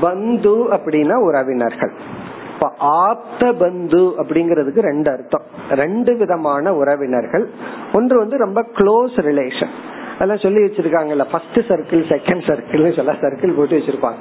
பந்து 0.00 0.50
அப்படின்னா 0.50 1.14
உறவினர்கள். 1.14 1.92
இப்ப 2.56 2.72
ஆப்த 2.78 3.52
பந்து 3.52 3.98
அப்படிங்கறதுக்கு 3.98 4.80
ரெண்டு 4.80 5.10
அர்த்தம். 5.10 5.42
ரெண்டு 5.70 6.16
விதமான 6.16 6.74
உறவினர்கள். 6.74 7.48
ஒன்று 7.92 8.18
வந்து 8.18 8.36
ரொம்ப 8.38 8.60
க்ளோஸ் 8.60 9.16
ரிலேஷன் 9.16 9.74
அதெல்லாம் 10.14 10.38
சொல்லி 10.38 10.58
வச்சிருக்காங்கல்ல 10.58 11.24
ஃபர்ஸ்ட் 11.30 11.58
சர்க்கிள் 11.58 11.98
செகண்ட் 11.98 12.46
சர்க்கிள்னு 12.46 12.96
சொல்ல 12.96 13.12
சர்க்கிள் 13.12 13.56
போட்டு 13.56 13.76
வச்சிருப்பாங்க. 13.76 14.16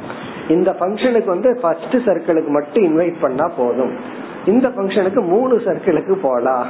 இந்த 0.50 0.72
ஃபங்க்ஷனுக்கு 0.72 1.26
வந்து 1.26 1.60
ஃபர்ஸ்ட் 1.62 1.96
சர்க்கிளுக்கு 1.96 2.48
மட்டும் 2.48 2.84
இன்வைட் 2.84 3.16
பண்ணா 3.22 3.52
போதும். 3.58 3.98
இந்த 4.46 4.68
ஃபங்க்ஷனுக்கு 4.68 5.28
மூணு 5.28 5.56
சர்க்கிளுக்கு 5.56 6.14
போலாம். 6.22 6.68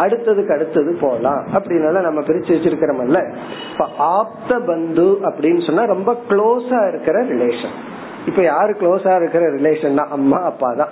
அடுத்ததுக்கு 0.00 0.52
அடுத்தது 0.52 0.98
போலாம். 1.00 1.46
அப்படின்னு 1.54 2.00
நம்ம 2.00 2.20
பிரிச்சு 2.20 2.52
வச்சிருக்கிறோம்ல. 2.56 3.34
இப்ப 3.72 3.86
ஆப்த 3.98 4.58
பந்து 4.58 5.02
அப்படின்னு 5.02 5.66
சொன்னா 5.66 5.84
ரொம்ப 5.84 6.16
க்ளோஸா 6.28 6.88
இருக்கிற 6.88 7.24
ரிலேஷன் 7.24 7.76
இப்ப 8.26 8.42
யாரு 8.42 8.76
க்ளோஸா 8.80 9.16
இருக்கிற 9.16 9.50
ரிலேஷன்னா 9.50 10.08
அம்மா 10.08 10.42
அப்பா 10.42 10.72
தான். 10.72 10.88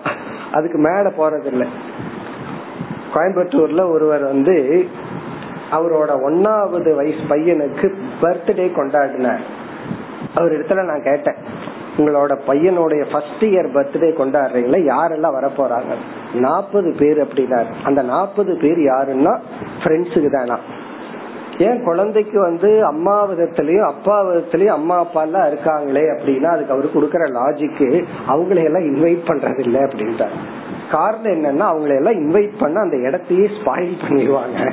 அதுக்கு 0.52 0.78
மேல 0.78 1.12
போறது 1.18 1.46
இல்ல. 1.46 1.64
கோயம்புத்தூர்ல 3.14 3.90
ஒருவர் 3.90 4.22
வந்து 4.22 4.88
அவரோட 5.70 6.10
ஒன்னாவது 6.26 6.94
வயசு 6.94 7.18
பையனுக்கு 7.28 7.94
பர்த்டே 8.22 8.66
கொண்டாடினார். 8.70 9.40
அவர் 10.34 10.52
இடத்துல 10.52 10.84
நான் 10.84 11.02
கேட்டேன் 11.02 11.34
உங்களோட 11.98 12.38
பையனுடைய 12.46 13.10
ஃபர்ஸ்ட் 13.10 13.44
இயர் 13.44 13.70
பர்த்டே 13.74 14.10
கொண்டாடுறீங்களா? 14.10 14.94
யாரெல்லாம் 14.94 15.32
வர 15.32 15.46
போறாங்க 15.46 15.94
நாற்பது 16.34 16.94
பேர் 16.98 17.26
அப்படின்னாரு 17.26 17.66
அந்த 17.84 18.02
நாற்பது 18.02 18.58
பேர் 18.60 18.78
யாருன்னா 18.78 19.38
ஃப்ரெண்ட்ஸுக்கு 19.84 20.30
தானா. 20.30 20.58
ஏன் 21.58 21.84
குழந்தைக்கு 21.84 22.40
வந்து 22.40 22.84
அம்மா 22.84 23.30
விதத்திலயும் 23.30 23.86
அப்பா 23.86 24.24
விதத்திலயும் 24.24 24.76
அம்மா 24.78 24.98
அப்பா 24.98 25.22
எல்லாம் 25.22 25.46
இருக்காங்களே 25.50 26.04
அப்படின்னா 26.14 26.42
அதுக்கு 26.42 26.72
அவரு 26.72 26.90
கொடுக்கற 26.94 27.24
லாஜிக்கு 27.38 27.88
அவங்களையெல்லாம் 28.28 28.86
இன்வைட் 28.90 29.22
பண்றது 29.26 29.58
இல்லை 29.58 29.80
அப்படின்ட்டார். 29.80 30.36
காரணம் 30.90 31.32
என்னன்னா 31.32 31.64
அவங்களையெல்லாம் 31.70 32.20
இன்வைட் 32.22 32.58
பண்ண 32.58 32.80
அந்த 32.80 32.96
இடத்தையே 32.96 33.48
ஸ்பாயில் 33.56 33.96
பண்ணிடுவாங்க. 34.04 34.72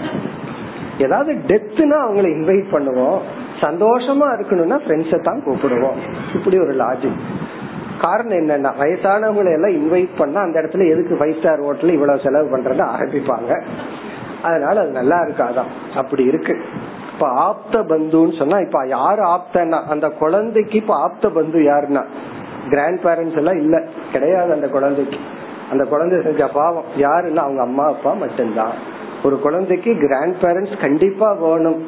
ஏதாவது 0.99 1.33
டெத்துனா 1.47 1.97
அவங்களை 2.05 2.29
இன்வைட் 2.37 2.67
பண்ணுவோம். 2.71 3.19
சந்தோஷமா 3.61 4.27
இருக்கணும்னா 4.35 4.77
ஃப்ரெண்ட்ஸை 4.85 5.21
தான் 5.21 5.43
கூப்பிடுவோம். 5.45 5.99
இப்படி 6.33 6.59
ஒரு 6.59 6.73
லாஜிக் 6.75 7.19
காரணம் 8.01 8.39
என்னன்னா 8.39 8.71
வயசானவங்களை 8.79 9.51
எல்லாம் 9.53 9.75
இன்வைட் 9.81 10.09
பண்ணா 10.17 10.41
அந்த 10.41 10.61
இடத்துல 10.61 10.89
எதுக்கு 10.91 11.15
ஃபைவ் 11.15 11.37
ஸ்டார் 11.39 11.61
ஹோட்டல் 11.61 11.89
இவ்வளவு 11.89 12.19
செலவு 12.19 12.57
பண்றத 12.57 12.81
ஆரம்பிப்பாங்க. 12.95 13.51
அதனால 14.45 14.79
அது 14.79 14.91
நல்லா 14.91 15.17
இருக்காதான் 15.21 15.71
அப்படி 15.95 16.23
இருக்கு. 16.23 16.55
இப்ப 17.13 17.27
ஆப்த 17.27 17.79
பந்துன்னு 17.81 18.37
சொன்னா 18.37 18.57
இப்ப 18.59 18.79
யாரு 18.87 19.21
ஆப்தனா 19.23 19.79
அந்த 19.89 20.09
குழந்தைக்கு 20.09 20.77
இப்ப 20.77 20.95
ஆப்த 20.95 21.29
பந்து 21.29 21.59
யாருன்னா? 21.59 22.03
கிராண்ட் 22.69 22.99
பேரண்ட்ஸ் 23.03 23.37
எல்லாம் 23.37 23.59
இல்ல. 23.59 23.83
கிடையாது 24.11 24.53
அந்த 24.53 24.67
குழந்தைக்கு. 24.67 25.17
அந்த 25.71 25.83
குழந்தை 25.83 26.21
செஞ்ச 26.21 26.47
பாவம். 26.47 26.83
யாருன்னா 26.97 27.35
அவங்க 27.35 27.61
அம்மா 27.61 27.85
அப்பா 27.87 28.13
மட்டும்தான். 28.13 28.73
ஒரு 29.23 29.39
குழந்தைக்கு 29.39 29.97
கிராண்ட் 29.97 30.35
பேரண்ட்ஸ் 30.41 30.81
கண்டிப்பா 30.81 31.33
வேணும் 31.33 31.83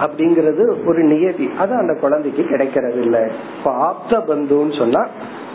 அப்படிங்கறது 0.00 0.86
ஒரு 0.86 1.02
நியதி. 1.02 1.50
அது 1.58 1.74
அந்த 1.74 1.94
குழந்தைக்கு 2.00 2.44
கிடைக்கிறது 2.44 3.00
இல்ல 3.02 3.30
இப்ப 3.58 3.70
ஆப்த 3.70 4.18
பந்துன்னு 4.18 4.78
சொன்னா 4.78 5.06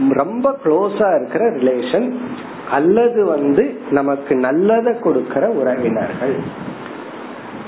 ரொம்ப 0.10 0.56
க்ளோஸா 0.64 1.08
இருக்கிற 1.16 1.44
ரிலேஷன் 1.50 2.08
அல்லது 2.72 3.26
வந்து 3.26 3.80
நமக்கு 3.90 4.36
நல்லதை 4.36 5.00
கொடுக்கிற 5.00 5.48
உறவினர்கள். 5.48 6.36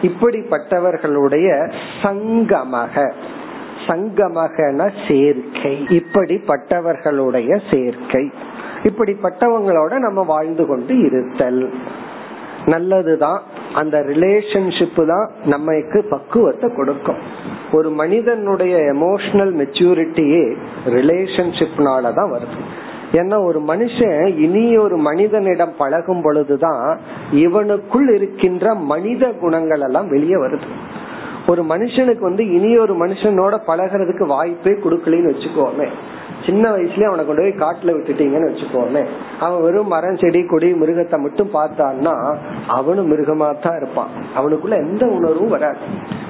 இப்படிப்பட்டவர்களுடைய 0.01 1.71
சங்கமக. 2.01 3.11
சங்கமகன 3.87 4.91
சேர்க்கை. 5.07 5.85
இப்படிப்பட்டவர்களுடைய 5.89 7.61
சேர்க்கை. 7.71 8.31
இப்படிப்பட்டவங்களோட 8.83 9.97
நம்ம 9.97 10.21
வாழ்ந்து 10.21 10.65
கொண்டு 10.65 10.97
இருத்தல். 10.97 11.73
நல்லதுதான். 12.65 13.41
அந்த 13.73 13.99
ரிலேஷன்ஷிப் 13.99 15.05
தான் 15.05 15.31
நமக்கு 15.45 16.03
பக்குவத்தை 16.09 16.75
கொடுக்கும். 16.75 17.17
ஒரு 17.71 17.89
மனிதனுடைய 17.89 18.77
எமோஷனல் 18.77 19.53
மெச்சூரிட்டியே 19.55 20.55
ரிலேஷன்ஷிப்னால 20.85 22.13
தான் 22.13 22.31
வருது. 22.31 22.81
ஏன்னா 23.13 23.43
ஒரு 23.43 23.59
மனுஷன் 23.59 24.37
இனி 24.37 24.77
ஒரு 24.77 24.97
மனிதனிடம் 24.97 25.73
பழகும் 25.77 26.21
பொழுதுதான் 26.21 26.99
இவனுக்குள் 27.31 28.13
இருக்கின்ற 28.15 28.73
மனித 28.73 29.31
குணங்கள் 29.31 29.81
எல்லாம் 29.81 30.07
வெளியே 30.07 30.35
வருது. 30.35 30.67
ஒரு 31.47 31.61
மனுஷனுக்கு 31.63 32.19
வந்து 32.19 32.51
இனி 32.51 32.77
ஒரு 32.77 33.07
மனுஷனோட 33.07 33.57
பழகிறதுக்கு 33.67 34.25
வாய்ப்பே 34.27 34.71
கொடுக்கலன்னு 34.71 35.33
வச்சுக்கோமே. 35.33 35.87
சின்ன 36.45 36.71
வயசுலயே 36.71 37.07
அவனை 37.09 37.25
கொண்டு 37.25 37.41
போய் 37.41 37.61
காட்டுல 37.63 37.93
விட்டுட்டீங்கன்னு 37.95 38.49
வச்சுக்கோமே. 38.51 39.03
அவன் 39.39 39.61
வெறும் 39.61 39.87
மரம் 39.87 40.17
செடி 40.17 40.41
கொடி 40.45 40.69
மிருகத்தை 40.73 41.19
மட்டும் 41.19 41.53
பார்த்தான்னா 41.53 42.15
அவனும் 42.67 43.11
மிருகமா 43.11 43.47
தான் 43.59 43.77
இருப்பான். 43.77 44.11
அவனுக்குள்ள 44.37 44.77
எந்த 44.77 45.05
உணர்வும் 45.05 45.49
வராது. 45.49 45.79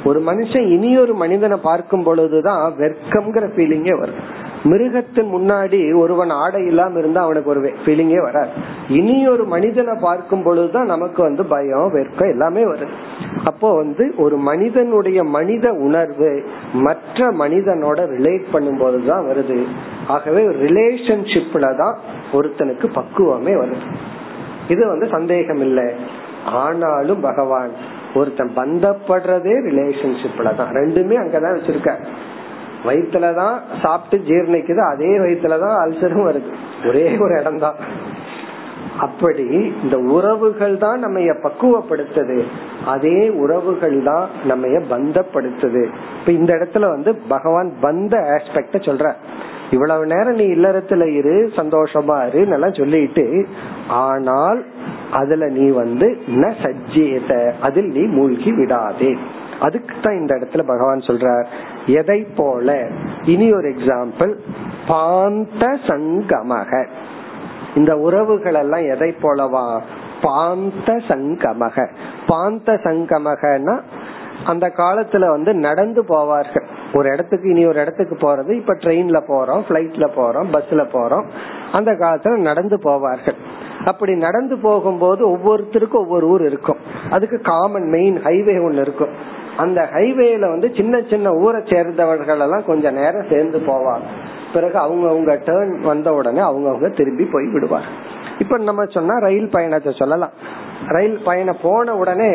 ஒரு 0.05 0.21
மனுஷன் 0.21 0.69
இனி 0.69 0.97
ஒரு 0.97 1.13
மனிதனை 1.13 1.57
பார்க்கும் 1.57 2.03
பொழுதுதான் 2.03 2.63
வெர்க்கம்ங்கிற 2.79 3.45
ஃபீலிங்கே 3.57 3.97
வரும். 3.99 4.21
மிருகத்தின் 4.63 5.29
முன்னாடி 5.33 5.79
ஒருவன் 5.99 6.29
ஆடை 6.29 6.59
இல்லாம 6.65 6.99
இருந்தா 6.99 7.21
அவனுக்கு 7.21 7.49
ஒரு 7.49 7.61
ஃபீலிங்கே 7.85 8.21
வராது. 8.21 8.51
இனி 8.89 9.27
ஒரு 9.27 9.43
மனிதனை 9.45 9.93
பார்க்கும் 10.01 10.43
பொழுதுதான் 10.43 10.85
நமக்கு 10.85 11.19
வந்து 11.23 11.43
பயம் 11.45 11.93
வெர்க்கம் 11.95 12.31
எல்லாமே 12.31 12.63
வருது. 12.63 12.93
அப்போ 13.43 13.69
வந்து 13.75 14.13
ஒரு 14.17 14.35
மனிதனுடைய 14.49 15.23
மனித 15.23 15.69
உணர்வு 15.87 16.43
மற்ற 16.73 17.27
மனிதனோட 17.31 17.99
ரிலேட் 18.15 18.45
பண்ணும் 18.51 18.77
போதுதான் 18.77 19.25
வருது. 19.25 19.57
ஆகவே 20.07 20.41
ரிலேஷன்ஷிப்ல 20.41 21.75
தான் 21.75 21.95
ஒருத்தனுக்கு 22.33 22.87
பக்குவமே 22.93 23.53
வருது. 23.63 23.87
இது 24.67 24.87
வந்து 24.87 25.07
சந்தேகம் 25.07 25.61
இல்லை 25.61 25.93
ஆனாலும் 26.45 27.19
பகவான் 27.19 27.71
ஒருத்தன் 28.13 28.51
பந்தப்படுறதே 28.55 29.55
ரிலேஷன்ஷிப்ல 29.69 30.55
தான். 30.55 30.71
ரெண்டுமே 30.73 31.15
அங்கதான் 31.15 31.57
வச்சிருக்க. 31.57 31.95
வயிற்றுலதான் 32.85 33.59
சாப்பிட்டு 33.81 34.33
ஜீர்ணிக்குது 34.33 34.77
அதே 34.77 35.17
வயிற்றுலதான் 35.17 35.77
அல்சரும் 35.83 36.27
வருது. 36.29 36.51
ஒரே 36.87 37.17
ஒரு 37.17 37.39
இடம் 37.39 37.59
தான் 37.59 37.75
அப்படி 38.99 39.73
இந்த 39.83 39.97
உறவுகள் 39.97 40.77
தான் 40.77 40.99
நம்ம 40.99 41.19
பக்குவப்படுத்துது. 41.19 42.43
அதே 42.85 43.29
உறவுகள் 43.29 44.03
தான் 44.03 44.27
நம்ம 44.45 44.67
பந்தப்படுத்துது. 44.67 45.89
இப்ப 46.19 46.31
இந்த 46.31 46.53
இடத்துல 46.53 46.89
வந்து 46.89 47.15
பகவான் 47.15 47.73
பந்த 47.81 48.39
ஆஸ்பெக்ட 48.39 48.85
சொல்ற 48.85 49.15
இவ்வளவு 49.71 50.05
நேரம் 50.05 50.35
நீ 50.35 50.45
இல்லறத்துல 50.45 51.05
இரு 51.05 51.51
சந்தோஷமா 51.55 52.27
இரு 52.27 52.45
நல்லா 52.45 52.69
சொல்லிட்டு 52.69 53.47
ஆனால் 53.87 54.65
அதுல 55.11 55.47
நீ 55.47 55.69
வந்து 55.69 56.17
ந 56.27 56.53
சஜ்ஜேத 56.63 57.51
அதில் 57.61 57.91
நீ 57.91 58.01
மூழ்கி 58.01 58.51
விடாதே. 58.51 59.17
அதுக்கு 59.59 59.95
தான் 60.01 60.17
இந்த 60.17 60.35
இடத்துல 60.35 60.63
பகவான் 60.63 60.99
சொல்றார். 60.99 61.45
எதை 61.85 62.27
போல? 62.35 62.87
இனி 63.23 63.53
ஒரு 63.53 63.69
எக்ஸாம்பிள் 63.69 64.35
பாந்த 64.87 65.77
சங்கமக. 65.87 66.87
இந்த 67.75 67.97
உறவுகள் 67.97 68.53
எல்லாம் 68.53 68.89
எதை 68.89 69.15
போலவா? 69.21 69.81
பாந்த 70.21 71.01
சங்கமக. 71.07 71.87
பாந்த 72.27 72.73
சங்கமகனா 72.73 73.79
அந்த 74.45 74.67
காலத்துல 74.67 75.29
வந்து 75.29 75.53
நடந்து 75.53 76.03
போவார்கள். 76.03 76.65
ஒரு 76.93 77.09
இடத்துக்கு 77.13 77.49
இனி 77.49 77.65
ஒரு 77.65 77.81
இடத்துக்கு 77.81 78.15
போறது 78.15 78.51
இப்ப 78.51 78.73
ட்ரெயின்ல 78.73 79.21
போறோம் 79.27 79.61
பிளைட்ல 79.69 80.07
போறோம் 80.15 80.45
பஸ்ல 80.53 80.85
போறோம். 80.93 81.25
அந்த 81.71 81.91
காலத்துல 81.91 82.37
நடந்து 82.37 82.77
போவார்கள். 82.77 83.35
அப்படி 83.85 84.15
நடந்து 84.15 84.57
போகும்போது 84.57 85.27
ஒவ்வொருத்தருக்கும் 85.29 85.93
ஒவ்வொரு 85.93 86.27
ஊர் 86.27 86.45
இருக்கும். 86.45 86.77
அதுக்கு 87.09 87.39
காமன் 87.39 87.89
மெயின் 87.89 88.17
ஹைவே 88.17 88.63
ஒன்னு 88.63 88.81
இருக்கும். 88.81 89.41
அந்த 89.57 89.89
ஹைவேல 89.91 90.39
வந்து 90.39 90.71
சின்ன 90.75 91.01
சின்ன 91.09 91.31
ஊரை 91.31 91.61
சேர்ந்தவர்கள் 91.65 92.39
எல்லாம் 92.39 92.65
கொஞ்ச 92.65 92.91
நேரம் 92.91 93.27
சேர்ந்து 93.29 93.57
போவாங்க. 93.57 94.05
பிறகு 94.53 94.77
அவங்க 94.77 95.09
அவங்க 95.09 95.35
டேர்ன் 95.35 95.79
வந்த 95.79 96.13
உடனே 96.13 96.39
அவங்க 96.39 96.69
அவங்க 96.69 96.89
திரும்பி 96.89 97.25
போய் 97.25 97.47
விடுவார்கள். 97.47 98.21
இப்ப 98.43 98.57
நம்ம 98.69 98.85
சொன்னா 98.95 99.15
ரயில் 99.27 99.53
பயணத்தை 99.55 99.91
சொல்லலாம். 99.97 100.33
ரயில் 100.87 101.19
பயணம் 101.25 101.61
போன 101.61 101.95
உடனே 101.95 102.31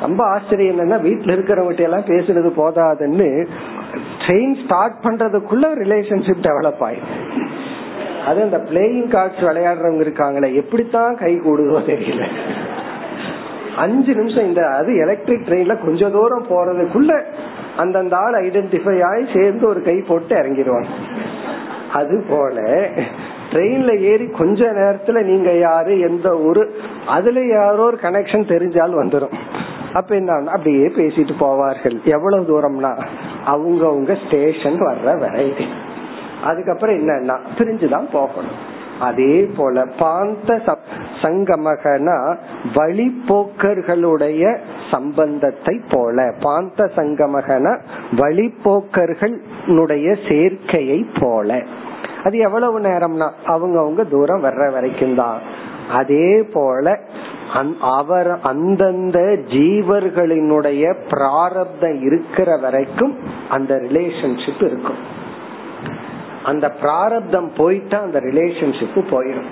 ரொம்ப 0.00 0.20
ஆச்சரியம் 0.24 0.78
என்னன்னா 0.78 0.98
வீட்டுல 1.06 1.34
இருக்கிறவங்க 1.34 1.84
எல்லாம் 1.88 2.08
பேசுறது 2.12 2.50
போதாதுன்னு 2.60 3.28
ட்ரெயின் 4.24 4.56
ஸ்டார்ட் 4.64 5.02
பண்றதுக்குள்ள 5.02 5.66
ரிலேஷன்ஷிப் 5.82 6.44
டெவலப் 6.46 6.82
ஆயிடும் 6.86 7.12
அது 8.26 8.38
அந்த 8.42 8.58
பிளேயிங் 8.68 9.08
கார்ட்ஸ் 9.14 9.42
விளையாடுறவங்க 9.48 10.04
இருக்காங்களே 10.04 10.48
எப்படித்தான் 10.54 11.16
கை 11.16 11.32
கூடுதோ 11.40 11.80
தெரியல. 11.88 12.26
அஞ்சு 13.76 14.12
நிமிஷம் 14.14 14.46
இந்த 14.46 14.62
அது 14.78 14.90
எலக்ட்ரிக் 14.96 15.46
ட்ரெயின்ல 15.48 15.74
கொஞ்ச 15.84 16.10
தூரம் 16.10 16.48
போறதுக்குள்ள 16.50 17.12
அந்தந்த 17.76 18.16
ஆள் 18.16 18.36
ஐடென்டிஃபை 18.44 18.96
ஆகி 19.10 19.24
சேர்ந்து 19.34 19.64
ஒரு 19.68 19.82
கை 19.82 19.96
போட்டு 20.08 20.34
இறங்கிடுவாங்க. 20.36 20.90
அது 21.94 22.24
போல 22.28 22.60
ட்ரெயின்ல 23.50 23.98
ஏறி 23.98 24.26
கொஞ்ச 24.26 24.64
நேரத்துல 24.64 25.22
நீங்க 25.22 25.52
யாரு 25.52 26.00
எந்த 26.00 26.38
ஊரு 26.38 26.74
அதுல 27.06 27.44
யாரோ 27.44 27.82
ஒரு 27.82 27.98
கனெக்ஷன் 28.02 28.50
தெரிஞ்சால் 28.52 28.96
வந்துடும் 29.02 29.34
அப்ப 29.92 30.14
என்ன 30.14 30.50
அப்படியே 30.50 30.86
பேசிட்டு 30.86 31.34
போவார்கள். 31.40 32.02
எவ்வளவு 32.04 32.44
தூரம்னா 32.44 33.06
அவங்க 33.44 33.86
அவங்க 33.86 34.16
ஸ்டேஷன் 34.26 34.80
வர்ற 34.80 35.18
வரை. 35.18 35.54
அதுக்கப்புறம் 36.44 37.08
என்னன்னா 37.08 37.36
பிரிஞ்சுதான் 37.58 38.10
போகணும். 38.12 38.72
அதே 39.00 39.50
போல 39.56 39.84
பாந்த 39.98 40.60
சங்கமகனா 41.22 42.36
வழிபோக்கர்களுடைய 42.74 44.56
சம்பந்தத்தை 44.90 45.80
போல 45.90 46.34
பாந்த 46.40 46.90
சங்கமகனா 46.96 47.78
வழிபோக்கர்களுடைய 48.16 50.06
சேர்க்கையை 50.28 51.06
போல. 51.20 51.62
அது 52.24 52.38
எவ்வளவு 52.38 52.80
நேரம்னா 52.80 53.30
அவங்க 53.44 53.78
அவங்க 53.78 54.04
தூரம் 54.04 54.44
வர்ற 54.44 54.72
வரைக்கும் 54.72 55.14
தான். 55.14 55.38
அதே 55.92 56.42
போல 56.52 57.00
அவர் 57.80 58.40
அந்தந்த 58.42 59.18
ஜீவர்களினுடைய 59.48 60.94
பிராரப்தம் 61.10 62.02
இருக்கிற 62.02 62.56
வரைக்கும் 62.56 63.14
அந்த 63.48 63.74
ரிலேஷன்ஷிப் 63.74 64.64
இருக்கும். 64.64 65.13
அந்த 66.44 66.68
பிராரப்தம் 66.68 67.50
போயிட்டா 67.56 68.00
அந்த 68.00 68.20
ரிலேஷன்ஷிப் 68.20 69.04
போயிடும் 69.10 69.50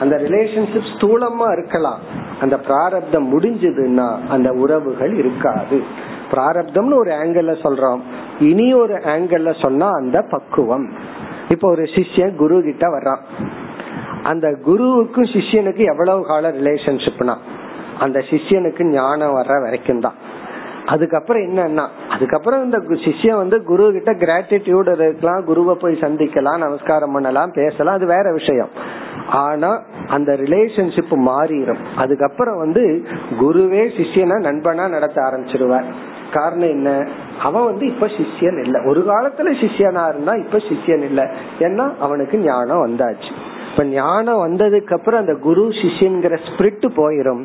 அந்த 0.00 0.16
ரிலேஷன்ஷிப் 0.16 0.88
ஸ்தூலமா 0.94 1.52
இருக்கலாம். 1.52 1.98
அந்த 2.40 2.58
பிராரப்தம் 2.58 3.40
முடிஞ்சதுன்னா 3.40 4.18
அந்த 4.28 4.52
உறவுகள் 4.52 5.14
இருக்காது. 5.16 5.82
பிராரப்தம்னு 6.30 6.94
ஒரு 6.94 7.10
ஆங்கிள் 7.10 7.66
சொல்றோம். 7.66 8.00
இனி 8.40 8.74
ஒரு 8.74 8.94
ஆங்கிள் 8.94 9.62
சொன்னா 9.62 9.90
அந்த 9.92 10.22
பக்குவம். 10.22 10.92
இப்ப 11.48 11.70
ஒரு 11.70 11.82
சிஷ்யன் 11.82 12.36
குரு 12.36 12.62
கிட்ட 12.62 12.88
வர்றான். 12.88 13.20
அந்த 14.22 14.56
குருவுக்கும் 14.66 15.30
சிஷ்யனுக்கு 15.32 15.84
எவ்வளவு 15.84 16.26
கால 16.26 16.50
ரிலேஷன்ஷிப்னா 16.50 17.36
அந்த 17.98 18.18
சிஷ்யனுக்கு 18.18 18.82
ஞானம் 18.84 19.36
வர்ற 19.36 19.62
வரைக்கும் 19.62 20.00
தான் 20.00 20.12
அதுக்கப்புறம் 20.86 21.42
என்னன்னா 21.42 21.88
அதுக்கப்புறம் 22.10 22.64
இந்த 22.64 22.78
சிஷ்யம் 22.78 23.36
வந்து 23.36 23.62
குரு 23.62 23.92
கிட்ட 23.92 24.12
கிராட்டிடியூட் 24.12 24.92
இருக்கலாம் 24.92 25.44
குருவை 25.44 25.74
போய் 25.74 25.98
சந்திக்கலாம் 26.00 26.58
நமஸ்காரம் 26.58 27.12
பண்ணலாம் 27.12 27.50
பேசலாம் 27.50 27.94
அது 27.94 28.06
வேற 28.06 28.32
விஷயம். 28.32 28.68
ஆனா 29.28 29.82
அந்த 30.08 30.32
ரிலேஷன்ஷிப் 30.32 31.10
மாறிடும் 31.10 31.76
அதுக்கப்புறம் 31.96 32.58
வந்து 32.58 33.04
குருவே 33.40 33.84
சிஷியனா 33.98 34.38
நண்பனா 34.42 34.88
நடத்த 34.88 35.22
ஆரம்பிச்சிருவார். 35.22 35.84
காரணம் 36.32 36.68
என்ன? 36.68 37.08
அவன் 37.42 37.64
வந்து 37.64 37.86
இப்ப 37.86 38.06
சிஷியன் 38.06 38.60
இல்ல. 38.60 38.82
ஒரு 38.84 39.00
காலத்துல 39.00 39.50
சிஷியனா 39.64 40.08
இருந்தா 40.08 40.32
இப்ப 40.32 40.58
சிஷியன் 40.58 41.04
இல்ல. 41.04 41.30
ஏன்னா 41.58 41.98
அவனுக்கு 42.00 42.38
ஞானம் 42.38 42.86
வந்தாச்சு. 42.86 43.30
இப்ப 43.70 43.84
ஞானம் 43.84 44.46
வந்ததுக்கு 44.46 44.94
அப்புறம் 44.94 45.20
அந்த 45.20 45.34
குரு 45.34 45.68
சிஷியன்கிற 45.68 46.38
ஸ்பிரிட் 46.48 46.88
போயிரும். 46.96 47.44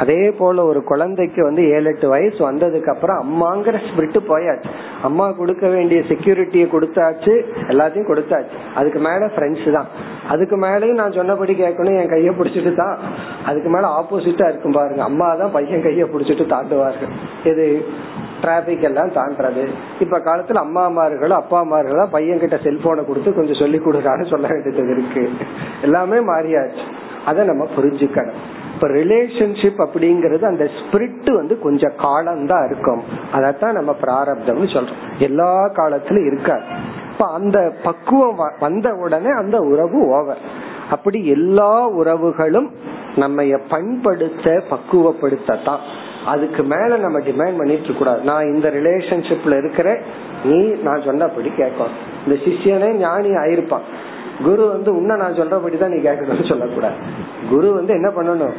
அதே 0.00 0.30
போல 0.38 0.64
ஒரு 0.64 0.80
குழந்தைக்கு 0.84 1.40
வந்து 1.44 1.62
ஏழு 1.74 1.88
எட்டு 1.90 2.08
வயசு 2.08 2.40
வந்ததுக்கு 2.50 2.90
அப்புறம் 2.92 3.18
அம்மாங்கிற 3.24 3.76
ஸ்பிரிட் 3.88 4.18
போயாச்சு. 4.30 4.70
அம்மா 5.02 5.26
கொடுக்க 5.40 5.68
வேண்டிய 5.68 6.00
செக்யூரிட்டியை 6.10 6.66
கொடுத்தாச்சு 6.74 7.32
எல்லாத்தையும் 7.72 8.10
கொடுத்தாச்சு. 8.10 8.56
அதுக்கு 8.74 8.98
மேல 8.98 9.30
ஃப்ரெண்ட்ஸ் 9.34 9.68
தான். 9.76 9.88
அதுக்கு 10.28 10.56
மேலேயும் 10.56 11.00
நான் 11.02 11.16
சொன்னபடி 11.18 11.52
கேட்கணும் 11.52 11.98
என் 12.00 12.12
கையை 12.14 12.32
பிடிச்சிட்டு 12.38 12.72
தான் 12.74 12.96
அதுக்கு 13.44 13.70
மேல 13.74 13.86
ஆப்போசிட்டா 14.00 14.48
இருக்கும் 14.48 14.76
பாருங்க. 14.78 15.02
அம்மா 15.02 15.28
தான் 15.34 15.54
பையன் 15.58 15.86
கையை 15.86 16.06
பிடிச்சிட்டு 16.14 16.46
தாண்டுவார்கள். 16.54 17.14
இது 17.52 17.66
டிராபிக் 18.42 18.86
எல்லாம் 18.88 19.14
தாண்டது 19.18 19.64
இப்ப 20.04 20.18
காலத்துல 20.18 20.62
அம்மா 20.66 20.82
அம்மார்களும் 20.90 21.40
அப்பா 21.42 21.58
அம்மார்களும் 21.64 22.12
பையன் 22.16 22.42
கிட்ட 22.42 22.56
செல்போனை 22.56 23.04
கொடுத்து 23.06 23.32
கொஞ்சம் 23.34 23.60
சொல்லி 23.62 23.78
கொடுக்கான்னு 23.78 24.26
சொல்ல 24.32 24.46
வேண்டியது 24.52 24.92
இருக்கு. 24.96 25.24
எல்லாமே 25.82 26.18
மாறியாச்சு. 26.32 26.84
அதை 27.24 27.46
நம்ம 27.46 27.66
புரிஞ்சுக்கணும். 27.76 28.40
இப்ப 28.74 28.88
ரிலேஷன்ஷிப் 28.88 29.88
அப்படிங்கறது 29.88 30.44
அந்த 30.44 30.64
ஸ்பிரிட் 30.64 31.34
வந்து 31.34 31.58
கொஞ்சம் 31.58 31.92
காலம்தான் 31.96 32.70
இருக்கும். 32.70 33.02
அதத்தான் 33.32 33.72
நம்ம 33.72 33.96
பிராரப்தம்னு 34.02 34.72
சொல்றோம். 34.74 35.18
எல்லா 35.18 35.68
காலத்திலும் 35.74 36.26
இருக்காது. 36.26 36.62
இப்ப 37.12 37.32
அந்த 37.32 37.72
பக்குவம் 37.82 38.52
வந்த 38.60 38.92
உடனே 38.94 39.28
அந்த 39.28 39.58
உறவு 39.58 40.06
ஓவர் 40.06 40.38
அப்படி 40.90 41.26
எல்லா 41.26 41.90
உறவுகளும் 41.90 42.70
நம்ம 43.16 43.42
பண்படுத்த 43.42 44.62
பக்குவப்படுத்தத்தான். 44.70 45.78
அதுக்கு 46.26 46.62
மேல 46.62 46.96
நம்ம 46.96 47.18
டிமாண்ட் 47.18 47.58
பண்ணிட்டு 47.58 47.94
கூடாது. 47.94 48.22
நான் 48.22 48.54
இந்த 48.54 48.68
ரிலேஷன்ஷிப்ல 48.68 49.58
இருக்கிற 49.58 49.98
நீ 50.44 50.58
நான் 50.66 51.02
சொன்னபடி 51.02 51.48
கேட்கணும். 51.48 51.94
இந்த 52.26 52.42
சிஷியனே 52.44 52.92
ஞானி 52.92 53.28
ஆயிருப்பான். 53.28 53.86
குரு 54.42 54.68
வந்து 54.68 54.96
உன்ன 54.96 55.16
நான் 55.16 55.32
சொல்றபடிதான் 55.32 55.88
நீ 55.88 56.08
கேட்கணும்னு 56.08 56.48
சொல்லக்கூடாது. 56.48 56.94
குரு 57.50 57.74
வந்து 57.74 57.92
என்ன 57.92 58.08
பண்ணணும்? 58.08 58.52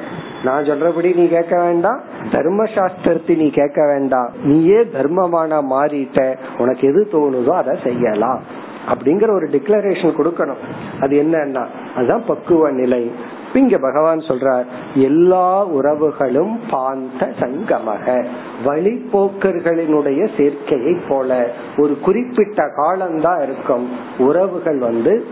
நான் 0.43 0.63
சொல்றபடி 0.63 1.15
நீ 1.15 1.27
கேட்க 1.27 1.61
வேண்டாம் 1.61 1.99
தர்ம 2.31 2.63
சாஸ்திரத்தை 2.63 3.35
நீ 3.35 3.49
கேட்க 3.49 3.85
வேண்டாம். 3.85 4.31
நீயே 4.43 4.79
தர்மமான 4.79 5.61
மாறிட்ட 5.61 6.37
உனக்கு 6.57 6.87
எது 6.87 7.07
தோணுதோ 7.11 7.49
அதை 7.49 7.79
செய்யலாம். 7.83 8.41
அப்படிங்கிற 8.87 9.31
ஒரு 9.31 9.47
டிக்ளரேஷன் 9.47 10.15
கொடுக்கணும். 10.17 11.01
அது 11.01 11.23
என்னன்னா 11.23 11.65
அதுதான் 11.95 12.25
பக்குவ 12.25 12.71
நிலை. 12.71 13.11
இங்க 13.53 13.77
பகவான் 13.77 14.19
சொல்றார் 14.19 14.65
எல்லா 14.95 15.67
உறவுகளும் 15.67 16.59
பாந்த 16.69 17.31
சங்கமக. 17.39 18.25
வழிபோக்கர்களினுடைய 18.65 20.29
சேர்க்கையை 20.37 20.99
போல. 21.09 21.47
ஒரு 21.77 21.99
குறிப்பிட்ட 21.99 22.63
காலம்தான் 22.75 23.41
இருக்கும். 23.41 23.89
உறவுகள் 24.17 24.77
வந்து 24.77 25.25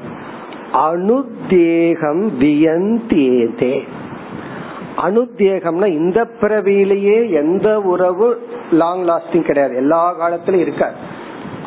அனுத்தேகம் 0.73 2.29
வியந்தேதே. 2.39 3.87
அனுத்தேகம்னா 4.97 5.87
இந்த 5.87 6.27
பிறவியிலேயே 6.41 7.29
எந்த 7.29 7.81
உறவு 7.81 8.47
லாங் 8.71 9.05
லாஸ்டிங் 9.07 9.45
கிடையாது. 9.45 9.75
எல்லா 9.75 10.13
காலத்திலும் 10.13 10.59
இருக்காது. 10.59 10.95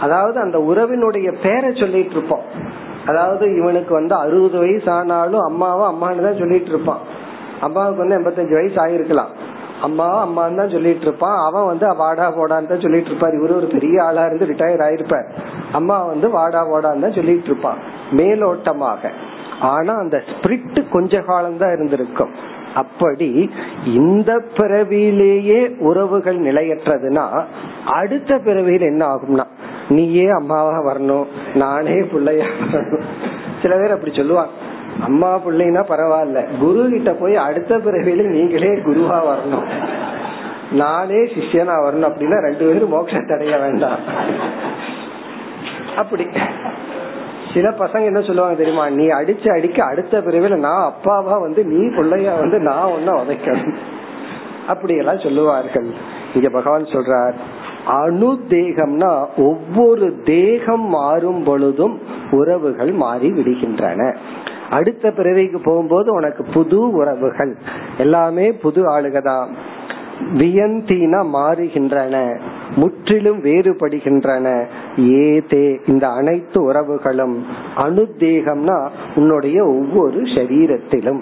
அதாவது 0.01 0.41
அந்த 0.41 0.59
உறவினுடைய 0.59 1.35
பேரை 1.43 1.75
சொல்லிட்டு 1.75 2.11
இருப்போம். 2.11 2.43
அதாவது 3.07 3.57
இவனுக்கு 3.57 3.95
வந்து 3.95 4.15
அறுபது 4.15 4.59
வயசு 4.59 4.91
ஆனாலும் 4.91 5.41
அம்மாவும் 5.41 5.95
அம்மானு 5.95 6.23
தான் 6.23 6.39
சொல்லிட்டு 6.39 6.69
இருப்பான். 6.69 6.99
அம்மாவுக்கு 7.61 8.09
வந்து 8.09 8.19
எண்பத்தஞ்சு 8.19 8.55
வயசு 8.55 8.75
ஆயிருக்கலாம். 8.75 9.40
அம்மா 9.87 10.07
அம்மான்னு 10.27 10.61
தான் 10.61 10.75
சொல்லிட்டு 10.75 11.01
இருப்பான். 11.01 11.37
அவன் 11.49 11.69
வந்து 11.71 11.87
வாடா 11.95 12.27
போடான்னு 12.39 12.71
தான் 12.73 12.85
சொல்லிட்டு 12.85 13.11
இருப்பார். 13.11 13.37
இவரு 13.39 13.59
ஒரு 13.61 13.67
பெரிய 13.67 14.05
ஆளா 14.05 14.25
இருந்து 14.27 14.49
ரிட்டையர் 14.51 14.87
ஆயிருப்பார். 14.87 15.27
அம்மா 15.73 15.97
வந்து 16.03 16.31
வாடா 16.31 16.63
போடான்னு 16.71 17.05
தான் 17.07 17.19
சொல்லிட்டு 17.19 17.51
இருப்பான். 17.53 17.79
மேலோட்டமாக. 18.11 19.13
ஆனா 19.73 19.93
அந்த 19.97 20.23
ஸ்பிரிட் 20.31 20.79
கொஞ்ச 20.91 21.21
காலம் 21.21 21.61
தான் 21.63 21.73
இருந்திருக்கும். 21.73 22.33
அப்படி 22.75 23.51
இந்த 23.85 24.33
பிறவியிலேயே 24.57 25.61
உறவுகள் 25.89 26.39
நிலையற்றதுன்னா 26.39 27.25
அடுத்த 27.85 28.39
பிறவியில் 28.39 28.91
என்ன 28.93 29.03
ஆகும்னா 29.15 29.47
நீயே 29.89 30.27
அம்மாவா 30.31 30.77
வரணும். 30.91 31.27
நானே 31.55 31.97
பிள்ளையா 32.13 32.49
வரணும். 32.73 33.07
சில 33.63 33.75
பேர் 33.77 33.97
அப்படி 33.97 34.13
சொல்லுவாங்க. 34.17 34.53
அம்மா 35.03 35.37
பிள்ளைன்னா 35.37 35.83
பரவாயில்ல. 35.89 36.59
குரு 36.59 36.89
கிட்ட 36.91 37.13
போய் 37.13 37.37
அடுத்த 37.37 37.77
பிறவியில 37.79 38.27
நீங்களே 38.27 38.69
குருவா 38.69 39.21
வரணும். 39.27 39.67
நானே 40.73 41.15
சிஷ்யனா 41.15 41.75
வரணும் 41.85 42.09
அப்படின்னா 42.09 42.41
ரெண்டு 42.41 42.73
பேரும் 42.73 42.93
மோட்சத்தை 42.93 43.35
அடைய 43.35 43.57
வேண்டாம். 43.57 43.99
அப்படி. 45.97 46.27
சில 47.55 47.69
பசங்க 47.69 48.05
என்ன 48.05 48.21
சொல்லுவாங்க 48.21 48.57
தெரியுமா? 48.57 48.89
நீ 48.89 49.07
அடிச்சு 49.07 49.53
அடிக்க 49.53 49.85
அடுத்த 49.85 50.19
பிறவில 50.19 50.57
நான் 50.57 50.93
அப்பாவா 50.93 51.41
வந்து 51.41 51.65
நீ 51.65 51.95
பிள்ளையா 51.95 52.35
வந்து 52.35 52.59
நான் 52.59 52.91
ஒன்னும் 52.91 53.17
உதைக்கணும். 53.17 53.77
அப்படி 54.67 54.97
எல்லாம் 54.97 55.19
சொல்லுவார்கள். 55.19 55.87
இங்க 56.35 56.49
பகவான் 56.49 56.83
சொல்றார் 56.83 57.33
அணு 57.87 58.41
தேகம்னா 58.49 59.27
ஒவ்வொரு 59.37 60.21
தேகம் 60.25 60.89
மாறும் 60.89 61.43
பொழுதும் 61.43 62.01
உறவுகள் 62.31 62.93
மாறி 62.93 63.31
விடுகின்றன. 63.31 64.17
அடுத்த 64.71 65.11
பிறவிக்கு 65.11 65.61
போகும்போது 65.61 66.13
உனக்கு 66.13 66.45
புது 66.45 66.91
உறவுகள். 66.93 67.57
எல்லாமே 67.99 68.53
புது 68.53 68.89
ஆளுகதான் 68.89 69.47
வியந்தினா 70.35 71.23
மாறுகின்றன. 71.35 72.41
முற்றிலும் 72.77 73.45
வேறுபடுகின்றன. 73.45 74.65
ஏதே 74.97 75.81
இந்த 75.87 76.09
அனைத்து 76.09 76.63
உறவுகளும் 76.63 77.45
அனுத்தேகம்னா 77.77 78.89
உன்னுடைய 79.15 79.65
ஒவ்வொரு 79.65 80.23
சரீரத்திலும். 80.23 81.21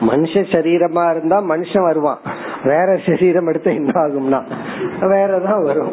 மனுஷ 0.00 0.34
சரீரமா 0.54 1.10
இருந்தா 1.10 1.42
மனுஷன் 1.42 1.82
வருவான். 1.82 2.18
வேற 2.64 2.98
சரீரம் 3.06 3.46
எடுத்து 3.46 3.74
என்ன 3.74 4.00
ஆகும்னா 4.00 4.42
வேறதான் 5.00 5.62
வரும். 5.62 5.92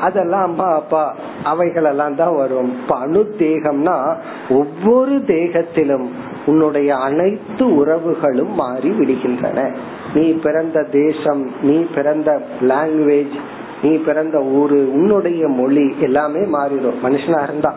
அதெல்லாம் 0.00 0.42
அம்மா 0.42 0.74
அப்பா 0.74 1.14
அவைகள் 1.44 1.84
எல்லாம் 1.84 2.16
தான் 2.16 2.36
வரும். 2.36 2.76
அணு 2.88 3.34
தேகம்னா 3.38 4.14
ஒவ்வொரு 4.50 5.12
தேகத்திலும் 5.12 6.06
உன்னுடைய 6.46 6.96
அனைத்து 6.96 7.74
உறவுகளும் 7.74 8.54
மாறி 8.54 8.90
விடுகின்றன. 8.90 9.76
நீ 10.14 10.32
பிறந்த 10.32 10.82
தேசம் 10.82 11.50
நீ 11.62 11.86
பிறந்த 11.94 12.42
லாங்குவேஜ் 12.60 13.38
நீ 13.82 13.96
பிறந்த 13.96 14.38
ஊரு 14.38 14.92
உன்னுடைய 14.92 15.48
மொழி 15.48 15.94
எல்லாமே 16.00 16.40
மாறிடும். 16.40 17.00
மனுஷனா 17.02 17.42
இருந்தா. 17.42 17.74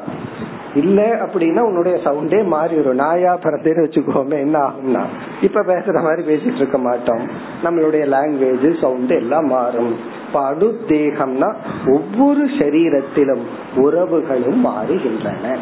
இல்ல 0.76 1.02
அப்படின்னா 1.02 1.60
உன்னுடைய 1.60 1.98
சவுண்டே 2.04 2.46
மாறிடும் 2.52 2.94
நாயா 2.94 3.38
பிறந்தேன்னு 3.44 3.84
வச்சுக்கோமே 3.86 4.40
என்ன 4.40 4.60
ஆகும்னா 4.60 5.02
இப்ப 5.42 5.62
பேசுற 5.62 6.04
மாதிரி 6.04 6.36
பேசிட்டு 6.36 6.56
இருக்க 6.56 6.78
மாட்டோம். 6.78 7.28
நம்மளுடைய 7.64 8.04
லாங்குவேஜ் 8.16 8.82
சவுண்ட் 8.82 9.10
எல்லாம் 9.10 9.46
மாறும். 9.46 9.96
இப்ப 10.28 10.52
அடுத்தேகம்னா 10.52 11.54
ஒவ்வொரு 11.88 12.46
சரீரத்திலும் 12.46 13.42
உறவுகளும் 13.76 14.66
மாறுகின்றன. 14.66 15.56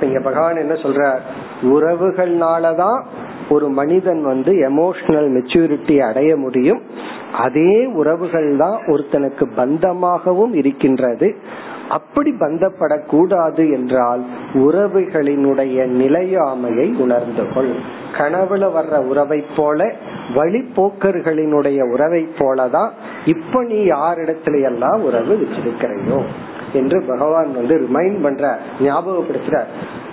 இங்க 0.00 0.20
பகவான் 0.20 0.56
என்ன 0.56 0.72
சொல்ற 0.72 1.18
உறவுகள்னாலதான் 1.62 3.04
ஒரு 3.50 3.68
மனிதன் 3.68 4.22
வந்து 4.22 4.52
எமோஷனல் 4.52 5.28
மெச்சூரிட்டி 5.28 5.98
அடைய 5.98 6.36
முடியும். 6.36 6.82
அதே 7.38 7.86
உறவுகள் 7.86 8.56
தான் 8.56 8.78
ஒருத்தனுக்கு 8.86 9.46
பந்தமாகவும் 9.56 10.54
இருக்கின்றது. 10.54 11.36
அப்படி 11.88 12.30
பந்தப்படக்கூடாது 12.40 13.64
என்றால் 13.72 14.22
உறவுகளினுடைய 14.54 15.76
நிலையாமையை 16.00 16.96
உணர்ந்து 16.96 17.44
கொள். 17.54 17.72
கனவுல 18.12 18.64
வர்ற 18.76 18.96
உறவை 19.06 19.44
போல 19.56 19.94
வழிபோக்கர்களினுடைய 20.34 21.80
உறவை 21.92 22.28
போலதான் 22.38 22.90
இப்ப 23.24 23.62
நீ 23.62 23.78
யாரிடத்துல 23.84 24.62
எல்லாம் 24.62 25.04
உறவு 25.04 25.34
வச்சிருக்கிறையோ 25.36 26.20
என்று 26.72 27.04
பகவான் 27.08 27.54
வந்து 27.54 27.76
ரிமைண்ட் 27.78 28.22
பண்ற 28.22 28.58
ஞாபகப்படுத்துற 28.80 29.58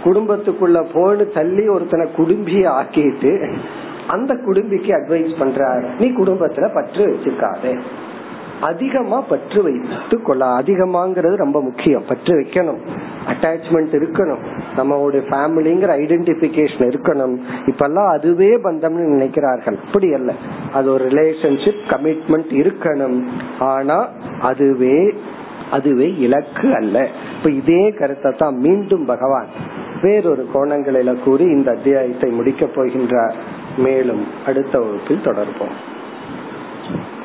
குடும்பத்துக்குள்ள 0.04 0.80
போன்னு 0.94 1.34
தள்ளி 1.34 1.68
ஒருத்தனை 1.68 2.06
குடும்பிய 2.18 2.66
ஆக்கிட்டு 2.80 3.32
அந்த 4.08 4.34
குடும்பிக்கு 4.34 4.92
அட்வைஸ் 4.98 5.34
பண்றார். 5.40 5.86
நீ 6.00 6.08
குடும்பத்துல 6.24 6.74
பற்று 6.74 7.06
வச்சிருக்காதே 7.06 7.74
அதிகமா 8.62 9.22
பற்று 9.22 9.64
வைத்து 9.64 10.22
கொள்ள. 10.22 10.46
அதிகமாங்கிறது 10.46 11.36
ரொம்ப 11.36 11.62
முக்கியம். 11.62 12.04
பற்று 12.08 12.40
வைக்கணும். 12.40 12.78
அட்டாச்மெண்ட் 13.28 13.96
இருக்கணும். 13.96 14.38
நம்மளுடைய 14.78 15.22
ஃபேமிலிங்கிற 15.30 15.88
ஐடென்டிபிகேஷன் 15.88 16.90
இருக்கணும். 16.90 17.38
இப்பெல்லாம் 17.66 18.12
அதுவே 18.12 18.58
பந்தம்னு 18.58 19.18
நினைக்கிறார்கள். 19.18 19.78
அப்படி 19.86 20.14
அல்ல. 20.14 20.34
அது 20.74 20.92
ஒரு 20.92 21.06
ரிலேஷன்ஷிப் 21.06 21.82
கமிட்மெண்ட் 21.88 22.52
இருக்கணும். 22.52 23.24
ஆனா 23.60 24.08
அதுவே 24.42 25.14
அதுவே 25.72 26.16
இலக்கு 26.16 26.76
அல்ல. 26.76 27.08
இப்ப 27.38 27.50
இதே 27.50 27.92
கருத்தை 27.92 28.32
தான் 28.32 28.56
மீண்டும் 28.56 29.06
பகவான் 29.06 29.46
வேறொரு 30.02 30.48
கோணங்களில 30.54 31.24
கூறி 31.24 31.44
இந்த 31.44 31.72
அத்தியாயத்தை 31.72 32.32
முடிக்கப் 32.32 32.72
போகின்றார். 32.76 33.34
மேலும் 33.78 34.28
அடுத்த 34.46 34.80
வகுப்பில் 34.80 35.22
தொடர்போம். 35.24 35.94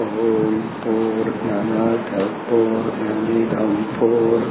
ஓம் 0.00 0.60
போர் 0.82 1.30
நமத 1.46 2.10
போர் 2.46 2.90
நமிதம் 3.00 3.80
போர் 3.96 4.46